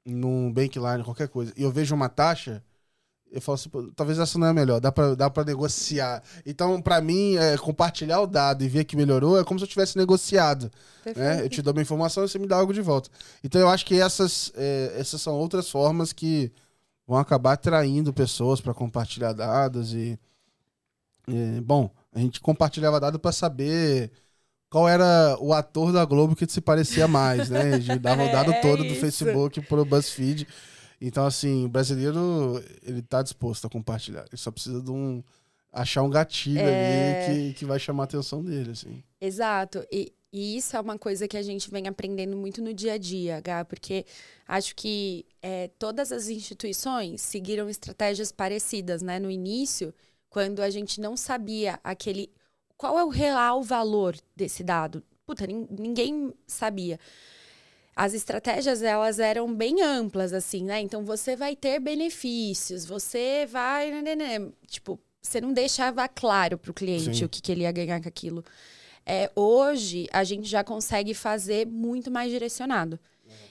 num 0.04 0.52
bankline, 0.52 1.04
qualquer 1.04 1.28
coisa, 1.28 1.54
e 1.56 1.62
eu 1.62 1.72
vejo 1.72 1.94
uma 1.94 2.10
taxa, 2.10 2.64
eu 3.32 3.40
falo 3.40 3.56
assim, 3.56 3.70
talvez 3.96 4.18
essa 4.18 4.40
não 4.40 4.48
é 4.48 4.50
a 4.50 4.54
melhor, 4.54 4.82
dá 4.82 4.92
pra, 4.92 5.14
dá 5.14 5.30
pra 5.30 5.44
negociar. 5.46 6.24
Então, 6.48 6.82
para 6.82 7.00
mim, 7.00 7.36
é, 7.36 7.56
compartilhar 7.60 8.22
o 8.22 8.28
dado 8.28 8.64
e 8.64 8.68
ver 8.68 8.84
que 8.84 8.98
melhorou 8.98 9.40
é 9.40 9.44
como 9.44 9.60
se 9.60 9.66
eu 9.66 9.70
tivesse 9.70 9.96
negociado. 9.98 10.72
Né? 11.16 11.44
Eu 11.44 11.50
te 11.50 11.62
dou 11.62 11.74
uma 11.74 11.82
informação 11.82 12.24
e 12.24 12.28
você 12.28 12.40
me 12.40 12.48
dá 12.48 12.58
algo 12.58 12.74
de 12.74 12.82
volta. 12.82 13.08
Então, 13.44 13.62
eu 13.62 13.70
acho 13.70 13.86
que 13.86 14.02
essas, 14.02 14.52
é, 14.56 14.96
essas 14.98 15.22
são 15.22 15.36
outras 15.36 15.70
formas 15.70 16.12
que 16.12 16.52
vão 17.08 17.20
acabar 17.20 17.54
atraindo 17.54 18.12
pessoas 18.12 18.60
para 18.60 18.74
compartilhar 18.74 19.34
dados 19.34 19.94
e 19.94 20.20
é, 21.28 21.62
bom, 21.62 21.90
a 22.14 22.20
gente 22.20 22.40
compartilhava 22.40 23.00
dado 23.00 23.20
para 23.20 23.32
saber 23.32 24.12
qual 24.70 24.88
era 24.90 25.38
o 25.40 25.54
ator 25.54 25.92
da 25.92 26.04
Globo 26.06 26.36
que 26.36 26.46
se 26.50 26.62
parecia 26.62 27.08
mais, 27.08 27.50
né? 27.50 27.78
De 27.80 27.98
dar 28.00 28.18
rodado 28.18 28.52
É 28.52 28.62
todo 28.62 28.84
do. 28.84 28.96
Facebook 28.96 29.62
pro 29.62 29.86
BuzzFeed. 29.86 30.48
Então, 31.00 31.26
assim, 31.26 31.66
o 31.66 31.70
brasileiro, 31.70 32.64
ele 32.82 33.02
tá 33.02 33.22
disposto 33.22 33.66
a 33.68 33.70
compartilhar. 33.70 34.26
Ele 34.28 34.38
só 34.38 34.52
precisa 34.52 34.82
de 34.82 34.92
um... 34.92 35.24
Achar 35.72 36.04
um 36.04 36.10
gatilho 36.10 36.60
É. 36.60 37.26
ali 37.28 37.52
que, 37.52 37.60
que 37.60 37.66
vai 37.66 37.78
chamar 37.78 38.04
a 38.04 38.06
atenção 38.06 38.42
dele, 38.42 38.72
assim. 38.72 39.04
Exato. 39.20 39.86
E, 39.92 40.14
e 40.32 40.56
isso 40.56 40.76
é 40.78 40.80
uma 40.80 40.98
coisa 40.98 41.28
que 41.28 41.36
a 41.36 41.42
gente 41.42 41.70
vem 41.70 41.86
aprendendo 41.88 42.38
muito 42.38 42.62
no 42.62 42.74
dia 42.74 42.94
a 42.94 42.98
dia, 42.98 43.42
Gá, 43.42 43.66
porque 43.66 44.06
acho 44.48 44.74
que 44.74 45.26
é, 45.42 45.70
todas 45.78 46.14
as 46.14 46.30
instituições 46.30 47.22
seguiram 47.22 47.70
estratégias 47.70 48.32
parecidas, 48.32 49.02
né? 49.02 49.20
No 49.20 49.30
início, 49.30 49.94
quando 50.36 50.60
a 50.60 50.70
gente 50.70 51.00
não 51.00 51.16
sabia 51.16 51.80
aquele. 51.82 52.30
Qual 52.76 53.00
é 53.00 53.04
o 53.06 53.08
real 53.08 53.64
valor 53.64 54.18
desse 54.36 54.66
dado? 54.66 55.02
Puta, 55.26 55.48
nin- 55.48 55.66
ninguém 55.72 56.34
sabia. 56.46 57.00
As 57.96 58.14
estratégias, 58.14 58.84
elas 58.84 59.18
eram 59.18 59.56
bem 59.56 59.82
amplas, 59.82 60.34
assim, 60.34 60.66
né? 60.66 60.82
Então, 60.82 61.06
você 61.06 61.38
vai 61.38 61.56
ter 61.56 61.80
benefícios, 61.80 62.86
você 62.86 63.48
vai... 63.50 63.90
né, 63.90 64.02
né, 64.02 64.16
né. 64.16 64.52
Tipo, 64.68 65.00
você 65.22 65.40
não 65.40 65.54
deixava 65.54 66.06
claro 66.10 66.58
para 66.58 66.72
o 66.72 66.74
cliente 66.74 67.20
Sim. 67.20 67.24
o 67.24 67.30
que, 67.30 67.42
que 67.42 67.54
ele 67.54 67.62
ia 67.62 67.72
ganhar 67.72 68.02
com 68.02 68.10
aquilo. 68.10 68.44
É, 69.06 69.32
hoje, 69.38 70.06
a 70.12 70.26
gente 70.26 70.50
já 70.50 70.66
consegue 70.66 71.14
fazer 71.14 71.66
muito 71.66 72.12
mais 72.12 72.30
direcionado. 72.30 73.00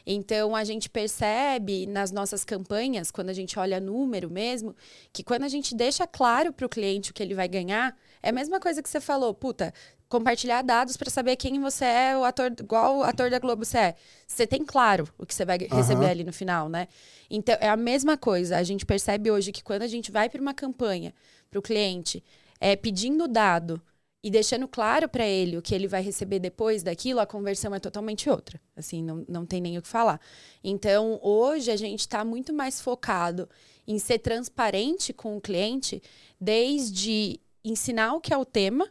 Então, 0.07 0.55
a 0.55 0.65
gente 0.65 0.89
percebe 0.89 1.87
nas 1.87 2.11
nossas 2.11 2.45
campanhas, 2.45 3.11
quando 3.11 3.31
a 3.31 3.33
gente 3.33 3.59
olha 3.59 3.81
número 3.81 4.31
mesmo, 4.31 4.75
que 5.13 5.23
quando 5.23 5.45
a 5.45 5.49
gente 5.49 5.75
deixa 5.75 6.07
claro 6.07 6.53
para 6.53 6.67
o 6.67 6.69
cliente 6.69 7.11
o 7.11 7.15
que 7.15 7.23
ele 7.23 7.35
vai 7.35 7.49
ganhar, 7.49 7.97
é 8.23 8.31
a 8.31 8.33
mesma 8.33 8.61
coisa 8.61 8.83
que 8.83 8.89
você 8.89 9.01
falou, 9.01 9.33
puta, 9.35 9.73
compartilhar 10.09 10.63
dados 10.63 10.97
para 10.97 11.11
saber 11.11 11.37
quem 11.37 11.61
você 11.61 11.85
é, 11.85 12.17
o 12.17 12.25
ator, 12.25 12.53
igual 12.59 12.99
o 12.99 13.03
ator 13.03 13.31
da 13.31 13.39
Globo 13.39 13.65
você 13.65 13.79
é. 13.79 13.95
Você 14.27 14.47
tem 14.47 14.65
claro 14.65 15.09
o 15.19 15.27
que 15.27 15.35
você 15.35 15.45
vai 15.45 15.59
receber 15.59 16.05
Aham. 16.05 16.11
ali 16.11 16.25
no 16.25 16.33
final, 16.33 16.69
né? 16.69 16.89
Então, 17.31 17.57
é 17.61 17.69
a 17.69 17.77
mesma 17.77 18.17
coisa. 18.17 18.57
A 18.57 18.63
gente 18.63 18.87
percebe 18.87 19.31
hoje 19.31 19.51
que 19.51 19.63
quando 19.63 19.83
a 19.83 19.87
gente 19.87 20.13
vai 20.13 20.29
para 20.29 20.41
uma 20.41 20.55
campanha, 20.55 21.13
para 21.51 21.59
o 21.59 21.63
cliente, 21.63 22.23
é, 22.61 22.77
pedindo 22.77 23.27
dado 23.27 23.81
e 24.25 24.31
deixando 24.31 24.67
claro 24.67 25.07
para 25.07 25.27
ele 25.27 25.59
o 25.59 25.61
que 25.61 25.75
ele 25.75 25.87
vai 25.87 26.03
receber 26.03 26.39
depois 26.39 26.83
daquilo, 26.83 27.21
a 27.21 27.27
conversão 27.27 27.75
é 27.75 27.79
totalmente 27.79 28.31
outra. 28.31 28.59
Assim, 28.75 29.03
não, 29.03 29.23
não 29.29 29.45
tem 29.45 29.61
nem 29.61 29.77
o 29.77 29.83
que 29.83 29.87
falar. 29.87 30.19
Então, 30.65 31.21
hoje 31.23 31.71
a 31.71 31.77
gente 31.77 32.01
está 32.01 32.25
muito 32.25 32.51
mais 32.51 32.81
focado 32.81 33.47
em 33.87 33.99
ser 33.99 34.21
transparente 34.21 35.13
com 35.13 35.37
o 35.37 35.41
cliente, 35.43 36.03
desde 36.41 37.39
ensinar 37.63 38.15
o 38.15 38.21
que 38.21 38.33
é 38.33 38.39
o 38.39 38.47
tema, 38.47 38.89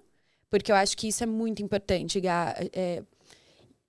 porque 0.52 0.72
eu 0.72 0.76
acho 0.76 0.96
que 0.96 1.08
isso 1.08 1.24
é 1.24 1.28
muito 1.28 1.64
importante. 1.64 2.22
É, 2.72 3.04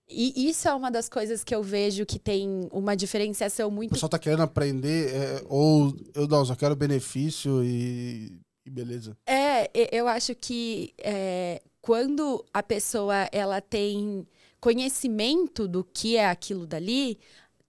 e 0.08 0.48
isso 0.48 0.66
é 0.66 0.74
uma 0.74 0.90
das 0.90 1.10
coisas 1.10 1.44
que 1.44 1.54
eu 1.54 1.62
vejo 1.62 2.06
que 2.06 2.18
tem 2.18 2.70
uma 2.72 2.96
diferenciação 2.96 3.68
O 3.68 3.72
muito 3.72 3.90
pessoal 3.90 4.08
tá 4.08 4.18
querendo 4.18 4.42
aprender, 4.42 5.14
é, 5.14 5.42
ou 5.46 5.94
eu 6.14 6.26
não, 6.26 6.42
só 6.42 6.54
quero 6.54 6.74
benefício 6.74 7.62
e, 7.62 8.40
e 8.64 8.70
beleza. 8.70 9.16
É, 9.26 9.70
eu 9.92 10.08
acho 10.08 10.34
que 10.34 10.94
é, 10.98 11.62
quando 11.80 12.44
a 12.52 12.62
pessoa 12.62 13.28
ela 13.30 13.60
tem 13.60 14.26
conhecimento 14.60 15.68
do 15.68 15.84
que 15.84 16.16
é 16.16 16.26
aquilo 16.26 16.66
dali, 16.66 17.18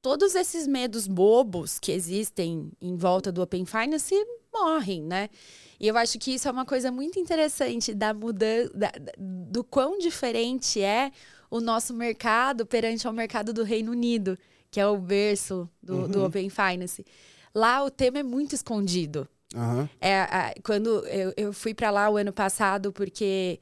todos 0.01 0.35
esses 0.35 0.65
medos 0.65 1.07
bobos 1.07 1.77
que 1.79 1.91
existem 1.91 2.71
em 2.81 2.95
volta 2.95 3.31
do 3.31 3.41
Open 3.41 3.65
Finance 3.65 4.15
morrem, 4.53 5.01
né? 5.01 5.29
E 5.77 5.87
eu 5.87 5.97
acho 5.97 6.17
que 6.17 6.33
isso 6.33 6.47
é 6.47 6.51
uma 6.51 6.65
coisa 6.65 6.89
muito 6.91 7.19
interessante 7.19 7.93
da 7.93 8.13
mudança, 8.13 8.71
do 9.17 9.63
quão 9.63 9.97
diferente 9.97 10.81
é 10.81 11.11
o 11.51 11.59
nosso 11.59 11.93
mercado 11.93 12.65
perante 12.65 13.05
ao 13.05 13.11
mercado 13.11 13.51
do 13.51 13.63
Reino 13.63 13.91
Unido, 13.91 14.37
que 14.71 14.79
é 14.79 14.87
o 14.87 14.97
berço 14.97 15.69
do, 15.83 16.07
do 16.07 16.19
Uhum. 16.19 16.25
Open 16.25 16.49
Finance. 16.49 17.05
Lá 17.53 17.83
o 17.83 17.89
tema 17.91 18.19
é 18.19 18.23
muito 18.23 18.55
escondido. 18.55 19.27
Aham. 19.55 19.89
É, 20.01 20.21
a- 20.21 20.53
quando 20.63 21.05
eu, 21.07 21.33
eu 21.37 21.53
fui 21.53 21.73
pra 21.73 21.89
lá 21.89 22.09
o 22.09 22.17
ano 22.17 22.33
passado, 22.33 22.91
porque 22.91 23.59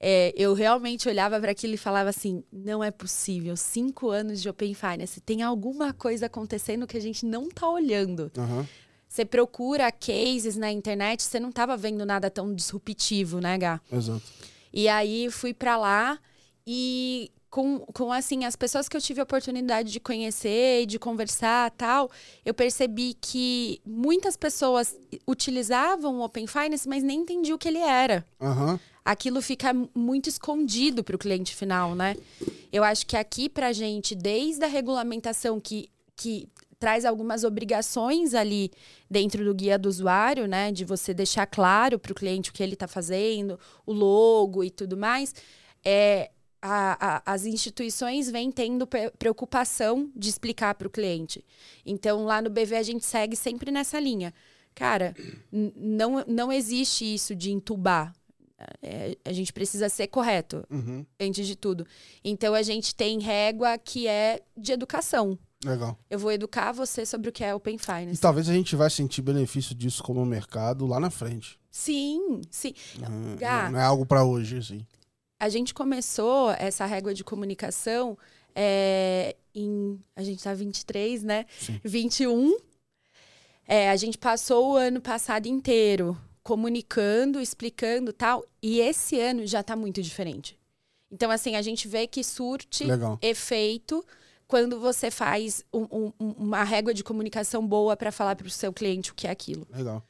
é, 0.00 0.34
eu 0.36 0.52
realmente 0.54 1.08
olhava 1.08 1.40
para 1.40 1.52
aquilo 1.52 1.74
e 1.74 1.78
falava 1.78 2.10
assim: 2.10 2.42
não 2.52 2.82
é 2.82 2.90
possível, 2.90 3.56
cinco 3.56 4.10
anos 4.10 4.42
de 4.42 4.48
Open 4.48 4.74
Finance, 4.74 5.20
tem 5.20 5.42
alguma 5.42 5.92
coisa 5.92 6.26
acontecendo 6.26 6.86
que 6.86 6.96
a 6.96 7.00
gente 7.00 7.24
não 7.24 7.48
tá 7.48 7.68
olhando. 7.68 8.30
Aham. 8.36 8.66
Você 9.08 9.24
procura 9.24 9.92
cases 9.92 10.56
na 10.56 10.72
internet, 10.72 11.22
você 11.22 11.38
não 11.38 11.52
tava 11.52 11.76
vendo 11.76 12.04
nada 12.04 12.28
tão 12.28 12.52
disruptivo, 12.52 13.38
né, 13.40 13.56
Gá? 13.56 13.80
Exato. 13.92 14.22
E 14.72 14.88
aí 14.88 15.30
fui 15.30 15.54
pra 15.54 15.76
lá 15.76 16.18
e 16.66 17.30
com, 17.54 17.78
com 17.78 18.10
assim 18.10 18.44
as 18.44 18.56
pessoas 18.56 18.88
que 18.88 18.96
eu 18.96 19.00
tive 19.00 19.20
a 19.20 19.22
oportunidade 19.22 19.92
de 19.92 20.00
conhecer 20.00 20.82
e 20.82 20.86
de 20.86 20.98
conversar 20.98 21.70
tal, 21.70 22.10
eu 22.44 22.52
percebi 22.52 23.14
que 23.14 23.80
muitas 23.86 24.36
pessoas 24.36 24.98
utilizavam 25.24 26.18
o 26.18 26.24
Open 26.24 26.48
Finance, 26.48 26.88
mas 26.88 27.04
nem 27.04 27.20
entendiam 27.20 27.54
o 27.54 27.58
que 27.58 27.68
ele 27.68 27.78
era. 27.78 28.26
Aham. 28.40 28.80
Aquilo 29.04 29.40
fica 29.40 29.72
muito 29.94 30.28
escondido 30.28 31.04
para 31.04 31.14
o 31.14 31.18
cliente 31.18 31.54
final, 31.54 31.94
né? 31.94 32.16
Eu 32.72 32.82
acho 32.82 33.06
que 33.06 33.16
aqui 33.16 33.48
pra 33.48 33.72
gente, 33.72 34.16
desde 34.16 34.64
a 34.64 34.68
regulamentação 34.68 35.60
que, 35.60 35.88
que 36.16 36.48
traz 36.80 37.04
algumas 37.04 37.44
obrigações 37.44 38.34
ali 38.34 38.72
dentro 39.08 39.44
do 39.44 39.54
guia 39.54 39.78
do 39.78 39.88
usuário, 39.88 40.48
né? 40.48 40.72
De 40.72 40.84
você 40.84 41.14
deixar 41.14 41.46
claro 41.46 42.00
para 42.00 42.10
o 42.10 42.16
cliente 42.16 42.50
o 42.50 42.52
que 42.52 42.64
ele 42.64 42.74
está 42.74 42.88
fazendo, 42.88 43.60
o 43.86 43.92
logo 43.92 44.64
e 44.64 44.70
tudo 44.70 44.96
mais. 44.96 45.32
É, 45.84 46.32
a- 46.66 46.96
a- 47.16 47.22
as 47.34 47.44
instituições 47.44 48.30
vêm 48.30 48.50
tendo 48.50 48.86
pre- 48.86 49.10
preocupação 49.18 50.10
de 50.16 50.30
explicar 50.30 50.74
para 50.74 50.88
o 50.88 50.90
cliente. 50.90 51.44
Então, 51.84 52.24
lá 52.24 52.40
no 52.40 52.48
BV, 52.48 52.76
a 52.76 52.82
gente 52.82 53.04
segue 53.04 53.36
sempre 53.36 53.70
nessa 53.70 54.00
linha. 54.00 54.32
Cara, 54.74 55.14
não, 55.52 56.24
não 56.26 56.50
existe 56.50 57.04
isso 57.14 57.34
de 57.34 57.52
entubar. 57.52 58.14
É, 58.82 59.16
a 59.24 59.32
gente 59.32 59.52
precisa 59.52 59.88
ser 59.90 60.06
correto, 60.06 60.64
Uhum. 60.70 61.04
antes 61.20 61.46
de 61.46 61.54
tudo. 61.54 61.86
Então, 62.24 62.54
a 62.54 62.62
gente 62.62 62.94
tem 62.94 63.18
régua 63.20 63.76
que 63.76 64.06
é 64.08 64.40
de 64.56 64.72
educação. 64.72 65.38
Legal. 65.62 65.98
Eu 66.08 66.18
vou 66.18 66.32
educar 66.32 66.72
você 66.72 67.04
sobre 67.04 67.28
o 67.28 67.32
que 67.32 67.44
é 67.44 67.54
Open 67.54 67.76
E 67.76 67.78
Finance. 67.78 68.20
talvez 68.20 68.48
a 68.48 68.52
gente 68.54 68.74
vai 68.74 68.88
sentir 68.88 69.20
benefício 69.22 69.74
disso 69.74 70.02
como 70.02 70.24
mercado 70.24 70.86
lá 70.86 70.98
na 70.98 71.10
frente. 71.10 71.58
Sim, 71.70 72.40
sim. 72.50 72.72
Uhum. 73.00 73.36
Gá. 73.36 73.70
Não 73.70 73.78
é 73.78 73.82
algo 73.84 74.06
pra 74.06 74.24
hoje, 74.24 74.58
assim. 74.58 74.86
A 75.44 75.48
gente 75.50 75.74
começou 75.74 76.52
essa 76.52 76.86
régua 76.86 77.12
de 77.12 77.22
comunicação 77.22 78.16
é, 78.54 79.36
em. 79.54 80.00
A 80.16 80.22
gente 80.22 80.42
tá 80.42 80.54
23, 80.54 81.22
né? 81.22 81.44
Sim. 81.60 81.78
21. 81.84 82.56
É, 83.68 83.90
a 83.90 83.96
gente 83.96 84.16
passou 84.16 84.72
o 84.72 84.76
ano 84.76 85.02
passado 85.02 85.44
inteiro 85.44 86.16
comunicando, 86.42 87.42
explicando 87.42 88.10
tal. 88.10 88.42
E 88.62 88.80
esse 88.80 89.20
ano 89.20 89.46
já 89.46 89.62
tá 89.62 89.76
muito 89.76 90.00
diferente. 90.00 90.58
Então, 91.12 91.30
assim, 91.30 91.56
a 91.56 91.60
gente 91.60 91.86
vê 91.88 92.06
que 92.06 92.24
surte 92.24 92.84
Legal. 92.84 93.18
efeito 93.20 94.02
quando 94.48 94.80
você 94.80 95.10
faz 95.10 95.62
um- 95.70 96.10
um- 96.18 96.30
uma 96.38 96.64
régua 96.64 96.94
de 96.94 97.04
comunicação 97.04 97.66
boa 97.66 97.94
para 97.98 98.10
falar 98.10 98.34
para 98.34 98.46
o 98.46 98.50
seu 98.50 98.72
cliente 98.72 99.10
o 99.12 99.14
que 99.14 99.26
é 99.26 99.30
aquilo. 99.30 99.66
Legal. 99.70 100.02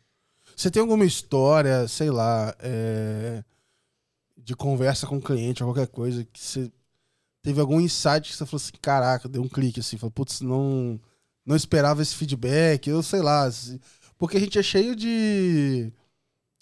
Você 0.56 0.70
tem 0.70 0.80
alguma 0.80 1.04
história, 1.04 1.88
sei 1.88 2.12
lá, 2.12 2.54
é, 2.60 3.42
de 4.44 4.54
conversa 4.54 5.06
com 5.06 5.16
o 5.16 5.22
cliente 5.22 5.62
ou 5.64 5.72
qualquer 5.72 5.90
coisa 5.90 6.24
que 6.24 6.38
você 6.40 6.70
teve 7.42 7.60
algum 7.60 7.80
insight 7.80 8.30
que 8.30 8.36
você 8.36 8.44
falou 8.46 8.62
assim, 8.62 8.72
caraca, 8.80 9.28
deu 9.28 9.42
um 9.42 9.48
clique 9.48 9.80
assim, 9.80 9.96
falou, 9.96 10.10
putz, 10.10 10.40
não, 10.40 11.00
não 11.44 11.56
esperava 11.56 12.02
esse 12.02 12.14
feedback, 12.14 12.88
eu 12.88 13.02
sei 13.02 13.20
lá. 13.22 13.50
Porque 14.18 14.36
a 14.36 14.40
gente 14.40 14.58
é 14.58 14.62
cheio 14.62 14.94
de 14.94 15.90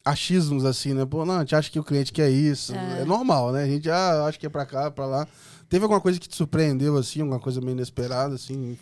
achismos 0.04 0.64
assim, 0.64 0.94
né? 0.94 1.04
Pô, 1.06 1.24
não, 1.24 1.36
a 1.36 1.40
gente 1.40 1.54
acha 1.54 1.70
que 1.70 1.78
o 1.78 1.84
cliente 1.84 2.12
quer 2.12 2.30
isso. 2.30 2.74
É, 2.74 3.00
É. 3.00 3.04
normal, 3.04 3.52
né? 3.52 3.64
A 3.64 3.68
gente 3.68 3.90
ah, 3.90 4.26
acha 4.26 4.38
que 4.38 4.46
é 4.46 4.50
pra 4.50 4.66
cá, 4.66 4.90
pra 4.90 5.06
lá. 5.06 5.28
Teve 5.68 5.84
alguma 5.84 6.00
coisa 6.00 6.18
que 6.20 6.28
te 6.28 6.36
surpreendeu, 6.36 6.96
assim, 6.96 7.20
alguma 7.20 7.40
coisa 7.40 7.60
meio 7.60 7.72
inesperada, 7.72 8.34
assim, 8.34 8.78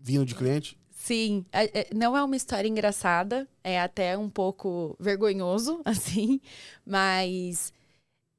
vindo 0.00 0.24
de 0.24 0.34
cliente? 0.34 0.76
Sim, 0.90 1.44
é- 1.52 1.80
é- 1.80 1.88
não 1.94 2.16
é 2.16 2.22
uma 2.22 2.36
história 2.36 2.68
engraçada, 2.68 3.46
é 3.62 3.80
até 3.80 4.16
um 4.16 4.30
pouco 4.30 4.96
vergonhoso, 5.00 5.80
assim, 5.84 6.40
mas 6.86 7.72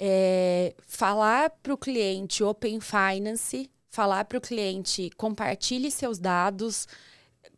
é, 0.06 0.76
falar 0.86 1.50
para 1.50 1.74
o 1.74 1.78
cliente 1.78 2.44
Open 2.44 2.82
Finance, 2.82 3.72
falar 3.90 4.26
para 4.26 4.38
o 4.38 4.42
cliente 4.42 5.10
compartilhe 5.16 5.90
seus 5.90 6.20
dados, 6.20 6.90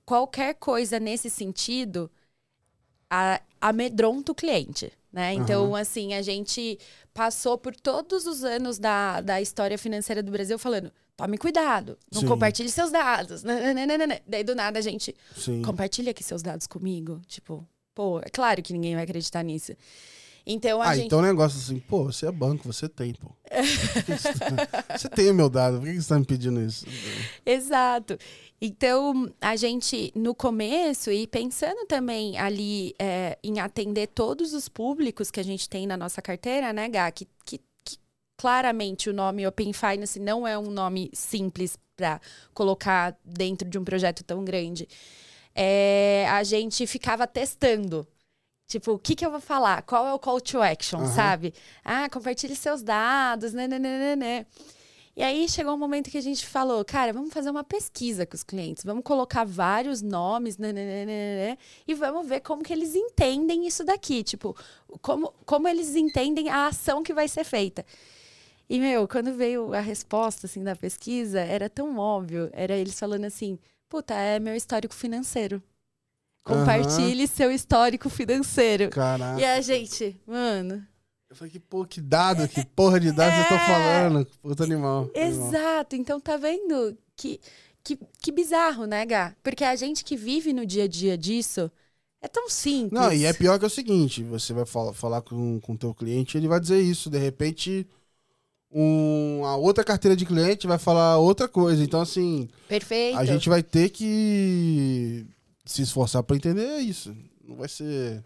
qualquer 0.05 0.53
coisa 0.53 0.99
nesse 0.99 1.27
sentido, 1.27 2.11
a- 3.09 3.41
amedronta 3.59 4.31
o 4.31 4.35
cliente. 4.35 4.93
Né? 5.11 5.33
Então, 5.33 5.73
assim, 5.75 6.13
a 6.13 6.21
gente 6.21 6.77
passou 7.15 7.57
por 7.57 7.75
todos 7.75 8.27
os 8.27 8.43
anos 8.43 8.77
da, 8.77 9.21
da 9.21 9.41
história 9.41 9.77
financeira 9.77 10.21
do 10.21 10.31
Brasil 10.31 10.59
falando: 10.59 10.91
tome 11.17 11.39
cuidado, 11.39 11.97
não 12.13 12.21
Sim. 12.21 12.27
compartilhe 12.27 12.69
seus 12.69 12.91
dados. 12.91 13.41
nananana. 13.41 14.21
Daí, 14.27 14.43
do 14.43 14.53
nada, 14.53 14.77
a 14.77 14.81
gente 14.83 15.15
Sim. 15.35 15.63
compartilha 15.63 16.11
aqui 16.11 16.23
seus 16.23 16.43
dados 16.43 16.67
comigo. 16.67 17.19
Tipo, 17.25 17.67
pô, 17.95 18.19
é 18.19 18.29
claro 18.29 18.61
que 18.61 18.71
ninguém 18.71 18.93
vai 18.93 19.05
acreditar 19.05 19.41
nisso. 19.41 19.73
Então 20.45 20.81
a 20.81 20.89
ah, 20.89 20.95
gente. 20.95 21.07
então 21.07 21.19
o 21.19 21.23
negócio 21.23 21.57
assim, 21.57 21.79
pô, 21.79 22.03
você 22.03 22.27
é 22.27 22.31
banco, 22.31 22.71
você 22.71 22.87
tem, 22.87 23.13
pô. 23.13 23.31
você 24.95 25.09
tem 25.09 25.31
o 25.31 25.33
meu 25.33 25.49
dado, 25.49 25.79
por 25.79 25.87
que 25.87 25.99
você 25.99 26.07
tá 26.07 26.19
me 26.19 26.25
pedindo 26.25 26.61
isso? 26.61 26.85
Exato. 27.43 28.17
Então, 28.61 29.31
a 29.41 29.55
gente, 29.55 30.11
no 30.15 30.33
começo, 30.33 31.11
e 31.11 31.27
pensando 31.27 31.85
também 31.87 32.37
ali 32.37 32.93
é, 32.99 33.37
em 33.43 33.59
atender 33.59 34.07
todos 34.07 34.53
os 34.53 34.69
públicos 34.69 35.29
que 35.29 35.39
a 35.39 35.43
gente 35.43 35.67
tem 35.67 35.85
na 35.85 35.97
nossa 35.97 36.21
carteira, 36.21 36.71
né, 36.71 36.87
Gá? 36.89 37.11
Que, 37.11 37.27
que, 37.43 37.59
que 37.83 37.97
claramente 38.37 39.09
o 39.09 39.13
nome 39.13 39.45
Open 39.45 39.73
Finance 39.73 40.19
não 40.19 40.47
é 40.47 40.57
um 40.57 40.69
nome 40.69 41.09
simples 41.13 41.77
para 41.95 42.21
colocar 42.53 43.17
dentro 43.23 43.69
de 43.69 43.77
um 43.77 43.83
projeto 43.83 44.23
tão 44.23 44.43
grande. 44.43 44.87
É, 45.53 46.27
a 46.29 46.43
gente 46.43 46.85
ficava 46.85 47.25
testando. 47.25 48.07
Tipo, 48.67 48.93
o 48.93 48.99
que, 48.99 49.15
que 49.15 49.25
eu 49.25 49.31
vou 49.31 49.39
falar? 49.39 49.83
Qual 49.83 50.07
é 50.07 50.13
o 50.13 50.19
call 50.19 50.41
to 50.41 50.61
action, 50.61 50.99
uhum. 51.01 51.13
sabe? 51.13 51.53
Ah, 51.83 52.09
compartilhe 52.09 52.55
seus 52.55 52.81
dados, 52.81 53.53
né, 53.53 53.67
né, 53.67 53.77
né, 53.77 53.99
né, 53.99 54.15
né. 54.15 54.45
E 55.15 55.23
aí 55.23 55.47
chegou 55.47 55.73
um 55.73 55.77
momento 55.77 56.09
que 56.09 56.17
a 56.17 56.21
gente 56.21 56.45
falou, 56.45 56.83
cara, 56.83 57.13
vamos 57.13 57.31
fazer 57.33 57.49
uma 57.49 57.63
pesquisa 57.63 58.25
com 58.25 58.35
os 58.35 58.43
clientes, 58.43 58.83
vamos 58.83 59.03
colocar 59.03 59.45
vários 59.45 60.01
nomes, 60.01 60.57
né, 60.57 60.73
né, 60.73 61.05
né, 61.05 61.57
e 61.87 61.93
vamos 61.93 62.27
ver 62.27 62.41
como 62.41 62.61
que 62.61 62.73
eles 62.73 62.95
entendem 62.95 63.65
isso 63.65 63.81
daqui, 63.85 64.23
tipo, 64.23 64.53
como, 65.01 65.33
como 65.45 65.69
eles 65.69 65.95
entendem 65.95 66.49
a 66.49 66.67
ação 66.67 67.01
que 67.01 67.13
vai 67.13 67.29
ser 67.29 67.45
feita. 67.45 67.85
E, 68.69 68.77
meu, 68.79 69.07
quando 69.07 69.33
veio 69.33 69.73
a 69.73 69.79
resposta, 69.79 70.47
assim, 70.47 70.63
da 70.63 70.75
pesquisa, 70.75 71.39
era 71.39 71.69
tão 71.69 71.97
óbvio, 71.97 72.49
era 72.51 72.75
eles 72.75 72.99
falando 72.99 73.25
assim, 73.25 73.57
puta, 73.87 74.13
é 74.15 74.37
meu 74.39 74.55
histórico 74.55 74.93
financeiro. 74.93 75.63
Compartilhe 76.45 77.23
uhum. 77.23 77.27
seu 77.27 77.51
histórico 77.51 78.07
financeiro. 78.07 78.91
Caraca. 78.91 79.41
E 79.41 79.43
a 79.43 79.59
gente, 79.61 80.15
mano, 80.27 80.85
eu 81.27 81.35
falei, 81.35 81.51
que, 81.51 81.59
pô, 81.59 81.83
que 81.85 81.99
dado, 81.99 82.47
que 82.47 82.63
porra 82.63 82.99
de 82.99 83.11
dados 83.11 83.39
é... 83.39 83.41
eu 83.41 83.47
tô 83.49 83.57
falando. 83.65 84.27
Puta 84.43 84.63
animal. 84.63 85.09
Exato. 85.15 85.95
Então, 85.95 86.19
tá 86.19 86.37
vendo 86.37 86.95
que, 87.15 87.41
que, 87.83 87.97
que 88.21 88.31
bizarro, 88.31 88.85
né, 88.85 89.03
Gá? 89.07 89.35
Porque 89.41 89.63
a 89.63 89.75
gente 89.75 90.05
que 90.05 90.15
vive 90.15 90.53
no 90.53 90.67
dia 90.67 90.83
a 90.83 90.87
dia 90.87 91.17
disso 91.17 91.71
é 92.21 92.27
tão 92.27 92.47
simples. 92.47 92.91
Não, 92.91 93.11
e 93.11 93.25
é 93.25 93.33
pior 93.33 93.57
que 93.57 93.65
é 93.65 93.67
o 93.67 93.71
seguinte: 93.71 94.23
você 94.23 94.53
vai 94.53 94.67
falar, 94.67 94.93
falar 94.93 95.21
com 95.23 95.59
o 95.67 95.77
teu 95.77 95.95
cliente, 95.95 96.37
ele 96.37 96.47
vai 96.47 96.59
dizer 96.59 96.79
isso. 96.79 97.09
De 97.09 97.17
repente, 97.17 97.87
um, 98.71 99.43
a 99.45 99.55
outra 99.57 99.83
carteira 99.83 100.15
de 100.15 100.27
cliente 100.27 100.67
vai 100.67 100.77
falar 100.77 101.17
outra 101.17 101.47
coisa. 101.47 101.83
Então, 101.83 102.01
assim. 102.01 102.47
Perfeito. 102.67 103.17
A 103.17 103.25
gente 103.25 103.49
vai 103.49 103.63
ter 103.63 103.89
que 103.89 105.25
se 105.65 105.81
esforçar 105.81 106.23
para 106.23 106.35
entender 106.35 106.77
isso. 106.77 107.15
Não 107.43 107.55
vai 107.55 107.67
ser. 107.67 108.23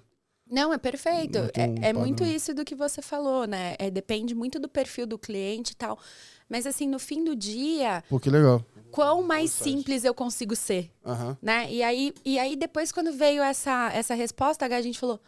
Não, 0.49 0.73
é 0.73 0.77
perfeito. 0.77 1.37
É, 1.53 1.89
é 1.89 1.93
muito 1.93 2.23
isso 2.23 2.53
do 2.53 2.65
que 2.65 2.75
você 2.75 3.01
falou, 3.01 3.45
né? 3.45 3.75
É, 3.77 3.89
depende 3.89 4.33
muito 4.33 4.59
do 4.59 4.67
perfil 4.67 5.05
do 5.05 5.17
cliente 5.17 5.73
e 5.73 5.75
tal. 5.75 5.99
Mas 6.49 6.65
assim, 6.65 6.87
no 6.87 6.97
fim 6.97 7.23
do 7.23 7.35
dia. 7.35 8.03
Pô, 8.09 8.19
que 8.19 8.29
legal. 8.29 8.65
Quão 8.91 9.21
mais 9.21 9.51
simples 9.51 10.03
eu 10.03 10.13
consigo 10.15 10.55
ser. 10.55 10.91
Uhum. 11.05 11.37
Né? 11.39 11.71
E, 11.71 11.83
aí, 11.83 12.11
e 12.25 12.39
aí, 12.39 12.55
depois, 12.55 12.91
quando 12.91 13.13
veio 13.13 13.43
essa, 13.43 13.91
essa 13.93 14.15
resposta, 14.15 14.65
a 14.65 14.81
gente 14.81 14.99
falou. 14.99 15.19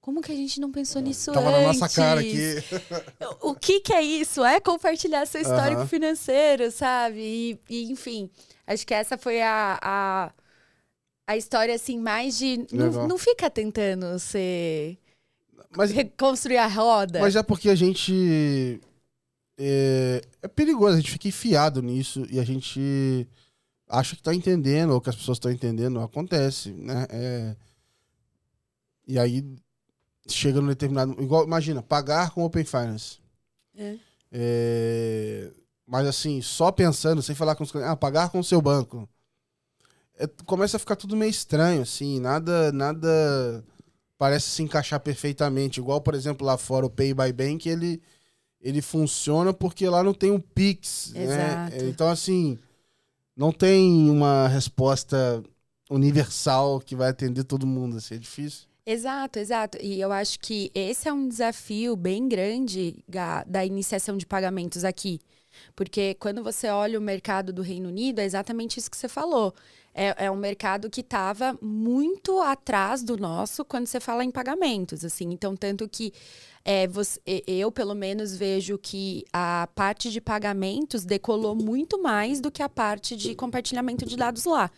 Como 0.00 0.22
que 0.22 0.32
a 0.32 0.34
gente 0.34 0.60
não 0.60 0.72
pensou 0.72 1.02
nisso 1.02 1.30
Tava 1.30 1.50
antes? 1.50 1.60
na 1.60 1.66
nossa 1.66 1.88
cara 1.94 2.20
aqui. 2.20 2.54
o 3.42 3.54
que 3.54 3.80
que 3.80 3.92
é 3.92 4.00
isso? 4.00 4.42
É 4.42 4.58
compartilhar 4.58 5.26
seu 5.26 5.42
histórico 5.42 5.82
uhum. 5.82 5.86
financeiro, 5.86 6.70
sabe? 6.70 7.18
E, 7.18 7.60
e, 7.68 7.92
enfim, 7.92 8.30
acho 8.66 8.86
que 8.86 8.94
essa 8.94 9.18
foi 9.18 9.42
a, 9.42 9.78
a 9.82 10.32
a 11.30 11.36
história, 11.36 11.72
assim, 11.76 11.96
mais 11.96 12.36
de. 12.36 12.66
Não, 12.72 13.06
não, 13.06 13.16
fica 13.16 13.48
tentando 13.48 14.18
ser. 14.18 14.98
Mas, 15.76 15.92
reconstruir 15.92 16.56
a 16.56 16.66
roda. 16.66 17.20
Mas 17.20 17.36
é 17.36 17.42
porque 17.42 17.68
a 17.70 17.74
gente. 17.76 18.80
É, 19.56 20.22
é 20.42 20.48
perigoso, 20.48 20.94
a 20.94 20.96
gente 20.96 21.12
fica 21.12 21.28
enfiado 21.28 21.80
nisso 21.82 22.26
e 22.30 22.40
a 22.40 22.44
gente 22.44 23.28
acha 23.88 24.16
que 24.16 24.22
tá 24.22 24.34
entendendo, 24.34 24.90
ou 24.90 25.00
que 25.00 25.08
as 25.08 25.14
pessoas 25.14 25.36
estão 25.36 25.52
entendendo, 25.52 26.00
acontece, 26.00 26.72
né? 26.72 27.06
É, 27.10 27.56
e 29.06 29.16
aí 29.16 29.44
chega 30.26 30.60
num 30.60 30.66
determinado. 30.66 31.14
Igual, 31.22 31.44
imagina, 31.44 31.80
pagar 31.80 32.30
com 32.30 32.42
Open 32.42 32.64
Finance. 32.64 33.20
É. 33.76 33.96
É, 34.32 35.50
mas 35.86 36.08
assim, 36.08 36.42
só 36.42 36.72
pensando, 36.72 37.22
sem 37.22 37.36
falar 37.36 37.54
com 37.54 37.62
os 37.62 37.70
clientes, 37.70 37.92
ah, 37.92 37.94
pagar 37.94 38.30
com 38.30 38.40
o 38.40 38.44
seu 38.44 38.60
banco 38.60 39.08
é, 40.20 40.28
começa 40.44 40.76
a 40.76 40.80
ficar 40.80 40.96
tudo 40.96 41.16
meio 41.16 41.30
estranho, 41.30 41.80
assim, 41.80 42.20
nada, 42.20 42.70
nada 42.72 43.64
parece 44.18 44.50
se 44.50 44.62
encaixar 44.62 45.00
perfeitamente. 45.00 45.80
Igual, 45.80 46.02
por 46.02 46.14
exemplo, 46.14 46.46
lá 46.46 46.58
fora 46.58 46.84
o 46.84 46.90
Pay 46.90 47.14
by 47.14 47.32
Bank, 47.32 47.66
ele, 47.66 48.02
ele 48.60 48.82
funciona 48.82 49.54
porque 49.54 49.88
lá 49.88 50.04
não 50.04 50.12
tem 50.12 50.30
um 50.30 50.38
Pix, 50.38 51.12
né? 51.14 51.24
Exato. 51.24 51.76
né? 51.76 51.88
Então, 51.88 52.10
assim, 52.10 52.58
não 53.34 53.50
tem 53.50 54.10
uma 54.10 54.46
resposta 54.46 55.42
universal 55.88 56.80
que 56.80 56.94
vai 56.94 57.08
atender 57.08 57.44
todo 57.44 57.66
mundo, 57.66 57.96
assim, 57.96 58.16
é 58.16 58.18
difícil. 58.18 58.68
Exato, 58.84 59.38
exato. 59.38 59.78
E 59.80 60.00
eu 60.02 60.12
acho 60.12 60.38
que 60.38 60.70
esse 60.74 61.08
é 61.08 61.12
um 61.12 61.26
desafio 61.26 61.96
bem 61.96 62.28
grande 62.28 63.02
da, 63.08 63.42
da 63.44 63.64
iniciação 63.64 64.18
de 64.18 64.26
pagamentos 64.26 64.84
aqui. 64.84 65.18
Porque 65.74 66.14
quando 66.14 66.42
você 66.42 66.68
olha 66.68 66.98
o 66.98 67.02
mercado 67.02 67.52
do 67.52 67.62
Reino 67.62 67.88
Unido, 67.88 68.18
é 68.18 68.24
exatamente 68.24 68.78
isso 68.78 68.90
que 68.90 68.96
você 68.96 69.08
falou 69.08 69.54
é, 69.94 70.26
é 70.26 70.30
um 70.30 70.36
mercado 70.36 70.88
que 70.88 71.00
estava 71.00 71.58
muito 71.60 72.40
atrás 72.40 73.02
do 73.02 73.16
nosso 73.16 73.64
quando 73.64 73.86
você 73.86 74.00
fala 74.00 74.24
em 74.24 74.30
pagamentos, 74.30 75.04
assim. 75.04 75.30
Então, 75.32 75.56
tanto 75.56 75.88
que 75.88 76.12
é, 76.64 76.86
você, 76.86 77.20
eu, 77.46 77.72
pelo 77.72 77.94
menos, 77.94 78.36
vejo 78.36 78.78
que 78.78 79.24
a 79.32 79.68
parte 79.74 80.10
de 80.10 80.20
pagamentos 80.20 81.04
decolou 81.04 81.54
muito 81.54 82.00
mais 82.00 82.40
do 82.40 82.50
que 82.50 82.62
a 82.62 82.68
parte 82.68 83.16
de 83.16 83.34
compartilhamento 83.34 84.06
de 84.06 84.16
dados 84.16 84.44
lá. 84.44 84.70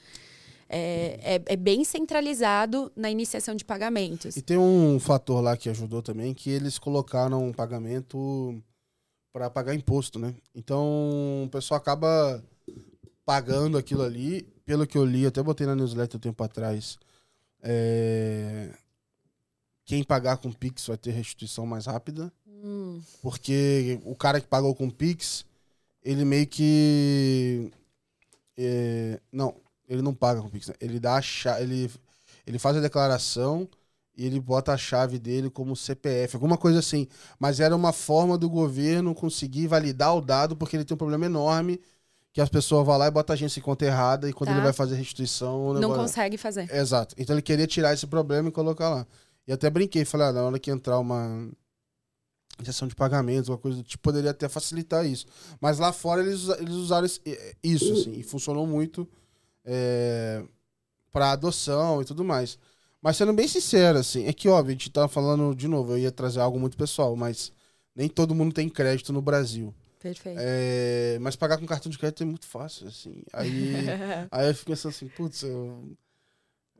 É, 0.74 1.34
é, 1.34 1.42
é, 1.52 1.56
bem 1.56 1.84
centralizado 1.84 2.90
na 2.96 3.10
iniciação 3.10 3.54
de 3.54 3.62
pagamentos. 3.62 4.38
E 4.38 4.40
tem 4.40 4.56
um 4.56 4.98
fator 4.98 5.42
lá 5.42 5.54
que 5.54 5.68
ajudou 5.68 6.00
também, 6.00 6.32
que 6.32 6.48
eles 6.48 6.78
colocaram 6.78 7.46
um 7.46 7.52
pagamento 7.52 8.58
para 9.34 9.50
pagar 9.50 9.74
imposto, 9.74 10.18
né? 10.18 10.34
Então 10.54 11.44
o 11.44 11.48
pessoal 11.50 11.76
acaba 11.76 12.42
pagando 13.22 13.76
aquilo 13.76 14.02
ali 14.02 14.51
pelo 14.64 14.86
que 14.86 14.96
eu 14.96 15.04
li, 15.04 15.26
até 15.26 15.42
botei 15.42 15.66
na 15.66 15.74
newsletter 15.74 16.16
um 16.16 16.20
tempo 16.20 16.42
atrás, 16.42 16.98
é... 17.62 18.70
quem 19.84 20.02
pagar 20.02 20.38
com 20.38 20.52
Pix 20.52 20.86
vai 20.86 20.96
ter 20.96 21.10
restituição 21.10 21.66
mais 21.66 21.86
rápida. 21.86 22.32
Hum. 22.46 23.00
Porque 23.20 24.00
o 24.04 24.14
cara 24.14 24.40
que 24.40 24.46
pagou 24.46 24.74
com 24.74 24.88
Pix, 24.88 25.44
ele 26.02 26.24
meio 26.24 26.46
que. 26.46 27.70
É... 28.56 29.20
Não, 29.32 29.54
ele 29.88 30.02
não 30.02 30.14
paga 30.14 30.40
com 30.40 30.48
Pix. 30.48 30.68
Né? 30.68 30.74
Ele 30.80 31.00
dá 31.00 31.16
a 31.16 31.22
chave, 31.22 31.62
ele, 31.62 31.90
ele 32.46 32.58
faz 32.58 32.76
a 32.76 32.80
declaração 32.80 33.68
e 34.16 34.26
ele 34.26 34.38
bota 34.38 34.72
a 34.72 34.76
chave 34.76 35.18
dele 35.18 35.50
como 35.50 35.74
CPF, 35.74 36.36
alguma 36.36 36.56
coisa 36.56 36.78
assim. 36.78 37.08
Mas 37.38 37.60
era 37.60 37.74
uma 37.74 37.92
forma 37.92 38.36
do 38.38 38.48
governo 38.48 39.14
conseguir 39.14 39.66
validar 39.66 40.14
o 40.16 40.20
dado, 40.20 40.56
porque 40.56 40.76
ele 40.76 40.84
tem 40.84 40.94
um 40.94 40.98
problema 40.98 41.26
enorme 41.26 41.80
que 42.32 42.40
as 42.40 42.48
pessoas 42.48 42.86
vão 42.86 42.96
lá 42.96 43.06
e 43.06 43.10
botam 43.10 43.34
a 43.34 43.36
gente 43.36 43.58
em 43.58 43.62
conta 43.62 43.84
errada 43.84 44.28
e 44.28 44.32
quando 44.32 44.48
tá. 44.48 44.54
ele 44.54 44.62
vai 44.62 44.72
fazer 44.72 44.94
restituição. 44.96 45.74
Não 45.74 45.94
consegue 45.94 46.38
fazer. 46.38 46.72
Exato. 46.74 47.14
Então 47.18 47.34
ele 47.34 47.42
queria 47.42 47.66
tirar 47.66 47.92
esse 47.92 48.06
problema 48.06 48.48
e 48.48 48.52
colocar 48.52 48.88
lá. 48.88 49.06
E 49.46 49.52
até 49.52 49.68
brinquei, 49.68 50.04
falei, 50.04 50.28
ah, 50.28 50.32
na 50.32 50.42
hora 50.42 50.58
que 50.58 50.70
entrar 50.70 50.98
uma 50.98 51.50
injeção 52.60 52.88
de 52.88 52.94
pagamentos, 52.94 53.48
uma 53.48 53.58
coisa 53.58 53.78
do 53.78 53.82
tipo, 53.82 54.02
poderia 54.02 54.30
até 54.30 54.48
facilitar 54.48 55.04
isso. 55.04 55.26
Mas 55.60 55.78
lá 55.78 55.92
fora 55.92 56.22
eles, 56.22 56.48
eles 56.48 56.74
usaram 56.74 57.06
isso, 57.62 57.92
assim, 57.92 58.12
e 58.12 58.22
funcionou 58.22 58.66
muito 58.66 59.06
é, 59.64 60.42
para 61.10 61.32
adoção 61.32 62.00
e 62.00 62.04
tudo 62.04 62.24
mais. 62.24 62.58
Mas 63.00 63.16
sendo 63.16 63.32
bem 63.32 63.48
sincero, 63.48 63.98
assim, 63.98 64.26
é 64.26 64.32
que 64.32 64.48
óbvio, 64.48 64.70
a 64.70 64.72
gente 64.72 64.90
tá 64.90 65.08
falando 65.08 65.54
de 65.54 65.66
novo, 65.66 65.92
eu 65.92 65.98
ia 65.98 66.12
trazer 66.12 66.40
algo 66.40 66.58
muito 66.58 66.76
pessoal, 66.76 67.16
mas 67.16 67.52
nem 67.94 68.08
todo 68.08 68.34
mundo 68.34 68.54
tem 68.54 68.68
crédito 68.68 69.12
no 69.12 69.20
Brasil. 69.20 69.74
Perfeito. 70.02 70.40
É, 70.40 71.16
mas 71.20 71.36
pagar 71.36 71.58
com 71.58 71.66
cartão 71.66 71.90
de 71.90 71.96
crédito 71.96 72.24
é 72.24 72.26
muito 72.26 72.46
fácil, 72.46 72.88
assim. 72.88 73.22
Aí, 73.32 73.72
aí 74.30 74.48
eu 74.48 74.54
fico 74.54 74.72
pensando 74.72 74.90
assim, 74.90 75.06
putz, 75.06 75.42
eu, 75.42 75.96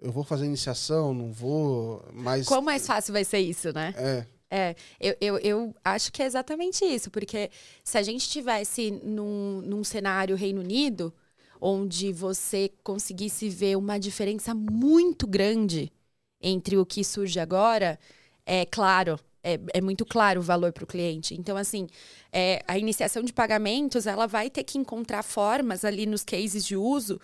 eu 0.00 0.10
vou 0.10 0.24
fazer 0.24 0.44
iniciação, 0.44 1.14
não 1.14 1.32
vou, 1.32 2.04
mas... 2.12 2.46
Quão 2.46 2.60
mais 2.60 2.84
fácil 2.84 3.12
vai 3.12 3.24
ser 3.24 3.38
isso, 3.38 3.72
né? 3.72 3.94
É. 3.96 4.26
É, 4.54 4.76
eu, 5.00 5.16
eu, 5.18 5.38
eu 5.38 5.74
acho 5.82 6.12
que 6.12 6.22
é 6.22 6.26
exatamente 6.26 6.84
isso, 6.84 7.10
porque 7.10 7.50
se 7.82 7.96
a 7.96 8.02
gente 8.02 8.28
tivesse 8.28 8.90
num, 8.90 9.62
num 9.62 9.82
cenário 9.82 10.36
Reino 10.36 10.60
Unido, 10.60 11.14
onde 11.58 12.12
você 12.12 12.70
conseguisse 12.84 13.48
ver 13.48 13.78
uma 13.78 13.98
diferença 13.98 14.54
muito 14.54 15.26
grande 15.26 15.90
entre 16.38 16.76
o 16.76 16.84
que 16.84 17.02
surge 17.02 17.40
agora, 17.40 17.98
é 18.44 18.66
claro, 18.66 19.18
é, 19.42 19.58
é 19.74 19.80
muito 19.80 20.04
claro 20.04 20.40
o 20.40 20.42
valor 20.42 20.72
para 20.72 20.84
o 20.84 20.86
cliente. 20.86 21.34
Então, 21.34 21.56
assim, 21.56 21.86
é, 22.32 22.62
a 22.66 22.78
iniciação 22.78 23.22
de 23.22 23.32
pagamentos, 23.32 24.06
ela 24.06 24.26
vai 24.26 24.48
ter 24.48 24.64
que 24.64 24.78
encontrar 24.78 25.22
formas 25.22 25.84
ali 25.84 26.06
nos 26.06 26.24
cases 26.24 26.64
de 26.64 26.76
uso 26.76 27.20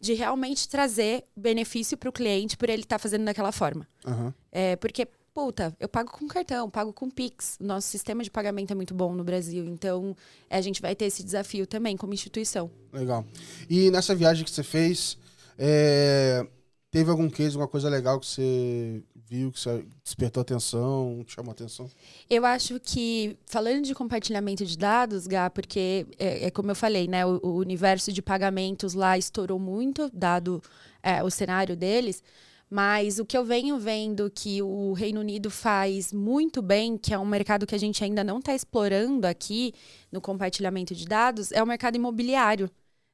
de 0.00 0.14
realmente 0.14 0.66
trazer 0.68 1.24
benefício 1.36 1.96
para 1.96 2.08
o 2.08 2.12
cliente 2.12 2.56
por 2.56 2.70
ele 2.70 2.82
estar 2.82 2.96
tá 2.96 2.98
fazendo 2.98 3.24
daquela 3.24 3.52
forma. 3.52 3.86
Uhum. 4.06 4.32
É, 4.50 4.76
porque 4.76 5.06
puta, 5.32 5.74
eu 5.78 5.88
pago 5.88 6.10
com 6.10 6.26
cartão, 6.26 6.68
pago 6.68 6.92
com 6.92 7.10
Pix. 7.10 7.56
Nosso 7.60 7.88
sistema 7.88 8.22
de 8.22 8.30
pagamento 8.30 8.72
é 8.72 8.74
muito 8.74 8.94
bom 8.94 9.14
no 9.14 9.22
Brasil. 9.22 9.64
Então, 9.64 10.16
a 10.48 10.60
gente 10.60 10.82
vai 10.82 10.94
ter 10.94 11.06
esse 11.06 11.22
desafio 11.22 11.66
também 11.66 11.96
como 11.96 12.12
instituição. 12.12 12.70
Legal. 12.92 13.24
E 13.68 13.90
nessa 13.90 14.14
viagem 14.14 14.44
que 14.44 14.50
você 14.50 14.62
fez, 14.62 15.16
é, 15.58 16.46
teve 16.90 17.10
algum 17.10 17.28
case, 17.30 17.50
alguma 17.50 17.68
coisa 17.68 17.88
legal 17.88 18.18
que 18.18 18.26
você 18.26 19.02
viu, 19.30 19.52
que 19.52 19.60
despertou 20.02 20.40
atenção, 20.40 21.24
chamou 21.28 21.52
atenção? 21.52 21.88
Eu 22.28 22.44
acho 22.44 22.80
que, 22.80 23.38
falando 23.46 23.84
de 23.84 23.94
compartilhamento 23.94 24.66
de 24.66 24.76
dados, 24.76 25.28
Gá, 25.28 25.48
porque 25.48 26.04
é, 26.18 26.46
é 26.46 26.50
como 26.50 26.72
eu 26.72 26.74
falei, 26.74 27.06
né? 27.06 27.24
O, 27.24 27.38
o, 27.40 27.56
universo 27.58 28.12
de 28.12 28.20
pagamentos 28.20 28.92
lá 28.92 29.16
estourou 29.16 29.58
muito, 29.58 30.10
dado 30.12 30.60
é, 31.00 31.22
o 31.22 31.30
cenário 31.30 31.76
deles. 31.76 32.24
Mas 32.68 33.18
o 33.18 33.24
que 33.24 33.36
eu 33.36 33.44
venho 33.44 33.78
vendo 33.78 34.30
que 34.30 34.62
o 34.62 34.92
Reino 34.92 35.20
Unido 35.20 35.50
faz 35.50 36.12
muito 36.12 36.60
bem, 36.60 36.98
que 36.98 37.14
é 37.14 37.18
um 37.18 37.26
mercado 37.26 37.66
que 37.66 37.74
a 37.74 37.78
gente 37.78 38.02
ainda 38.02 38.22
não 38.24 38.38
está 38.38 38.54
explorando 38.54 39.26
aqui 39.26 39.74
no 40.10 40.20
compartilhamento 40.20 40.94
de 40.94 41.04
dados, 41.04 41.52
é 41.52 41.62
o 41.62 41.66
mercado 41.66 41.96
imobiliário. 41.96 42.70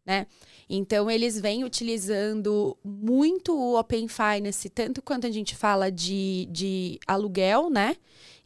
Né? 0.07 0.27
Então, 0.71 1.11
eles 1.11 1.39
vêm 1.41 1.65
utilizando 1.65 2.77
muito 2.85 3.53
o 3.57 3.79
Open 3.79 4.07
Finance, 4.09 4.69
tanto 4.69 5.03
quanto 5.03 5.27
a 5.27 5.31
gente 5.31 5.57
fala 5.57 5.91
de, 5.91 6.49
de 6.51 6.99
aluguel, 7.07 7.69
né? 7.69 7.97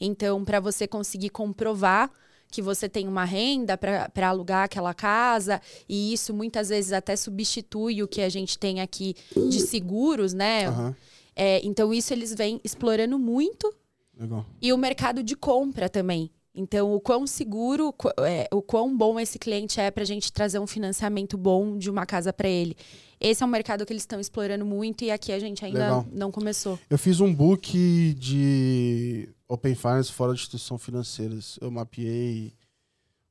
Então, 0.01 0.45
para 0.45 0.59
você 0.59 0.87
conseguir 0.87 1.29
comprovar 1.29 2.11
que 2.51 2.61
você 2.61 2.89
tem 2.89 3.07
uma 3.07 3.25
renda 3.25 3.79
para 3.79 4.29
alugar 4.29 4.65
aquela 4.65 4.93
casa, 4.93 5.61
e 5.89 6.13
isso 6.13 6.35
muitas 6.35 6.69
vezes 6.71 6.93
até 6.93 7.15
substitui 7.15 8.03
o 8.03 8.09
que 8.09 8.23
a 8.23 8.29
gente 8.29 8.59
tem 8.59 8.81
aqui 8.81 9.15
de 9.49 9.61
seguros, 9.61 10.33
né? 10.33 10.69
Uhum. 10.69 10.95
É, 11.37 11.65
então, 11.65 11.93
isso 11.93 12.13
eles 12.13 12.35
vêm 12.35 12.61
explorando 12.65 13.19
muito. 13.19 13.73
Legal. 14.19 14.45
E 14.61 14.73
o 14.73 14.79
mercado 14.79 15.23
de 15.23 15.37
compra 15.37 15.89
também. 15.89 16.31
Então, 16.55 16.93
o 16.93 17.01
quão 17.01 17.27
seguro, 17.27 17.95
é, 18.27 18.49
o 18.53 18.61
quão 18.61 18.97
bom 18.97 19.21
esse 19.21 19.39
cliente 19.39 19.81
é 19.81 19.91
para 19.91 20.03
a 20.03 20.07
gente 20.07 20.33
trazer 20.33 20.59
um 20.59 20.67
financiamento 20.67 21.39
bom 21.39 21.79
de 21.79 21.89
uma 21.89 22.05
casa 22.05 22.33
para 22.33 22.49
ele. 22.49 22.77
Esse 23.21 23.43
é 23.43 23.47
um 23.47 23.51
mercado 23.51 23.87
que 23.87 23.93
eles 23.93 24.03
estão 24.03 24.19
explorando 24.19 24.65
muito 24.65 25.05
e 25.05 25.11
aqui 25.11 25.31
a 25.31 25.39
gente 25.39 25.65
ainda 25.65 25.79
Legal. 25.79 26.07
não 26.11 26.31
começou. 26.33 26.79
Eu 26.89 26.99
fiz 26.99 27.21
um 27.21 27.33
book 27.33 28.15
de 28.15 29.29
Open 29.47 29.75
Finance 29.75 30.11
fora 30.11 30.33
de 30.33 30.41
instituições 30.41 30.83
financeiras. 30.83 31.59
Eu 31.61 31.71
mapeei 31.71 32.53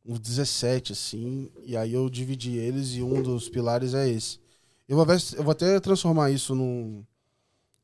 uns 0.05 0.19
17, 0.19 0.93
assim, 0.93 1.51
e 1.65 1.75
aí 1.75 1.93
eu 1.93 2.09
dividi 2.09 2.55
eles 2.55 2.95
e 2.95 3.01
um 3.01 3.21
dos 3.21 3.49
pilares 3.49 3.93
é 3.93 4.09
esse. 4.09 4.39
Eu 4.87 4.95
vou, 4.95 5.05
ver, 5.05 5.21
eu 5.35 5.43
vou 5.43 5.51
até 5.51 5.79
transformar 5.79 6.31
isso 6.31 6.55
num, 6.55 7.03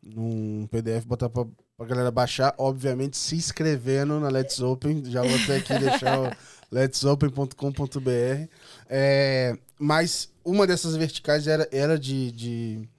num 0.01 0.67
PDF, 0.67 1.05
botar 1.05 1.29
pra, 1.29 1.45
pra 1.77 1.85
galera 1.85 2.11
baixar, 2.11 2.53
obviamente 2.57 3.17
se 3.17 3.35
inscrevendo 3.35 4.19
na 4.19 4.29
Let's 4.29 4.59
Open. 4.61 5.03
Já 5.05 5.21
vou 5.21 5.35
até 5.35 5.57
aqui 5.57 5.77
deixar 5.77 6.19
o 6.19 6.31
letsopen.com.br. 6.71 8.49
É, 8.89 9.57
mas 9.79 10.29
uma 10.43 10.65
dessas 10.65 10.95
verticais 10.95 11.47
era, 11.47 11.67
era 11.71 11.99
de, 11.99 12.31
de 12.31 12.89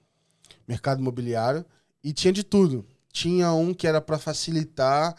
mercado 0.67 1.01
imobiliário 1.01 1.65
e 2.03 2.13
tinha 2.13 2.31
de 2.31 2.43
tudo. 2.43 2.85
Tinha 3.11 3.51
um 3.51 3.73
que 3.73 3.87
era 3.87 3.99
para 3.99 4.19
facilitar 4.19 5.15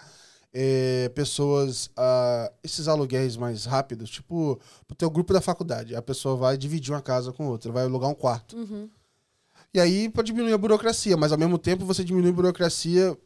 é, 0.53 1.09
pessoas, 1.15 1.87
uh, 1.89 2.53
esses 2.63 2.87
aluguéis 2.87 3.37
mais 3.37 3.65
rápidos, 3.65 4.09
tipo, 4.09 4.61
pro 4.87 4.97
teu 4.97 5.11
grupo 5.11 5.33
da 5.33 5.41
faculdade. 5.41 5.97
A 5.97 6.03
pessoa 6.03 6.37
vai 6.37 6.57
dividir 6.57 6.93
uma 6.93 7.03
casa 7.03 7.33
com 7.33 7.49
outra, 7.49 7.73
vai 7.73 7.85
alugar 7.85 8.09
um 8.09 8.15
quarto. 8.15 8.57
Uhum. 8.57 8.89
E 9.75 9.81
aí 9.81 10.09
para 10.09 10.23
diminuir 10.23 10.53
a 10.53 10.59
burocracia, 10.59 11.17
mas 11.17 11.33
ao 11.33 11.39
mesmo 11.39 11.59
tempo 11.59 11.85
você 11.85 12.03
diminui 12.05 12.31
a 12.31 12.35
burocracia 12.35 13.19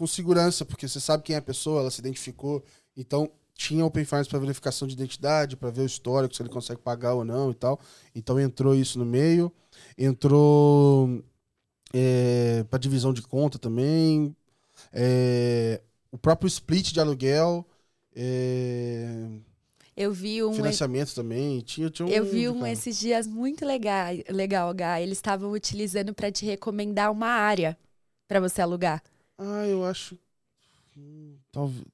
com 0.00 0.06
segurança, 0.06 0.64
porque 0.64 0.88
você 0.88 0.98
sabe 0.98 1.22
quem 1.22 1.36
é 1.36 1.38
a 1.38 1.42
pessoa, 1.42 1.80
ela 1.80 1.90
se 1.90 2.00
identificou. 2.00 2.64
Então 2.96 3.30
tinha 3.54 3.84
Open 3.84 4.02
Finance 4.02 4.30
para 4.30 4.38
verificação 4.38 4.88
de 4.88 4.94
identidade, 4.94 5.58
para 5.58 5.68
ver 5.68 5.82
o 5.82 5.86
histórico, 5.86 6.34
se 6.34 6.40
ele 6.40 6.48
consegue 6.48 6.80
pagar 6.80 7.12
ou 7.12 7.22
não 7.22 7.50
e 7.50 7.54
tal. 7.54 7.78
Então 8.14 8.40
entrou 8.40 8.74
isso 8.74 8.98
no 8.98 9.04
meio. 9.04 9.52
Entrou 9.98 11.22
é, 11.92 12.64
para 12.70 12.78
divisão 12.78 13.12
de 13.12 13.20
conta 13.20 13.58
também. 13.58 14.34
É, 14.90 15.82
o 16.10 16.16
próprio 16.16 16.48
split 16.48 16.94
de 16.94 17.00
aluguel. 17.00 17.66
É, 18.16 19.28
eu 19.94 20.14
vi 20.14 20.42
um. 20.42 20.54
Financiamento 20.54 21.14
também. 21.14 21.60
Tinha, 21.60 21.90
tinha 21.90 22.08
um, 22.08 22.10
eu 22.10 22.24
vi 22.24 22.48
um 22.48 22.60
cara. 22.60 22.72
esses 22.72 22.98
dias 22.98 23.26
muito 23.26 23.66
legal, 23.66 24.06
legal 24.30 24.72
Gá. 24.72 24.98
Eles 24.98 25.18
estavam 25.18 25.52
utilizando 25.52 26.14
para 26.14 26.32
te 26.32 26.46
recomendar 26.46 27.12
uma 27.12 27.28
área 27.28 27.76
para 28.26 28.40
você 28.40 28.62
alugar. 28.62 29.02
Ah, 29.40 29.66
eu 29.66 29.84
acho. 29.84 30.18
Hum, 30.96 31.34
talvez. 31.50 31.84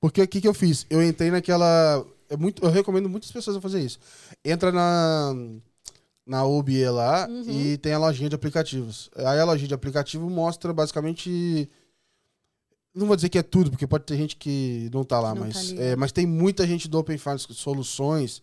Porque 0.00 0.22
o 0.22 0.28
que, 0.28 0.40
que 0.40 0.48
eu 0.48 0.54
fiz? 0.54 0.86
Eu 0.88 1.02
entrei 1.02 1.30
naquela. 1.30 2.04
É 2.28 2.36
muito, 2.36 2.64
eu 2.64 2.70
recomendo 2.70 3.08
muitas 3.08 3.30
pessoas 3.30 3.56
a 3.56 3.60
fazer 3.60 3.80
isso. 3.80 4.00
Entra 4.44 4.72
na, 4.72 5.34
na 6.26 6.44
OBE 6.44 6.88
lá 6.88 7.28
uhum. 7.28 7.50
e 7.50 7.76
tem 7.76 7.92
a 7.92 7.98
lojinha 7.98 8.28
de 8.28 8.34
aplicativos. 8.34 9.10
Aí 9.14 9.38
a 9.38 9.44
lojinha 9.44 9.68
de 9.68 9.74
aplicativo 9.74 10.28
mostra 10.28 10.72
basicamente 10.72 11.70
não 12.96 13.06
vou 13.06 13.14
dizer 13.14 13.28
que 13.28 13.38
é 13.38 13.42
tudo, 13.42 13.70
porque 13.70 13.86
pode 13.86 14.04
ter 14.04 14.16
gente 14.16 14.36
que 14.36 14.88
não 14.90 15.04
tá 15.04 15.20
lá, 15.20 15.34
não 15.34 15.42
mas, 15.42 15.70
tá 15.70 15.82
é, 15.82 15.94
mas 15.94 16.12
tem 16.12 16.24
muita 16.24 16.66
gente 16.66 16.88
do 16.88 16.98
Open 16.98 17.18
Finance 17.18 17.46
Soluções, 17.52 18.42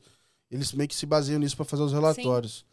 eles 0.51 0.71
meio 0.73 0.87
que 0.87 0.95
se 0.95 1.07
baseiam 1.07 1.39
nisso 1.39 1.55
para 1.55 1.65
fazer 1.65 1.81
os 1.81 1.91
relatórios. 1.91 2.57
Sim. 2.57 2.65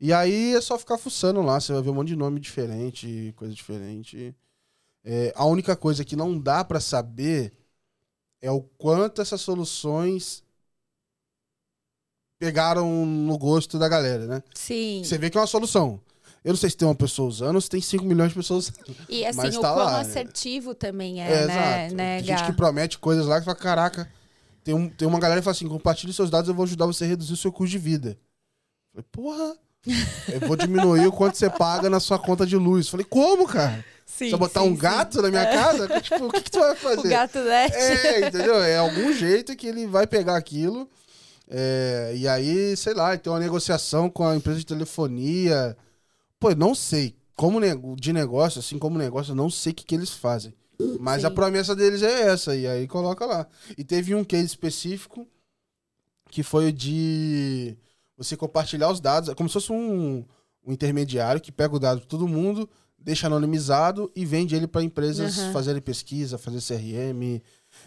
E 0.00 0.12
aí 0.12 0.54
é 0.54 0.60
só 0.60 0.76
ficar 0.76 0.98
fuçando 0.98 1.40
lá, 1.40 1.60
você 1.60 1.72
vai 1.72 1.80
ver 1.80 1.90
um 1.90 1.94
monte 1.94 2.08
de 2.08 2.16
nome 2.16 2.40
diferente, 2.40 3.32
coisa 3.36 3.54
diferente. 3.54 4.34
É, 5.10 5.32
a 5.34 5.46
única 5.46 5.74
coisa 5.74 6.04
que 6.04 6.14
não 6.14 6.38
dá 6.38 6.62
para 6.62 6.80
saber 6.80 7.54
é 8.42 8.50
o 8.50 8.60
quanto 8.60 9.22
essas 9.22 9.40
soluções 9.40 10.44
pegaram 12.38 13.06
no 13.06 13.38
gosto 13.38 13.78
da 13.78 13.88
galera, 13.88 14.26
né? 14.26 14.42
Sim. 14.52 15.00
Você 15.02 15.16
vê 15.16 15.30
que 15.30 15.38
é 15.38 15.40
uma 15.40 15.46
solução. 15.46 15.98
Eu 16.44 16.52
não 16.52 16.58
sei 16.58 16.68
se 16.68 16.76
tem 16.76 16.86
uma 16.86 16.94
pessoa 16.94 17.26
usando 17.26 17.54
ou 17.54 17.60
se 17.62 17.70
tem 17.70 17.80
5 17.80 18.04
milhões 18.04 18.28
de 18.28 18.34
pessoas 18.34 18.68
usando. 18.68 18.96
E 19.08 19.24
assim, 19.24 19.38
Mas 19.38 19.56
o 19.56 19.62
tá 19.62 19.72
quão 19.72 19.86
lá, 19.86 20.00
assertivo 20.00 20.68
né? 20.72 20.74
também 20.74 21.22
é, 21.22 21.24
é 21.24 21.46
né, 21.46 21.84
exato. 21.86 21.94
né? 21.94 22.16
Tem 22.18 22.26
gente 22.26 22.44
que 22.44 22.52
promete 22.52 22.98
coisas 22.98 23.24
lá 23.24 23.38
que 23.38 23.46
fala, 23.46 23.56
caraca, 23.56 24.12
tem, 24.62 24.74
um, 24.74 24.90
tem 24.90 25.08
uma 25.08 25.18
galera 25.18 25.40
que 25.40 25.44
fala 25.44 25.56
assim, 25.56 25.68
compartilhe 25.68 26.12
seus 26.12 26.28
dados, 26.28 26.50
eu 26.50 26.54
vou 26.54 26.66
ajudar 26.66 26.84
você 26.84 27.04
a 27.04 27.08
reduzir 27.08 27.32
o 27.32 27.36
seu 27.38 27.50
custo 27.50 27.70
de 27.70 27.78
vida. 27.78 28.18
Eu 28.94 29.02
falei, 29.02 29.06
porra, 29.10 29.56
eu 30.34 30.40
vou 30.46 30.54
diminuir 30.54 31.06
o 31.06 31.12
quanto 31.12 31.38
você 31.38 31.48
paga 31.48 31.88
na 31.88 31.98
sua 31.98 32.18
conta 32.18 32.44
de 32.44 32.56
luz. 32.58 32.84
Eu 32.84 32.90
falei, 32.90 33.06
como, 33.06 33.48
cara? 33.48 33.82
Sim, 34.08 34.30
Você 34.30 34.36
botar 34.38 34.62
sim, 34.62 34.68
um 34.68 34.74
gato 34.74 35.16
sim. 35.16 35.22
na 35.22 35.28
minha 35.28 35.42
é. 35.42 35.52
casa? 35.52 36.00
Tipo, 36.00 36.26
o 36.26 36.32
que, 36.32 36.40
que 36.40 36.50
tu 36.50 36.58
vai 36.58 36.74
fazer? 36.76 37.06
O 37.06 37.10
gato 37.10 37.38
né? 37.40 37.66
É, 37.66 38.26
entendeu? 38.26 38.54
É 38.62 38.78
algum 38.78 39.12
jeito 39.12 39.54
que 39.54 39.66
ele 39.66 39.86
vai 39.86 40.06
pegar 40.06 40.36
aquilo. 40.36 40.88
É, 41.46 42.14
e 42.16 42.26
aí, 42.26 42.74
sei 42.76 42.94
lá, 42.94 43.16
tem 43.16 43.30
uma 43.30 43.38
negociação 43.38 44.08
com 44.08 44.26
a 44.26 44.34
empresa 44.34 44.58
de 44.58 44.66
telefonia. 44.66 45.76
Pô, 46.40 46.50
eu 46.50 46.56
não 46.56 46.74
sei. 46.74 47.14
Como 47.36 47.60
de 47.96 48.12
negócio, 48.12 48.58
assim 48.58 48.78
como 48.78 48.98
negócio, 48.98 49.32
eu 49.32 49.36
não 49.36 49.50
sei 49.50 49.72
o 49.72 49.74
que, 49.74 49.84
que 49.84 49.94
eles 49.94 50.10
fazem. 50.10 50.54
Mas 50.98 51.20
Sim. 51.20 51.26
a 51.28 51.30
promessa 51.30 51.76
deles 51.76 52.02
é 52.02 52.22
essa, 52.28 52.56
e 52.56 52.66
aí 52.66 52.88
coloca 52.88 53.26
lá. 53.26 53.46
E 53.76 53.84
teve 53.84 54.14
um 54.14 54.24
case 54.24 54.46
específico 54.46 55.26
que 56.30 56.42
foi 56.42 56.68
o 56.68 56.72
de 56.72 57.76
você 58.16 58.36
compartilhar 58.36 58.90
os 58.90 59.00
dados, 59.00 59.28
é 59.28 59.34
como 59.34 59.48
se 59.48 59.52
fosse 59.52 59.72
um, 59.72 60.24
um 60.66 60.72
intermediário 60.72 61.40
que 61.40 61.52
pega 61.52 61.76
o 61.76 61.78
dado 61.78 62.00
de 62.00 62.06
todo 62.06 62.26
mundo, 62.26 62.68
deixa 62.98 63.26
anonimizado 63.26 64.10
e 64.14 64.24
vende 64.24 64.56
ele 64.56 64.66
para 64.66 64.82
empresas 64.82 65.38
uhum. 65.38 65.52
fazerem 65.52 65.80
pesquisa, 65.80 66.36
fazer 66.36 66.60
CRM, 66.60 67.40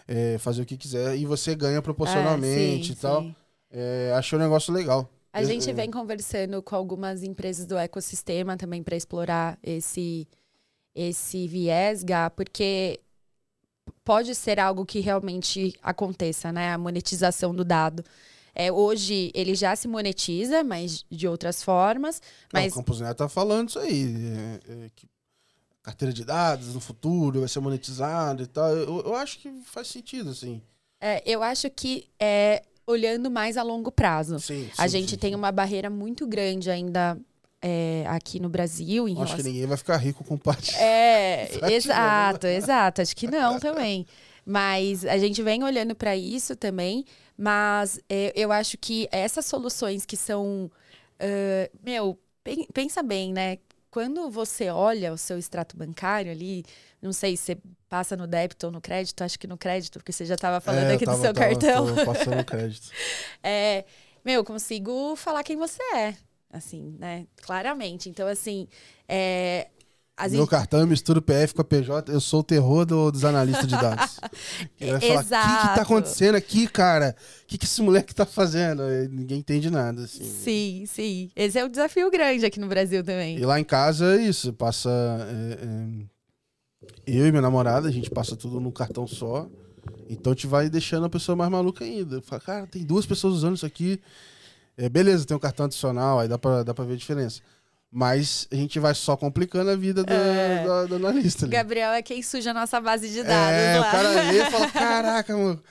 é, 0.08 0.38
fazer 0.38 0.62
o 0.62 0.66
que 0.66 0.78
quiser, 0.78 1.18
e 1.18 1.26
você 1.26 1.56
ganha 1.56 1.82
proporcionalmente 1.82 2.84
é, 2.84 2.86
sim, 2.86 2.92
e 2.92 2.96
tal. 2.96 3.36
É, 3.70 4.14
achei 4.16 4.38
um 4.38 4.42
negócio 4.42 4.74
legal. 4.74 5.10
A 5.34 5.44
gente 5.44 5.72
vem 5.72 5.90
conversando 5.90 6.62
com 6.62 6.76
algumas 6.76 7.24
empresas 7.24 7.66
do 7.66 7.78
ecossistema 7.78 8.58
também 8.58 8.84
para 8.84 8.98
explorar 8.98 9.58
esse, 9.64 10.28
esse 10.94 11.48
viés, 11.48 12.04
Gá, 12.04 12.30
porque 12.30 13.00
pode 14.04 14.36
ser 14.36 14.60
algo 14.60 14.86
que 14.86 15.00
realmente 15.00 15.74
aconteça, 15.82 16.52
né? 16.52 16.74
A 16.74 16.78
monetização 16.78 17.56
do 17.56 17.64
dado. 17.64 18.04
É, 18.54 18.72
hoje 18.72 19.32
ele 19.34 19.56
já 19.56 19.76
se 19.76 19.88
monetiza, 19.88 20.64
mas 20.64 21.06
de 21.10 21.28
outras 21.28 21.64
formas. 21.64 22.22
Mas... 22.52 22.66
Não, 22.66 22.72
o 22.72 22.76
Campos 22.76 23.02
Neto 23.02 23.18
tá 23.18 23.30
falando 23.30 23.70
isso 23.70 23.80
aí. 23.80 24.16
É, 24.68 24.72
é, 24.72 24.90
carteira 25.82 26.14
de 26.14 26.24
dados 26.24 26.74
no 26.74 26.80
futuro 26.80 27.40
vai 27.40 27.50
ser 27.50 27.60
monetizado 27.60 28.44
e 28.44 28.48
tal. 28.48 28.70
Eu, 28.70 29.02
eu 29.02 29.16
acho 29.16 29.40
que 29.40 29.52
faz 29.66 29.88
sentido, 29.88 30.30
assim. 30.30 30.62
É, 31.00 31.24
eu 31.26 31.42
acho 31.42 31.70
que 31.70 32.08
é, 32.20 32.64
olhando 32.86 33.32
mais 33.32 33.58
a 33.58 33.64
longo 33.64 33.92
prazo. 33.92 34.40
Sim, 34.40 34.66
sim, 34.66 34.72
a 34.78 34.88
gente 34.88 35.12
sim, 35.12 35.18
tem 35.18 35.36
uma 35.36 35.52
barreira 35.52 35.90
muito 35.90 36.28
grande 36.28 36.70
ainda 36.70 37.18
é, 37.62 38.04
aqui 38.08 38.40
no 38.40 38.50
Brasil. 38.50 39.08
Em 39.08 39.14
acho 39.14 39.24
relação... 39.24 39.38
que 39.38 39.44
ninguém 39.44 39.66
vai 39.66 39.78
ficar 39.78 39.98
rico 39.98 40.24
com 40.24 40.38
parte. 40.38 40.76
É, 40.76 41.50
exato, 41.74 42.48
exato. 42.48 43.02
Acho 43.02 43.16
que 43.16 43.28
não 43.28 43.60
também. 43.60 44.06
Mas 44.46 45.06
a 45.06 45.18
gente 45.18 45.42
vem 45.42 45.64
olhando 45.64 45.96
para 45.96 46.16
isso 46.16 46.56
também. 46.56 47.06
Mas 47.42 48.00
é, 48.08 48.32
eu 48.36 48.52
acho 48.52 48.78
que 48.78 49.10
essas 49.12 49.48
soluções 49.48 50.06
que 50.06 50.16
são. 50.16 50.70
Uh, 51.20 51.78
meu, 51.84 52.20
pensa 52.72 53.02
bem, 53.02 53.34
né? 53.34 53.58
Quando 53.90 54.30
você 54.30 54.70
olha 54.70 55.12
o 55.12 55.18
seu 55.18 55.40
extrato 55.40 55.76
bancário 55.76 56.32
ali, 56.32 56.64
não 57.02 57.12
sei 57.12 57.36
se 57.36 57.44
você 57.56 57.58
passa 57.90 58.16
no 58.16 58.28
débito 58.28 58.68
ou 58.68 58.72
no 58.72 58.80
crédito, 58.80 59.24
acho 59.24 59.40
que 59.40 59.48
no 59.48 59.58
crédito, 59.58 59.98
porque 60.00 60.12
você 60.14 60.24
já 60.24 60.36
estava 60.36 60.62
falando 60.62 60.86
É, 60.86 60.92
eu 60.92 60.96
aqui 60.98 61.06
tava- 61.06 61.18
do 61.18 61.22
seu 61.22 61.34
tava- 61.34 61.48
cartão. 61.50 61.86
tava 61.96 62.06
passando 62.06 62.46
crédito. 62.46 62.92
É, 63.44 63.86
meu, 64.24 64.36
eu 64.36 64.46
consigo 64.46 65.16
falar 65.16 65.44
quem 65.44 65.58
você 65.58 65.82
é, 65.96 66.16
assim, 66.52 66.96
né? 67.00 67.26
Claramente. 67.42 68.08
Então, 68.08 68.28
assim, 68.28 68.68
é, 69.10 69.68
as 70.26 70.32
Meu 70.32 70.46
cartão 70.48 70.80
eu 70.80 70.88
misturo 70.88 71.22
PF 71.22 71.54
com 71.54 71.62
a 71.62 71.66
PJ, 71.66 72.12
eu 72.12 72.20
sou 72.22 72.40
o 72.42 72.44
terror 72.44 72.86
do- 72.86 73.12
dos 73.12 73.24
analistas 73.26 73.68
de 73.68 73.76
dados. 73.76 74.18
Ele 74.80 74.92
vai 74.92 75.02
falar, 75.02 75.14
o 75.14 75.24
que, 75.24 75.24
que 75.24 75.30
tá 75.30 75.44
Exato. 75.74 75.82
acontecendo 75.82 76.36
aqui, 76.36 76.68
cara? 76.68 77.16
O 77.44 77.48
que, 77.48 77.58
que 77.58 77.66
esse 77.66 77.82
moleque 77.82 78.14
tá 78.16 78.26
fazendo? 78.26 78.84
E 78.84 79.08
ninguém 79.08 79.40
entende 79.40 79.70
nada, 79.70 80.04
assim. 80.04 80.24
Sim, 80.24 80.86
sim. 80.88 81.32
Esse 81.36 81.58
é 81.60 81.66
um 81.66 81.70
desafio 81.70 82.10
grande 82.12 82.46
aqui 82.46 82.60
no 82.60 82.68
Brasil 82.68 83.04
também. 83.04 83.38
E 83.38 83.46
lá 83.46 83.60
em 83.60 83.64
casa 83.64 84.16
é 84.16 84.22
isso, 84.24 84.54
passa. 84.54 84.90
é, 84.90 85.58
é, 85.66 86.06
eu 87.06 87.28
e 87.28 87.32
minha 87.32 87.42
namorada, 87.42 87.88
a 87.88 87.92
gente 87.92 88.10
passa 88.10 88.36
tudo 88.36 88.60
num 88.60 88.72
cartão 88.72 89.06
só. 89.08 89.48
Então 90.10 90.32
a 90.32 90.36
gente 90.36 90.48
vai 90.48 90.70
deixando 90.70 91.06
a 91.06 91.10
pessoa 91.10 91.36
mais 91.36 91.50
maluca 91.50 91.84
ainda. 91.84 92.22
Fala, 92.22 92.42
cara, 92.42 92.68
tem 92.68 92.84
duas 92.84 93.06
pessoas 93.06 93.34
usando 93.36 93.56
isso 93.56 93.66
aqui. 93.66 94.00
É, 94.78 94.88
beleza, 94.90 95.26
tem 95.26 95.36
um 95.36 95.40
cartão 95.40 95.66
adicional, 95.66 96.20
aí 96.20 96.28
dá 96.28 96.38
pra, 96.40 96.64
dá 96.64 96.74
pra 96.74 96.86
ver 96.86 96.94
a 96.94 96.98
diferença. 96.98 97.42
Mas 97.94 98.48
a 98.50 98.56
gente 98.56 98.80
vai 98.80 98.96
só 98.96 99.18
complicando 99.18 99.70
a 99.70 99.76
vida 99.76 100.02
do, 100.04 100.14
É. 100.14 100.64
do, 100.64 100.88
do 100.88 100.96
analista. 100.96 101.46
ali. 101.46 101.52
Gabriel 101.52 101.92
é 101.92 102.02
quem 102.02 102.22
suja 102.24 102.52
a 102.52 102.54
nossa 102.54 102.80
base 102.80 103.10
de 103.10 103.22
dados 103.22 103.58
É, 103.60 103.80
lá. 103.80 103.88
o 103.88 103.92
cara 103.92 104.10
lê 104.32 104.42
e 104.42 104.50
fala: 104.52 104.68
caraca, 104.72 105.38
mano, 105.38 105.62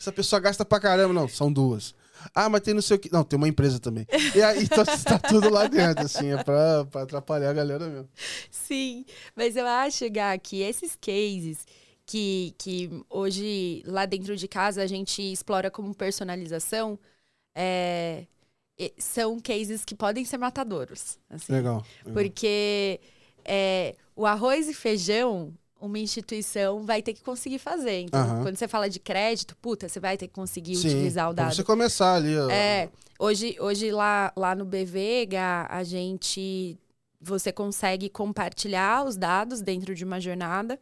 essa 0.00 0.10
pessoa 0.10 0.40
gasta 0.40 0.64
pra 0.64 0.80
caramba. 0.80 1.12
Não, 1.12 1.28
são 1.28 1.52
duas. 1.52 1.94
Ah, 2.34 2.48
mas 2.48 2.62
tem 2.62 2.72
não 2.72 2.80
sei 2.80 2.96
o 2.96 2.98
que. 2.98 3.12
Não, 3.12 3.22
tem 3.22 3.36
uma 3.36 3.46
empresa 3.46 3.78
também. 3.78 4.06
E 4.34 4.42
aí, 4.42 4.64
então 4.64 4.82
tá 5.04 5.18
tudo 5.18 5.50
lá 5.50 5.66
dentro, 5.68 6.04
assim, 6.06 6.32
é 6.32 6.42
pra, 6.42 6.86
pra 6.86 7.02
atrapalhar 7.02 7.50
a 7.50 7.52
galera 7.52 7.86
mesmo. 7.86 8.08
Sim, 8.50 9.04
mas 9.34 9.54
eu 9.54 9.66
acho, 9.66 10.08
Gá, 10.10 10.36
que 10.38 10.62
esses 10.62 10.96
cases 10.96 11.66
que, 12.06 12.54
que 12.56 12.90
hoje 13.10 13.82
lá 13.86 14.06
dentro 14.06 14.34
de 14.34 14.48
casa 14.48 14.82
a 14.82 14.86
gente 14.86 15.20
explora 15.20 15.70
como 15.70 15.94
personalização 15.94 16.98
é, 17.54 18.24
são 18.98 19.38
cases 19.40 19.84
que 19.84 19.94
podem 19.94 20.24
ser 20.24 20.38
matadouros. 20.38 21.18
assim. 21.30 21.52
Legal. 21.52 21.84
legal. 22.04 22.12
Porque 22.12 23.00
é, 23.44 23.94
o 24.14 24.26
arroz 24.26 24.68
e 24.68 24.74
feijão, 24.74 25.52
uma 25.80 25.98
instituição 25.98 26.82
vai 26.84 27.02
ter 27.02 27.14
que 27.14 27.22
conseguir 27.22 27.58
fazer. 27.58 28.00
Então, 28.00 28.20
Aham. 28.20 28.42
quando 28.42 28.56
você 28.56 28.66
fala 28.68 28.88
de 28.88 28.98
crédito, 28.98 29.56
puta, 29.56 29.88
você 29.88 30.00
vai 30.00 30.16
ter 30.16 30.26
que 30.28 30.34
conseguir 30.34 30.76
Sim, 30.76 30.88
utilizar 30.88 31.30
o 31.30 31.34
pra 31.34 31.44
dado. 31.44 31.54
você 31.54 31.64
começar 31.64 32.14
ali. 32.14 32.36
ó. 32.36 32.50
É, 32.50 32.88
hoje, 33.18 33.56
hoje 33.60 33.90
lá, 33.90 34.32
lá 34.36 34.54
no 34.54 34.64
BV, 34.64 35.26
Gá, 35.26 35.66
a 35.70 35.82
gente. 35.82 36.78
Você 37.18 37.50
consegue 37.50 38.08
compartilhar 38.10 39.04
os 39.06 39.16
dados 39.16 39.60
dentro 39.62 39.94
de 39.94 40.04
uma 40.04 40.20
jornada. 40.20 40.78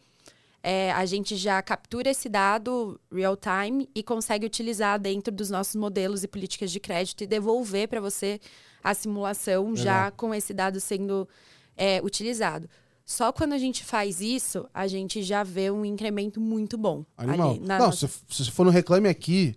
É, 0.66 0.90
a 0.92 1.04
gente 1.04 1.36
já 1.36 1.60
captura 1.60 2.08
esse 2.08 2.26
dado 2.26 2.98
real 3.12 3.36
time 3.36 3.86
e 3.94 4.02
consegue 4.02 4.46
utilizar 4.46 4.98
dentro 4.98 5.30
dos 5.30 5.50
nossos 5.50 5.74
modelos 5.74 6.24
e 6.24 6.28
políticas 6.28 6.70
de 6.70 6.80
crédito 6.80 7.22
e 7.22 7.26
devolver 7.26 7.86
para 7.86 8.00
você 8.00 8.40
a 8.82 8.94
simulação 8.94 9.76
já 9.76 10.10
com 10.10 10.34
esse 10.34 10.54
dado 10.54 10.80
sendo 10.80 11.28
é, 11.76 12.00
utilizado. 12.02 12.66
Só 13.04 13.30
quando 13.30 13.52
a 13.52 13.58
gente 13.58 13.84
faz 13.84 14.22
isso, 14.22 14.66
a 14.72 14.86
gente 14.86 15.22
já 15.22 15.42
vê 15.42 15.70
um 15.70 15.84
incremento 15.84 16.40
muito 16.40 16.78
bom. 16.78 17.04
Animal. 17.14 17.50
ali 17.50 17.60
Não, 17.60 17.78
nossa- 17.78 18.08
se, 18.08 18.14
se 18.30 18.44
você 18.46 18.50
for 18.50 18.64
no 18.64 18.70
Reclame 18.70 19.10
Aqui 19.10 19.54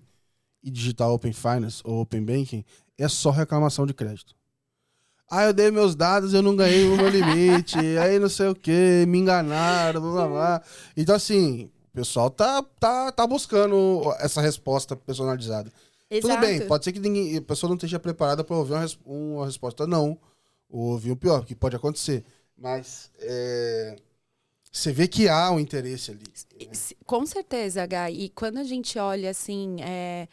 e 0.62 0.70
digitar 0.70 1.10
Open 1.10 1.32
Finance 1.32 1.82
ou 1.86 2.02
Open 2.02 2.22
Banking, 2.26 2.66
é 2.98 3.08
só 3.08 3.32
reclamação 3.32 3.86
de 3.86 3.94
crédito. 3.94 4.36
Ah, 5.30 5.46
eu 5.46 5.54
dei 5.54 5.70
meus 5.72 5.96
dados, 5.96 6.34
eu 6.34 6.42
não 6.42 6.56
ganhei 6.56 6.86
o 6.86 6.96
meu 6.96 7.10
limite, 7.10 7.78
aí 8.00 8.18
não 8.18 8.30
sei 8.30 8.48
o 8.48 8.56
que, 8.56 9.06
me 9.08 9.18
enganaram, 9.20 10.00
blá 10.02 10.12
blá 10.12 10.28
blá. 10.28 10.64
Então, 10.96 11.16
assim, 11.16 11.70
o 11.92 11.96
pessoal 11.96 12.30
tá, 12.30 12.64
tá, 12.80 13.12
tá 13.12 13.28
buscando 13.28 14.02
essa 14.20 14.40
resposta 14.42 14.96
personalizada. 14.96 15.72
Tudo 16.10 16.28
Exato. 16.30 16.40
bem, 16.40 16.62
pode 16.66 16.86
ser 16.86 16.94
que 16.94 17.00
ninguém, 17.00 17.36
a 17.38 17.42
pessoa 17.42 17.68
não 17.68 17.76
esteja 17.76 18.00
preparada 18.00 18.44
para 18.44 18.56
ouvir 18.56 18.74
uma, 18.74 18.86
uma 19.06 19.46
resposta 19.46 19.86
não, 19.86 20.18
ou 20.70 20.92
ouvir 20.92 21.12
o 21.12 21.18
pior, 21.18 21.46
que 21.46 21.54
pode 21.54 21.76
acontecer. 21.76 22.24
Mas 22.58 23.12
é, 23.20 23.98
você 24.72 24.92
vê 24.94 25.08
que 25.08 25.28
há 25.28 25.52
um 25.52 25.60
interesse 25.60 26.12
ali. 26.12 26.24
Se- 26.72 26.96
Com 27.06 27.26
certeza, 27.26 27.84
H. 27.84 28.12
E 28.12 28.30
quando 28.30 28.58
a 28.60 28.64
gente 28.64 28.98
olha 28.98 29.30
assim, 29.30 29.78
é, 29.82 30.28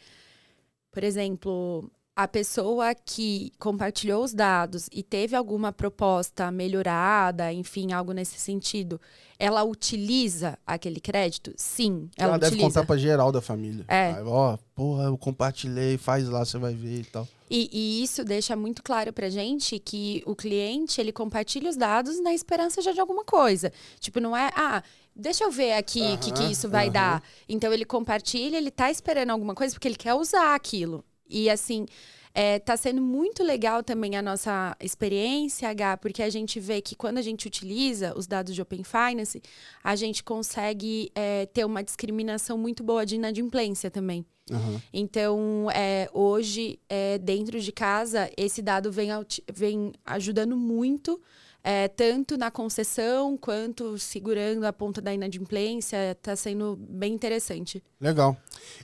por 0.91 1.03
exemplo, 1.03 1.89
a 2.15 2.29
pessoa 2.29 2.95
que 2.95 3.51
compartilhou 3.59 4.23
os 4.23 4.33
dados 4.33 4.87
e 4.89 5.03
teve 5.03 5.35
alguma 5.35 5.73
proposta 5.73 6.49
melhorada, 6.49 7.51
enfim, 7.51 7.91
algo 7.91 8.13
nesse 8.13 8.39
sentido, 8.39 9.01
ela 9.37 9.63
utiliza 9.65 10.57
aquele 10.65 11.01
crédito? 11.01 11.51
Sim, 11.57 12.09
Ela, 12.15 12.29
ela, 12.29 12.39
deve 12.39 12.55
contar 12.57 12.85
pra 12.85 12.95
geral 12.95 13.33
da 13.33 13.41
família. 13.41 13.83
É. 13.89 14.13
Aí, 14.13 14.23
ó, 14.23 14.57
porra, 14.73 15.05
eu 15.05 15.17
compartilhei, 15.17 15.97
faz 15.97 16.29
lá, 16.29 16.45
você 16.45 16.57
vai 16.57 16.73
ver 16.73 17.01
e 17.01 17.03
tal. 17.03 17.27
E, 17.49 17.69
e 17.71 18.03
isso 18.03 18.23
deixa 18.23 18.55
muito 18.55 18.81
claro 18.81 19.11
pra 19.11 19.29
gente 19.29 19.77
que 19.77 20.23
o 20.25 20.33
cliente, 20.33 21.01
ele 21.01 21.11
compartilha 21.11 21.69
os 21.69 21.75
dados 21.75 22.21
na 22.21 22.33
esperança 22.33 22.81
já 22.81 22.93
de 22.93 23.01
alguma 23.01 23.25
coisa. 23.25 23.73
Tipo, 23.99 24.21
não 24.21 24.35
é, 24.35 24.49
ah, 24.55 24.81
deixa 25.13 25.43
eu 25.43 25.51
ver 25.51 25.73
aqui 25.73 26.13
o 26.13 26.17
que, 26.17 26.31
que 26.31 26.43
isso 26.43 26.69
vai 26.69 26.89
dar. 26.89 27.21
Então, 27.47 27.73
ele 27.73 27.83
compartilha, 27.83 28.55
ele 28.55 28.71
tá 28.71 28.89
esperando 28.89 29.31
alguma 29.31 29.53
coisa 29.53 29.73
porque 29.73 29.87
ele 29.87 29.97
quer 29.97 30.13
usar 30.13 30.55
aquilo. 30.55 31.03
E, 31.29 31.49
assim, 31.49 31.85
é, 32.33 32.59
tá 32.59 32.75
sendo 32.75 33.01
muito 33.01 33.41
legal 33.41 33.81
também 33.81 34.17
a 34.17 34.21
nossa 34.21 34.75
experiência, 34.81 35.69
H, 35.69 35.97
porque 35.97 36.21
a 36.21 36.29
gente 36.29 36.59
vê 36.59 36.81
que 36.81 36.93
quando 36.93 37.17
a 37.17 37.21
gente 37.21 37.47
utiliza 37.47 38.13
os 38.17 38.27
dados 38.27 38.53
de 38.53 38.61
Open 38.61 38.83
Finance, 38.83 39.41
a 39.81 39.95
gente 39.95 40.21
consegue 40.21 41.09
é, 41.15 41.45
ter 41.45 41.63
uma 41.63 41.81
discriminação 41.81 42.57
muito 42.57 42.83
boa 42.83 43.05
de 43.05 43.15
inadimplência 43.15 43.89
também. 43.89 44.25
Aham. 44.51 44.81
Então, 44.93 45.71
é, 45.73 46.09
hoje, 46.13 46.77
é, 46.89 47.17
dentro 47.17 47.59
de 47.59 47.71
casa, 47.71 48.29
esse 48.35 48.61
dado 48.61 48.91
vem, 48.91 49.09
vem 49.51 49.93
ajudando 50.05 50.57
muito, 50.57 51.21
é, 51.67 51.87
tanto 51.87 52.37
na 52.37 52.51
concessão 52.51 53.35
quanto 53.35 53.97
segurando 53.97 54.65
a 54.65 54.71
ponta 54.71 55.01
da 55.01 55.11
inadimplência. 55.11 56.11
Está 56.11 56.35
sendo 56.35 56.75
bem 56.75 57.11
interessante. 57.11 57.83
Legal. 57.99 58.37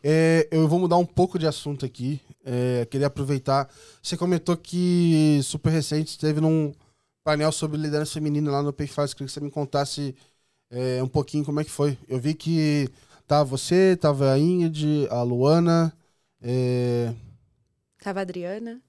É, 0.03 0.47
eu 0.49 0.67
vou 0.67 0.79
mudar 0.79 0.97
um 0.97 1.05
pouco 1.05 1.38
de 1.38 1.45
assunto 1.45 1.86
aqui. 1.86 2.19
É, 2.43 2.88
queria 2.89 3.05
aproveitar. 3.05 3.69
Você 4.01 4.17
comentou 4.17 4.57
que 4.57 5.39
super 5.43 5.69
recente 5.69 6.09
esteve 6.09 6.41
num 6.41 6.73
painel 7.23 7.51
sobre 7.51 7.77
liderança 7.77 8.13
feminina 8.13 8.49
lá 8.49 8.63
no 8.63 8.73
Payfast. 8.73 9.15
Queria 9.15 9.27
que 9.27 9.34
você 9.34 9.39
me 9.39 9.51
contasse 9.51 10.15
é, 10.71 11.03
um 11.03 11.07
pouquinho 11.07 11.45
como 11.45 11.59
é 11.59 11.63
que 11.63 11.69
foi. 11.69 11.95
Eu 12.09 12.19
vi 12.19 12.34
que 12.34 12.89
tava 13.27 13.43
você, 13.43 13.95
tava 13.95 14.32
a 14.32 14.39
Ingrid, 14.39 15.07
a 15.11 15.21
Luana, 15.21 15.93
é, 16.41 17.13
Tava 18.01 18.21
a 18.21 18.23
Adriana? 18.23 18.82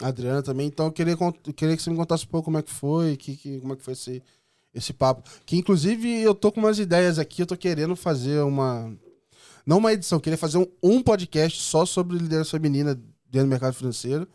Adriana 0.00 0.42
também. 0.42 0.66
Então 0.66 0.86
eu 0.86 0.92
queria, 0.92 1.12
eu 1.14 1.52
queria 1.54 1.76
que 1.76 1.82
você 1.82 1.90
me 1.90 1.96
contasse 1.96 2.24
um 2.24 2.28
pouco 2.28 2.46
como 2.46 2.58
é 2.58 2.62
que 2.62 2.70
foi, 2.70 3.16
que, 3.16 3.36
que- 3.36 3.60
como 3.60 3.72
é 3.74 3.76
que 3.76 3.82
foi 3.82 3.92
esse, 3.92 4.22
esse 4.74 4.92
papo. 4.92 5.22
Que 5.46 5.56
inclusive 5.56 6.08
eu 6.22 6.34
tô 6.34 6.50
com 6.52 6.60
umas 6.60 6.78
ideias 6.78 7.18
aqui, 7.18 7.42
eu 7.42 7.46
tô 7.46 7.56
querendo 7.56 7.94
fazer 7.96 8.40
uma. 8.42 8.92
Não 9.66 9.78
uma 9.78 9.92
edição, 9.92 10.16
eu 10.16 10.20
queria 10.20 10.38
fazer 10.38 10.58
um, 10.58 10.66
um 10.82 11.02
podcast 11.02 11.60
só 11.60 11.84
sobre 11.84 12.18
liderança 12.18 12.50
feminina 12.52 12.94
dentro 13.30 13.46
do 13.46 13.50
mercado 13.50 13.74
financeiro. 13.74 14.26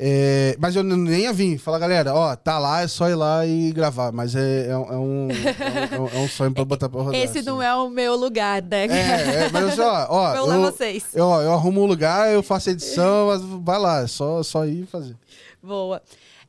É, 0.00 0.56
mas 0.60 0.76
eu 0.76 0.84
nem 0.84 1.22
ia 1.22 1.32
vir. 1.32 1.58
Fala, 1.58 1.76
galera, 1.76 2.14
ó, 2.14 2.36
tá 2.36 2.56
lá, 2.58 2.82
é 2.82 2.86
só 2.86 3.08
ir 3.10 3.16
lá 3.16 3.44
e 3.44 3.72
gravar. 3.72 4.12
Mas 4.12 4.36
é, 4.36 4.68
é, 4.68 4.76
um- 4.76 4.92
é 4.92 4.96
um, 4.98 5.28
é, 5.30 6.00
um, 6.00 6.06
é 6.06 6.18
um 6.20 6.28
sonho 6.28 6.52
pra 6.54 6.64
botar 6.64 6.88
pra 6.88 7.02
rodar. 7.02 7.20
Esse 7.20 7.38
assim. 7.38 7.46
não 7.48 7.60
é 7.60 7.74
o 7.74 7.90
meu 7.90 8.14
lugar, 8.14 8.62
né? 8.62 8.86
É, 8.86 9.44
é, 9.46 9.50
mas 9.50 9.64
assim, 9.70 9.80
ó, 9.80 10.06
ó 10.08 10.36
Vou 10.46 10.54
eu, 10.54 10.60
vocês. 10.62 11.04
eu, 11.14 11.24
ó, 11.26 11.42
eu 11.42 11.52
arrumo 11.52 11.82
um 11.82 11.86
lugar, 11.86 12.32
eu 12.32 12.44
faço 12.44 12.70
edição, 12.70 13.26
mas 13.26 13.42
vai 13.64 13.78
lá, 13.80 14.02
é 14.02 14.06
só, 14.06 14.40
só 14.44 14.64
ir 14.64 14.82
e 14.84 14.86
fazer. 14.86 15.16
Boa. 15.60 16.00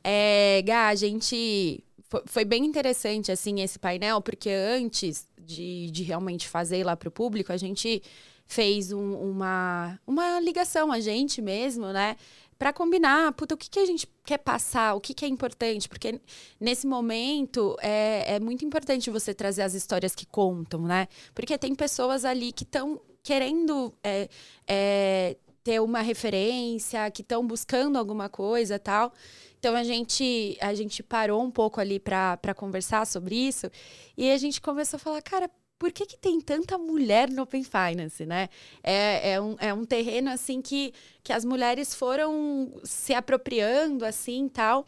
É, 0.04 0.62
Gá, 0.64 0.86
a 0.88 0.94
gente. 0.94 1.82
fo- 2.08 2.22
Foi 2.26 2.44
bem 2.44 2.64
interessante, 2.64 3.32
assim, 3.32 3.60
esse 3.60 3.80
painel, 3.80 4.20
porque 4.20 4.48
antes 4.50 5.26
de, 5.44 5.90
de 5.90 6.04
realmente 6.04 6.46
fazer 6.48 6.84
lá 6.84 6.96
para 6.96 7.08
o 7.08 7.12
público, 7.12 7.52
a 7.52 7.56
gente 7.56 8.00
fez 8.46 8.92
um- 8.92 9.14
uma, 9.14 9.98
uma 10.06 10.38
ligação, 10.40 10.90
a 10.92 11.00
gente 11.00 11.40
mesmo, 11.42 11.86
né? 11.88 12.16
Para 12.60 12.74
combinar, 12.74 13.32
puta, 13.32 13.54
o 13.54 13.56
que, 13.56 13.70
que 13.70 13.78
a 13.78 13.86
gente 13.86 14.06
quer 14.22 14.36
passar, 14.36 14.94
o 14.94 15.00
que, 15.00 15.14
que 15.14 15.24
é 15.24 15.28
importante, 15.28 15.88
porque 15.88 16.20
nesse 16.60 16.86
momento 16.86 17.74
é, 17.80 18.34
é 18.34 18.38
muito 18.38 18.66
importante 18.66 19.08
você 19.08 19.32
trazer 19.32 19.62
as 19.62 19.72
histórias 19.72 20.14
que 20.14 20.26
contam, 20.26 20.82
né? 20.82 21.08
Porque 21.34 21.56
tem 21.56 21.74
pessoas 21.74 22.22
ali 22.22 22.52
que 22.52 22.64
estão 22.64 23.00
querendo 23.22 23.94
é, 24.04 24.28
é, 24.68 25.38
ter 25.64 25.80
uma 25.80 26.02
referência, 26.02 27.10
que 27.10 27.22
estão 27.22 27.46
buscando 27.46 27.96
alguma 27.96 28.28
coisa 28.28 28.78
tal. 28.78 29.10
Então 29.58 29.74
a 29.74 29.82
gente, 29.82 30.58
a 30.60 30.74
gente 30.74 31.02
parou 31.02 31.42
um 31.42 31.50
pouco 31.50 31.80
ali 31.80 31.98
para 31.98 32.54
conversar 32.54 33.06
sobre 33.06 33.36
isso 33.36 33.70
e 34.18 34.30
a 34.30 34.36
gente 34.36 34.60
começou 34.60 34.98
a 34.98 35.00
falar, 35.00 35.22
cara, 35.22 35.50
por 35.80 35.90
que, 35.90 36.04
que 36.04 36.18
tem 36.18 36.38
tanta 36.42 36.76
mulher 36.76 37.30
no 37.30 37.42
Open 37.42 37.64
Finance, 37.64 38.26
né? 38.26 38.50
É, 38.84 39.32
é, 39.32 39.40
um, 39.40 39.56
é 39.58 39.72
um 39.72 39.86
terreno 39.86 40.28
assim 40.28 40.60
que, 40.60 40.92
que 41.24 41.32
as 41.32 41.42
mulheres 41.42 41.94
foram 41.94 42.70
se 42.84 43.14
apropriando 43.14 44.04
assim 44.04 44.46
tal. 44.46 44.86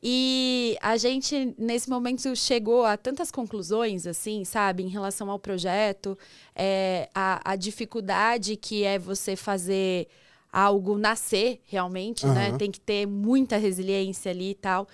E 0.00 0.78
a 0.80 0.96
gente, 0.96 1.56
nesse 1.58 1.90
momento, 1.90 2.36
chegou 2.36 2.84
a 2.84 2.96
tantas 2.96 3.32
conclusões, 3.32 4.06
assim, 4.06 4.44
sabe, 4.44 4.84
em 4.84 4.88
relação 4.88 5.28
ao 5.28 5.40
projeto, 5.40 6.16
é, 6.54 7.08
a, 7.12 7.40
a 7.44 7.56
dificuldade 7.56 8.54
que 8.54 8.84
é 8.84 8.96
você 8.96 9.34
fazer 9.34 10.06
algo 10.52 10.96
nascer 10.96 11.60
realmente, 11.64 12.24
uhum. 12.24 12.32
né? 12.32 12.56
Tem 12.56 12.70
que 12.70 12.80
ter 12.80 13.06
muita 13.06 13.56
resiliência 13.56 14.30
ali 14.30 14.50
e 14.50 14.54
tal. 14.54 14.86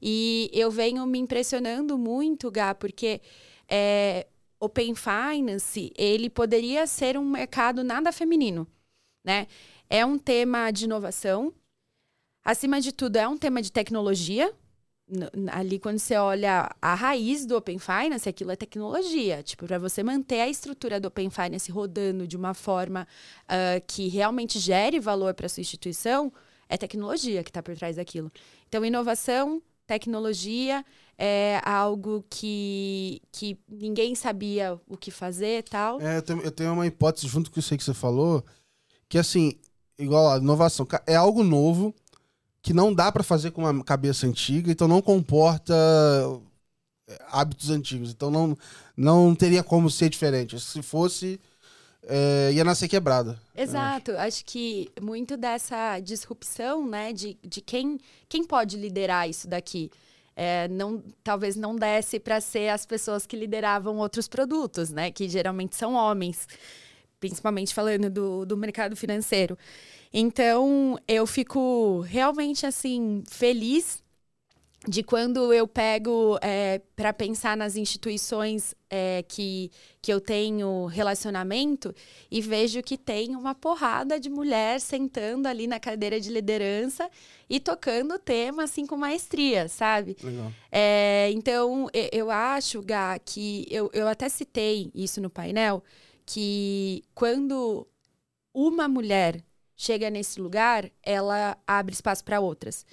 E 0.00 0.48
eu 0.52 0.70
venho 0.70 1.04
me 1.06 1.18
impressionando 1.18 1.98
muito, 1.98 2.52
Gá, 2.52 2.72
porque 2.72 3.20
é, 3.68 4.26
Open 4.64 4.94
Finance, 4.94 5.92
ele 5.96 6.30
poderia 6.30 6.86
ser 6.86 7.18
um 7.18 7.24
mercado 7.24 7.82
nada 7.82 8.12
feminino, 8.12 8.66
né? 9.24 9.46
É 9.90 10.06
um 10.06 10.18
tema 10.18 10.70
de 10.70 10.84
inovação, 10.84 11.52
Acima 12.44 12.80
de 12.80 12.90
tudo, 12.92 13.16
é 13.16 13.28
um 13.28 13.38
tema 13.38 13.62
de 13.62 13.70
tecnologia. 13.70 14.52
Ali, 15.52 15.78
quando 15.78 15.98
você 15.98 16.16
olha 16.16 16.74
a 16.80 16.94
raiz 16.94 17.46
do 17.46 17.56
Open 17.56 17.78
Finance, 17.78 18.28
aquilo 18.28 18.50
é 18.50 18.56
tecnologia. 18.56 19.42
Tipo, 19.42 19.66
para 19.66 19.78
você 19.78 20.02
manter 20.02 20.40
a 20.40 20.48
estrutura 20.48 20.98
do 20.98 21.06
Open 21.06 21.30
Finance 21.30 21.70
rodando 21.70 22.26
de 22.26 22.36
uma 22.36 22.52
forma 22.52 23.06
uh, 23.44 23.82
que 23.86 24.08
realmente 24.08 24.58
gere 24.58 24.98
valor 24.98 25.34
para 25.34 25.48
sua 25.48 25.60
instituição, 25.60 26.32
é 26.68 26.76
tecnologia 26.76 27.44
que 27.44 27.50
está 27.50 27.62
por 27.62 27.76
trás 27.76 27.96
daquilo. 27.96 28.32
Então, 28.68 28.84
inovação, 28.84 29.62
tecnologia 29.86 30.84
é 31.24 31.60
algo 31.64 32.24
que, 32.28 33.22
que 33.30 33.56
ninguém 33.68 34.12
sabia 34.12 34.76
o 34.88 34.96
que 34.96 35.12
fazer 35.12 35.58
e 35.58 35.62
tal. 35.62 36.00
É, 36.00 36.16
eu 36.16 36.22
tenho, 36.22 36.40
eu 36.40 36.50
tenho 36.50 36.72
uma 36.72 36.84
hipótese 36.84 37.28
junto 37.28 37.48
com 37.48 37.60
isso 37.60 37.72
aí 37.72 37.78
que 37.78 37.84
você 37.84 37.94
falou, 37.94 38.44
que 39.08 39.16
assim, 39.16 39.54
igual 39.96 40.32
a 40.32 40.38
inovação, 40.38 40.84
é 41.06 41.14
algo 41.14 41.44
novo, 41.44 41.94
que 42.60 42.74
não 42.74 42.92
dá 42.92 43.12
para 43.12 43.22
fazer 43.22 43.52
com 43.52 43.62
uma 43.62 43.84
cabeça 43.84 44.26
antiga, 44.26 44.72
então 44.72 44.88
não 44.88 45.00
comporta 45.00 45.72
é, 47.08 47.16
hábitos 47.30 47.70
antigos. 47.70 48.10
Então 48.10 48.28
não, 48.28 48.58
não 48.96 49.32
teria 49.32 49.62
como 49.62 49.88
ser 49.88 50.08
diferente. 50.08 50.58
Se 50.58 50.82
fosse, 50.82 51.38
é, 52.02 52.50
ia 52.52 52.64
nascer 52.64 52.88
quebrada. 52.88 53.38
Exato. 53.54 54.10
Acho. 54.10 54.20
acho. 54.20 54.44
que 54.44 54.90
muito 55.00 55.36
dessa 55.36 56.00
disrupção, 56.00 56.84
né, 56.84 57.12
de, 57.12 57.38
de 57.44 57.60
quem, 57.60 58.00
quem 58.28 58.44
pode 58.44 58.76
liderar 58.76 59.30
isso 59.30 59.46
daqui. 59.46 59.88
É, 60.34 60.66
não, 60.68 61.02
talvez 61.22 61.56
não 61.56 61.76
desse 61.76 62.18
para 62.18 62.40
ser 62.40 62.68
as 62.70 62.86
pessoas 62.86 63.26
que 63.26 63.36
lideravam 63.36 63.98
outros 63.98 64.26
produtos, 64.26 64.90
né? 64.90 65.10
Que 65.10 65.28
geralmente 65.28 65.76
são 65.76 65.94
homens, 65.94 66.48
principalmente 67.20 67.74
falando 67.74 68.08
do, 68.10 68.46
do 68.46 68.56
mercado 68.56 68.96
financeiro. 68.96 69.58
Então, 70.12 70.98
eu 71.06 71.26
fico 71.26 72.00
realmente 72.00 72.66
assim 72.66 73.22
feliz 73.28 74.01
de 74.86 75.02
quando 75.02 75.52
eu 75.52 75.66
pego 75.68 76.38
é, 76.42 76.80
para 76.96 77.12
pensar 77.12 77.56
nas 77.56 77.76
instituições 77.76 78.74
é, 78.90 79.24
que, 79.28 79.70
que 80.00 80.12
eu 80.12 80.20
tenho 80.20 80.86
relacionamento 80.86 81.94
e 82.30 82.40
vejo 82.40 82.82
que 82.82 82.98
tem 82.98 83.36
uma 83.36 83.54
porrada 83.54 84.18
de 84.18 84.28
mulher 84.28 84.80
sentando 84.80 85.46
ali 85.46 85.68
na 85.68 85.78
cadeira 85.78 86.20
de 86.20 86.30
liderança 86.30 87.08
e 87.48 87.60
tocando 87.60 88.14
o 88.14 88.18
tema 88.18 88.64
assim 88.64 88.84
com 88.84 88.96
maestria, 88.96 89.68
sabe? 89.68 90.16
Legal. 90.22 90.52
É, 90.70 91.30
então, 91.32 91.88
eu 92.10 92.30
acho, 92.30 92.82
Gá, 92.82 93.18
que 93.20 93.66
eu, 93.70 93.88
eu 93.92 94.08
até 94.08 94.28
citei 94.28 94.90
isso 94.94 95.20
no 95.20 95.30
painel, 95.30 95.82
que 96.26 97.04
quando 97.14 97.86
uma 98.52 98.88
mulher 98.88 99.44
chega 99.76 100.10
nesse 100.10 100.40
lugar, 100.40 100.90
ela 101.02 101.56
abre 101.66 101.94
espaço 101.94 102.24
para 102.24 102.40
outras. 102.40 102.84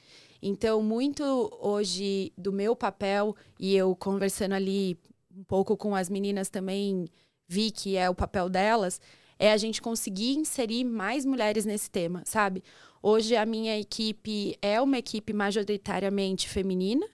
Então, 0.41 0.81
muito 0.81 1.23
hoje 1.61 2.31
do 2.37 2.51
meu 2.51 2.75
papel, 2.75 3.35
e 3.59 3.75
eu 3.75 3.95
conversando 3.95 4.53
ali 4.53 4.97
um 5.35 5.43
pouco 5.43 5.75
com 5.75 5.93
as 5.95 6.09
meninas 6.09 6.49
também, 6.49 7.05
vi 7.47 7.71
que 7.71 7.97
é 7.97 8.09
o 8.09 8.15
papel 8.15 8.49
delas, 8.49 9.01
é 9.37 9.51
a 9.51 9.57
gente 9.57 9.81
conseguir 9.81 10.37
inserir 10.37 10.83
mais 10.83 11.25
mulheres 11.25 11.65
nesse 11.65 11.89
tema, 11.89 12.23
sabe? 12.25 12.63
Hoje 13.01 13.35
a 13.35 13.45
minha 13.45 13.79
equipe 13.79 14.57
é 14.61 14.81
uma 14.81 14.97
equipe 14.97 15.33
majoritariamente 15.33 16.47
feminina, 16.47 17.05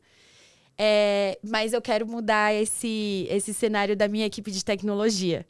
é, 0.78 1.40
mas 1.44 1.74
eu 1.74 1.82
quero 1.82 2.06
mudar 2.08 2.54
esse, 2.54 3.28
esse 3.30 3.54
cenário 3.54 3.96
da 3.96 4.08
minha 4.08 4.26
equipe 4.26 4.52
de 4.52 4.66
tecnologia. 4.66 5.46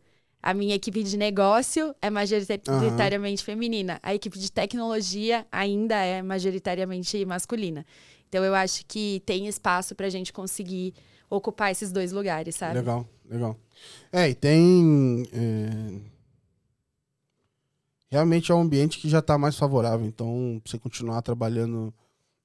A 0.46 0.54
minha 0.54 0.76
equipe 0.76 1.02
de 1.02 1.18
negócio 1.18 1.96
é 2.00 2.08
majoritariamente 2.08 3.42
uhum. 3.42 3.46
feminina. 3.46 4.00
A 4.04 4.14
equipe 4.14 4.38
de 4.38 4.52
tecnologia 4.52 5.44
ainda 5.52 5.96
é 5.96 6.22
majoritariamente 6.22 7.26
masculina. 7.26 7.84
Então 8.30 8.44
eu 8.44 8.54
acho 8.54 8.86
que 8.86 9.24
tem 9.26 9.48
espaço 9.48 9.96
para 9.96 10.06
a 10.06 10.10
gente 10.12 10.32
conseguir 10.32 10.94
ocupar 11.32 11.72
esses 11.72 11.92
dois 11.92 12.12
lugares, 12.12 12.54
sabe? 12.54 12.76
Legal, 12.76 13.10
legal. 13.28 13.58
É, 14.14 14.30
e 14.30 14.36
tem. 14.36 15.24
É... 15.34 16.00
Realmente 18.12 18.52
é 18.52 18.56
um 18.56 18.62
ambiente 18.62 19.00
que 19.00 19.10
já 19.10 19.20
está 19.20 19.40
mais 19.40 19.58
favorável. 19.58 20.06
Então, 20.06 20.62
você 20.64 20.78
continuar 20.78 21.24
trabalhando 21.24 21.92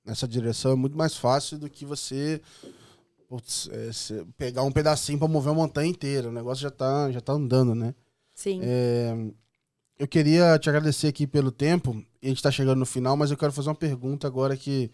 nessa 0.07 0.26
direção 0.26 0.72
é 0.72 0.74
muito 0.74 0.96
mais 0.96 1.16
fácil 1.16 1.59
do 1.59 1.68
que 1.68 1.84
você 1.84 2.40
putz, 3.31 3.70
é, 3.70 4.24
pegar 4.37 4.64
um 4.64 4.72
pedacinho 4.72 5.16
para 5.16 5.28
mover 5.28 5.53
a 5.53 5.55
montanha 5.55 5.89
inteira. 5.89 6.28
O 6.28 6.33
negócio 6.33 6.62
já 6.62 6.70
tá, 6.70 7.12
já 7.12 7.20
tá 7.20 7.33
andando, 7.33 7.76
né? 7.76 7.95
Sim. 8.35 8.59
É, 8.61 9.14
eu 9.97 10.09
queria 10.09 10.59
te 10.59 10.68
agradecer 10.68 11.07
aqui 11.07 11.28
pelo 11.28 11.53
tempo. 11.53 12.05
E 12.20 12.26
a 12.26 12.28
gente 12.28 12.43
tá 12.43 12.51
chegando 12.51 12.81
no 12.81 12.87
final, 12.87 13.16
mas 13.16 13.31
eu 13.31 13.37
quero 13.37 13.53
fazer 13.53 13.68
uma 13.68 13.74
pergunta 13.76 14.26
agora 14.26 14.57
que 14.57 14.91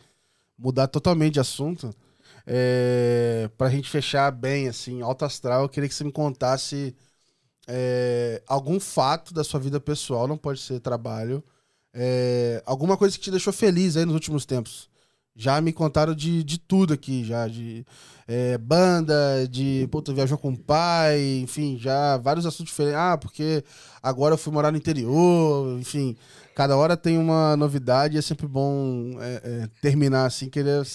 mudar 0.58 0.86
totalmente 0.86 1.34
de 1.34 1.40
assunto. 1.40 1.90
É, 2.46 3.48
pra 3.56 3.70
gente 3.70 3.88
fechar 3.88 4.30
bem, 4.30 4.68
assim, 4.68 5.00
alto 5.00 5.24
astral, 5.24 5.62
eu 5.62 5.68
queria 5.70 5.88
que 5.88 5.94
você 5.94 6.04
me 6.04 6.12
contasse 6.12 6.94
é, 7.66 8.42
algum 8.46 8.78
fato 8.78 9.32
da 9.32 9.42
sua 9.42 9.58
vida 9.58 9.80
pessoal, 9.80 10.28
não 10.28 10.36
pode 10.36 10.60
ser 10.60 10.78
trabalho, 10.78 11.42
é, 11.92 12.62
alguma 12.66 12.96
coisa 12.96 13.16
que 13.16 13.24
te 13.24 13.30
deixou 13.30 13.52
feliz 13.52 13.96
aí 13.96 14.04
nos 14.04 14.14
últimos 14.14 14.44
tempos. 14.44 14.88
Já 15.36 15.60
me 15.60 15.72
contaram 15.72 16.14
de, 16.14 16.42
de 16.42 16.58
tudo 16.58 16.94
aqui, 16.94 17.22
já, 17.22 17.46
de 17.46 17.84
é, 18.26 18.56
banda, 18.56 19.46
de 19.48 19.86
puta, 19.90 20.12
viajou 20.12 20.38
com 20.38 20.50
o 20.50 20.58
pai, 20.58 21.40
enfim, 21.42 21.76
já 21.78 22.16
vários 22.16 22.46
assuntos 22.46 22.72
diferentes. 22.72 22.98
Ah, 22.98 23.18
porque 23.18 23.62
agora 24.02 24.34
eu 24.34 24.38
fui 24.38 24.52
morar 24.52 24.72
no 24.72 24.78
interior, 24.78 25.78
enfim, 25.78 26.16
cada 26.54 26.76
hora 26.76 26.96
tem 26.96 27.18
uma 27.18 27.56
novidade 27.56 28.16
e 28.16 28.18
é 28.18 28.22
sempre 28.22 28.46
bom 28.46 29.16
é, 29.20 29.40
é, 29.44 29.68
terminar 29.82 30.24
assim, 30.24 30.48
querer 30.48 30.86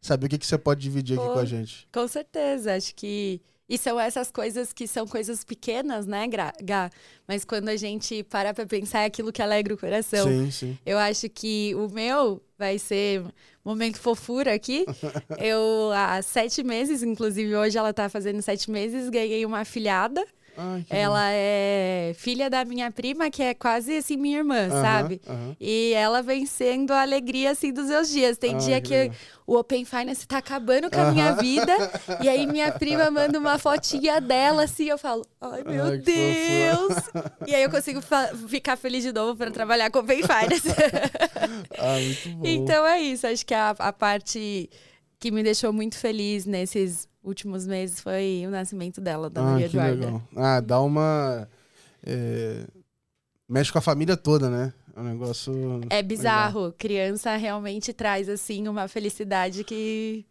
saber 0.00 0.26
o 0.26 0.28
que, 0.30 0.38
que 0.38 0.46
você 0.46 0.56
pode 0.56 0.80
dividir 0.80 1.18
aqui 1.18 1.26
Pô, 1.26 1.34
com 1.34 1.38
a 1.38 1.44
gente. 1.44 1.86
Com 1.92 2.08
certeza, 2.08 2.74
acho 2.74 2.94
que. 2.94 3.40
E 3.70 3.78
são 3.78 4.00
essas 4.00 4.32
coisas 4.32 4.72
que 4.72 4.88
são 4.88 5.06
coisas 5.06 5.44
pequenas, 5.44 6.04
né, 6.04 6.26
Gá? 6.60 6.90
Mas 7.26 7.44
quando 7.44 7.68
a 7.68 7.76
gente 7.76 8.24
para 8.24 8.52
pra 8.52 8.66
pensar 8.66 9.02
é 9.02 9.04
aquilo 9.04 9.30
que 9.32 9.40
alegra 9.40 9.72
o 9.72 9.78
coração. 9.78 10.26
Sim, 10.26 10.50
sim. 10.50 10.78
Eu 10.84 10.98
acho 10.98 11.28
que 11.28 11.72
o 11.76 11.88
meu 11.88 12.42
vai 12.58 12.80
ser 12.80 13.22
momento 13.64 14.00
fofura 14.00 14.52
aqui. 14.52 14.84
Eu, 15.38 15.92
há 15.94 16.20
sete 16.20 16.64
meses, 16.64 17.04
inclusive 17.04 17.54
hoje 17.54 17.78
ela 17.78 17.92
tá 17.92 18.08
fazendo 18.08 18.42
sete 18.42 18.68
meses, 18.68 19.08
ganhei 19.08 19.46
uma 19.46 19.60
afilhada. 19.60 20.26
Ai, 20.56 20.84
ela 20.90 21.20
bom. 21.20 21.32
é 21.32 22.12
filha 22.16 22.50
da 22.50 22.64
minha 22.64 22.90
prima, 22.90 23.30
que 23.30 23.42
é 23.42 23.54
quase 23.54 23.96
assim 23.98 24.16
minha 24.16 24.38
irmã, 24.38 24.68
sabe? 24.68 25.20
E 25.60 25.92
ela 25.94 26.22
vem 26.22 26.46
sendo 26.46 26.92
a 26.92 27.02
alegria 27.02 27.50
assim 27.50 27.72
dos 27.72 27.86
meus 27.86 28.10
dias. 28.10 28.36
Tem 28.38 28.54
Ai, 28.54 28.60
dia 28.60 28.80
que, 28.80 29.08
que 29.10 29.16
o 29.46 29.56
Open 29.56 29.84
Finance 29.84 30.26
tá 30.26 30.38
acabando 30.38 30.90
com 30.90 31.00
a 31.00 31.12
minha 31.12 31.32
vida. 31.34 31.72
e 32.22 32.28
aí 32.28 32.46
minha 32.46 32.70
prima 32.72 33.10
manda 33.10 33.38
uma 33.38 33.58
fotinha 33.58 34.20
dela 34.20 34.64
assim, 34.64 34.84
eu 34.84 34.98
falo: 34.98 35.24
"Ai, 35.40 35.64
meu 35.64 35.84
Ai, 35.84 35.98
Deus". 35.98 36.96
e 37.46 37.54
aí 37.54 37.62
eu 37.62 37.70
consigo 37.70 38.00
ficar 38.48 38.76
feliz 38.76 39.02
de 39.02 39.12
novo 39.12 39.36
para 39.36 39.50
trabalhar 39.50 39.90
com 39.90 40.00
Open 40.00 40.22
Finance. 40.22 40.68
ah. 41.78 41.96
Então 42.44 42.86
é 42.86 43.00
isso, 43.00 43.26
acho 43.26 43.44
que 43.44 43.54
a, 43.54 43.70
a 43.70 43.92
parte 43.92 44.68
que 45.20 45.30
me 45.30 45.42
deixou 45.42 45.72
muito 45.72 45.98
feliz 45.98 46.46
nesses 46.46 47.06
últimos 47.22 47.66
meses 47.66 48.00
foi 48.00 48.44
o 48.46 48.50
nascimento 48.50 49.00
dela, 49.00 49.28
da 49.28 49.42
ah, 49.42 49.44
Maria 49.44 49.66
Eduarda. 49.66 50.06
Legal. 50.06 50.22
Ah, 50.34 50.60
dá 50.60 50.80
uma. 50.80 51.46
É... 52.02 52.64
Mexe 53.46 53.70
com 53.70 53.78
a 53.78 53.82
família 53.82 54.16
toda, 54.16 54.48
né? 54.48 54.72
É 54.96 55.00
um 55.00 55.04
negócio. 55.04 55.52
É 55.90 56.02
bizarro. 56.02 56.60
Legal. 56.60 56.74
Criança 56.78 57.36
realmente 57.36 57.92
traz, 57.92 58.28
assim, 58.28 58.66
uma 58.66 58.88
felicidade 58.88 59.62
que 59.62 60.24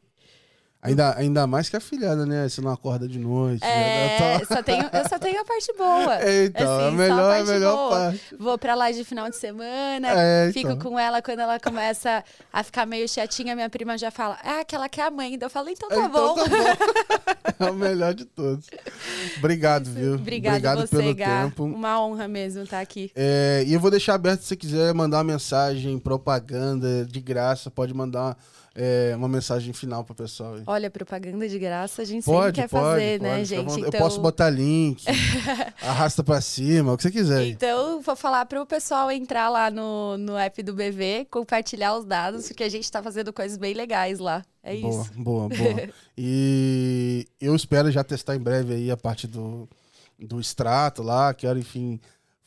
Ainda, 0.81 1.17
ainda 1.17 1.45
mais 1.45 1.67
que 1.67 1.75
a 1.75 1.79
filhada, 1.81 2.25
né? 2.25 2.47
Você 2.47 2.61
não 2.61 2.71
acorda 2.71 3.05
de 3.05 3.19
noite. 3.19 3.61
É, 3.65 4.37
né? 4.37 4.45
só 4.45 4.63
tenho, 4.63 4.89
eu 4.93 5.09
só 5.09 5.19
tenho 5.19 5.41
a 5.41 5.43
parte 5.43 5.73
boa. 5.77 6.15
É, 6.21 6.45
então, 6.45 6.77
assim, 6.77 6.87
a 6.87 6.91
melhor, 6.91 7.19
a, 7.19 7.39
a 7.39 7.43
melhor 7.43 7.75
boa. 7.75 7.89
parte. 7.89 8.35
Vou 8.39 8.57
pra 8.57 8.75
lá 8.75 8.89
de 8.89 9.03
final 9.03 9.29
de 9.29 9.35
semana, 9.35 10.07
é, 10.09 10.51
fico 10.53 10.71
então. 10.71 10.91
com 10.91 10.97
ela 10.97 11.21
quando 11.21 11.39
ela 11.39 11.59
começa 11.59 12.23
a 12.53 12.63
ficar 12.63 12.85
meio 12.85 13.09
chatinha, 13.09 13.55
minha 13.55 13.69
prima 13.69 13.97
já 13.97 14.09
fala, 14.09 14.37
ah, 14.41 14.61
aquela 14.61 14.87
que 14.87 15.01
é 15.01 15.05
a 15.05 15.11
mãe. 15.11 15.37
eu 15.39 15.49
falo, 15.49 15.67
então 15.69 15.89
tá 15.89 15.95
então, 15.95 16.09
bom. 16.09 16.35
Tá 16.35 16.45
bom. 16.47 17.65
é 17.67 17.71
o 17.71 17.75
melhor 17.75 18.13
de 18.13 18.23
todos. 18.23 18.65
Obrigado, 19.37 19.89
viu? 19.89 20.13
Obrigado, 20.13 20.53
Obrigado 20.53 20.87
você, 20.87 20.95
pelo 20.95 21.13
Gá. 21.13 21.43
tempo. 21.43 21.65
Uma 21.65 22.01
honra 22.01 22.25
mesmo 22.29 22.63
estar 22.63 22.79
aqui. 22.79 23.11
É, 23.13 23.65
e 23.67 23.73
eu 23.73 23.81
vou 23.81 23.91
deixar 23.91 24.13
aberto 24.13 24.43
se 24.43 24.47
você 24.47 24.55
quiser 24.55 24.93
mandar 24.93 25.17
uma 25.17 25.25
mensagem, 25.25 25.99
propaganda 25.99 27.05
de 27.05 27.19
graça, 27.19 27.69
pode 27.69 27.93
mandar 27.93 28.37
é, 28.81 29.13
uma 29.13 29.27
mensagem 29.27 29.73
final 29.73 30.05
para 30.05 30.13
o 30.13 30.15
pessoal. 30.15 30.53
Aí. 30.53 30.63
Olha, 30.65 30.89
propaganda 30.89 31.49
de 31.49 31.59
graça 31.59 32.01
a 32.01 32.05
gente 32.05 32.23
pode, 32.23 32.45
sempre 32.45 32.61
quer 32.61 32.69
pode, 32.69 32.83
fazer, 32.83 33.19
pode, 33.19 33.29
né, 33.29 33.43
gente? 33.43 33.81
Eu 33.81 33.87
então... 33.87 33.99
posso 33.99 34.21
botar 34.21 34.49
link, 34.49 35.03
arrasta 35.83 36.23
para 36.23 36.39
cima, 36.39 36.93
o 36.93 36.97
que 36.97 37.03
você 37.03 37.11
quiser. 37.11 37.45
Então, 37.47 38.01
vou 38.01 38.15
falar 38.15 38.45
para 38.45 38.61
o 38.61 38.65
pessoal 38.65 39.11
entrar 39.11 39.49
lá 39.49 39.69
no, 39.69 40.17
no 40.17 40.37
app 40.37 40.63
do 40.63 40.73
BV, 40.73 41.27
compartilhar 41.29 41.97
os 41.97 42.05
dados, 42.05 42.47
porque 42.47 42.63
a 42.63 42.69
gente 42.69 42.85
está 42.85 43.03
fazendo 43.03 43.33
coisas 43.33 43.57
bem 43.57 43.73
legais 43.73 44.17
lá. 44.17 44.45
É 44.63 44.73
boa, 44.77 45.01
isso. 45.03 45.11
Boa, 45.17 45.49
boa. 45.49 45.89
e 46.17 47.27
eu 47.41 47.53
espero 47.53 47.91
já 47.91 48.01
testar 48.01 48.37
em 48.37 48.39
breve 48.39 48.75
aí 48.75 48.89
a 48.89 48.95
parte 48.95 49.27
do, 49.27 49.67
do 50.17 50.39
extrato 50.39 51.03
lá. 51.03 51.33
Quero, 51.33 51.59
enfim, 51.59 51.99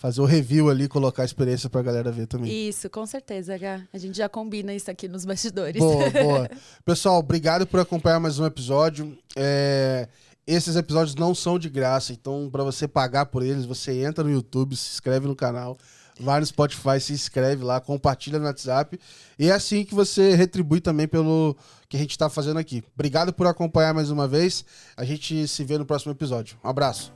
fazer 0.03 0.21
o 0.21 0.25
review 0.25 0.69
ali, 0.69 0.89
colocar 0.89 1.23
a 1.23 1.25
experiência 1.25 1.71
pra 1.71 1.81
galera 1.81 2.11
ver 2.11 2.27
também. 2.27 2.69
Isso, 2.69 2.91
com 2.91 3.07
certeza, 3.07 3.55
H. 3.55 3.85
A 3.93 3.99
gente 3.99 4.19
já 4.19 4.29
combina 4.29 4.75
isso 4.75 4.91
aqui 4.91 5.07
nos 5.07 5.25
bastidores. 5.25 5.81
Boa, 5.81 6.11
boa. 6.11 6.51
Pessoal, 6.85 7.21
obrigado 7.21 7.69
por 7.69 7.79
acompanhar 7.79 8.19
mais 8.19 8.41
um 8.41 8.45
episódio. 8.45 9.17
É, 9.37 10.09
esses 10.45 10.75
episódios 10.75 11.15
não 11.15 11.37
são 11.37 11.57
de 11.57 11.71
graça, 11.71 12.13
então 12.13 12.51
para 12.51 12.65
você 12.65 12.89
pagar 12.89 13.27
por 13.27 13.45
eles, 13.45 13.65
você 13.65 14.03
entra 14.03 14.25
no 14.25 14.31
YouTube, 14.33 14.75
se 14.75 14.91
inscreve 14.91 15.29
no 15.29 15.37
canal, 15.37 15.79
vai 16.19 16.41
no 16.41 16.47
Spotify, 16.47 17.01
se 17.01 17.13
inscreve 17.13 17.63
lá, 17.63 17.81
compartilha 17.81 18.41
no 18.41 18.47
WhatsApp. 18.47 18.99
E 19.39 19.51
é 19.51 19.53
assim 19.53 19.85
que 19.85 19.95
você 19.95 20.35
retribui 20.35 20.81
também 20.81 21.07
pelo 21.07 21.57
que 21.89 21.97
a 21.97 22.01
gente 22.01 22.11
está 22.11 22.29
fazendo 22.29 22.59
aqui. 22.59 22.83
Obrigado 22.93 23.33
por 23.33 23.47
acompanhar 23.47 23.95
mais 23.95 24.11
uma 24.11 24.27
vez. 24.27 24.65
A 24.97 25.05
gente 25.05 25.47
se 25.47 25.63
vê 25.63 25.79
no 25.79 25.87
próximo 25.87 26.11
episódio. 26.11 26.59
Um 26.65 26.69
abraço. 26.69 27.13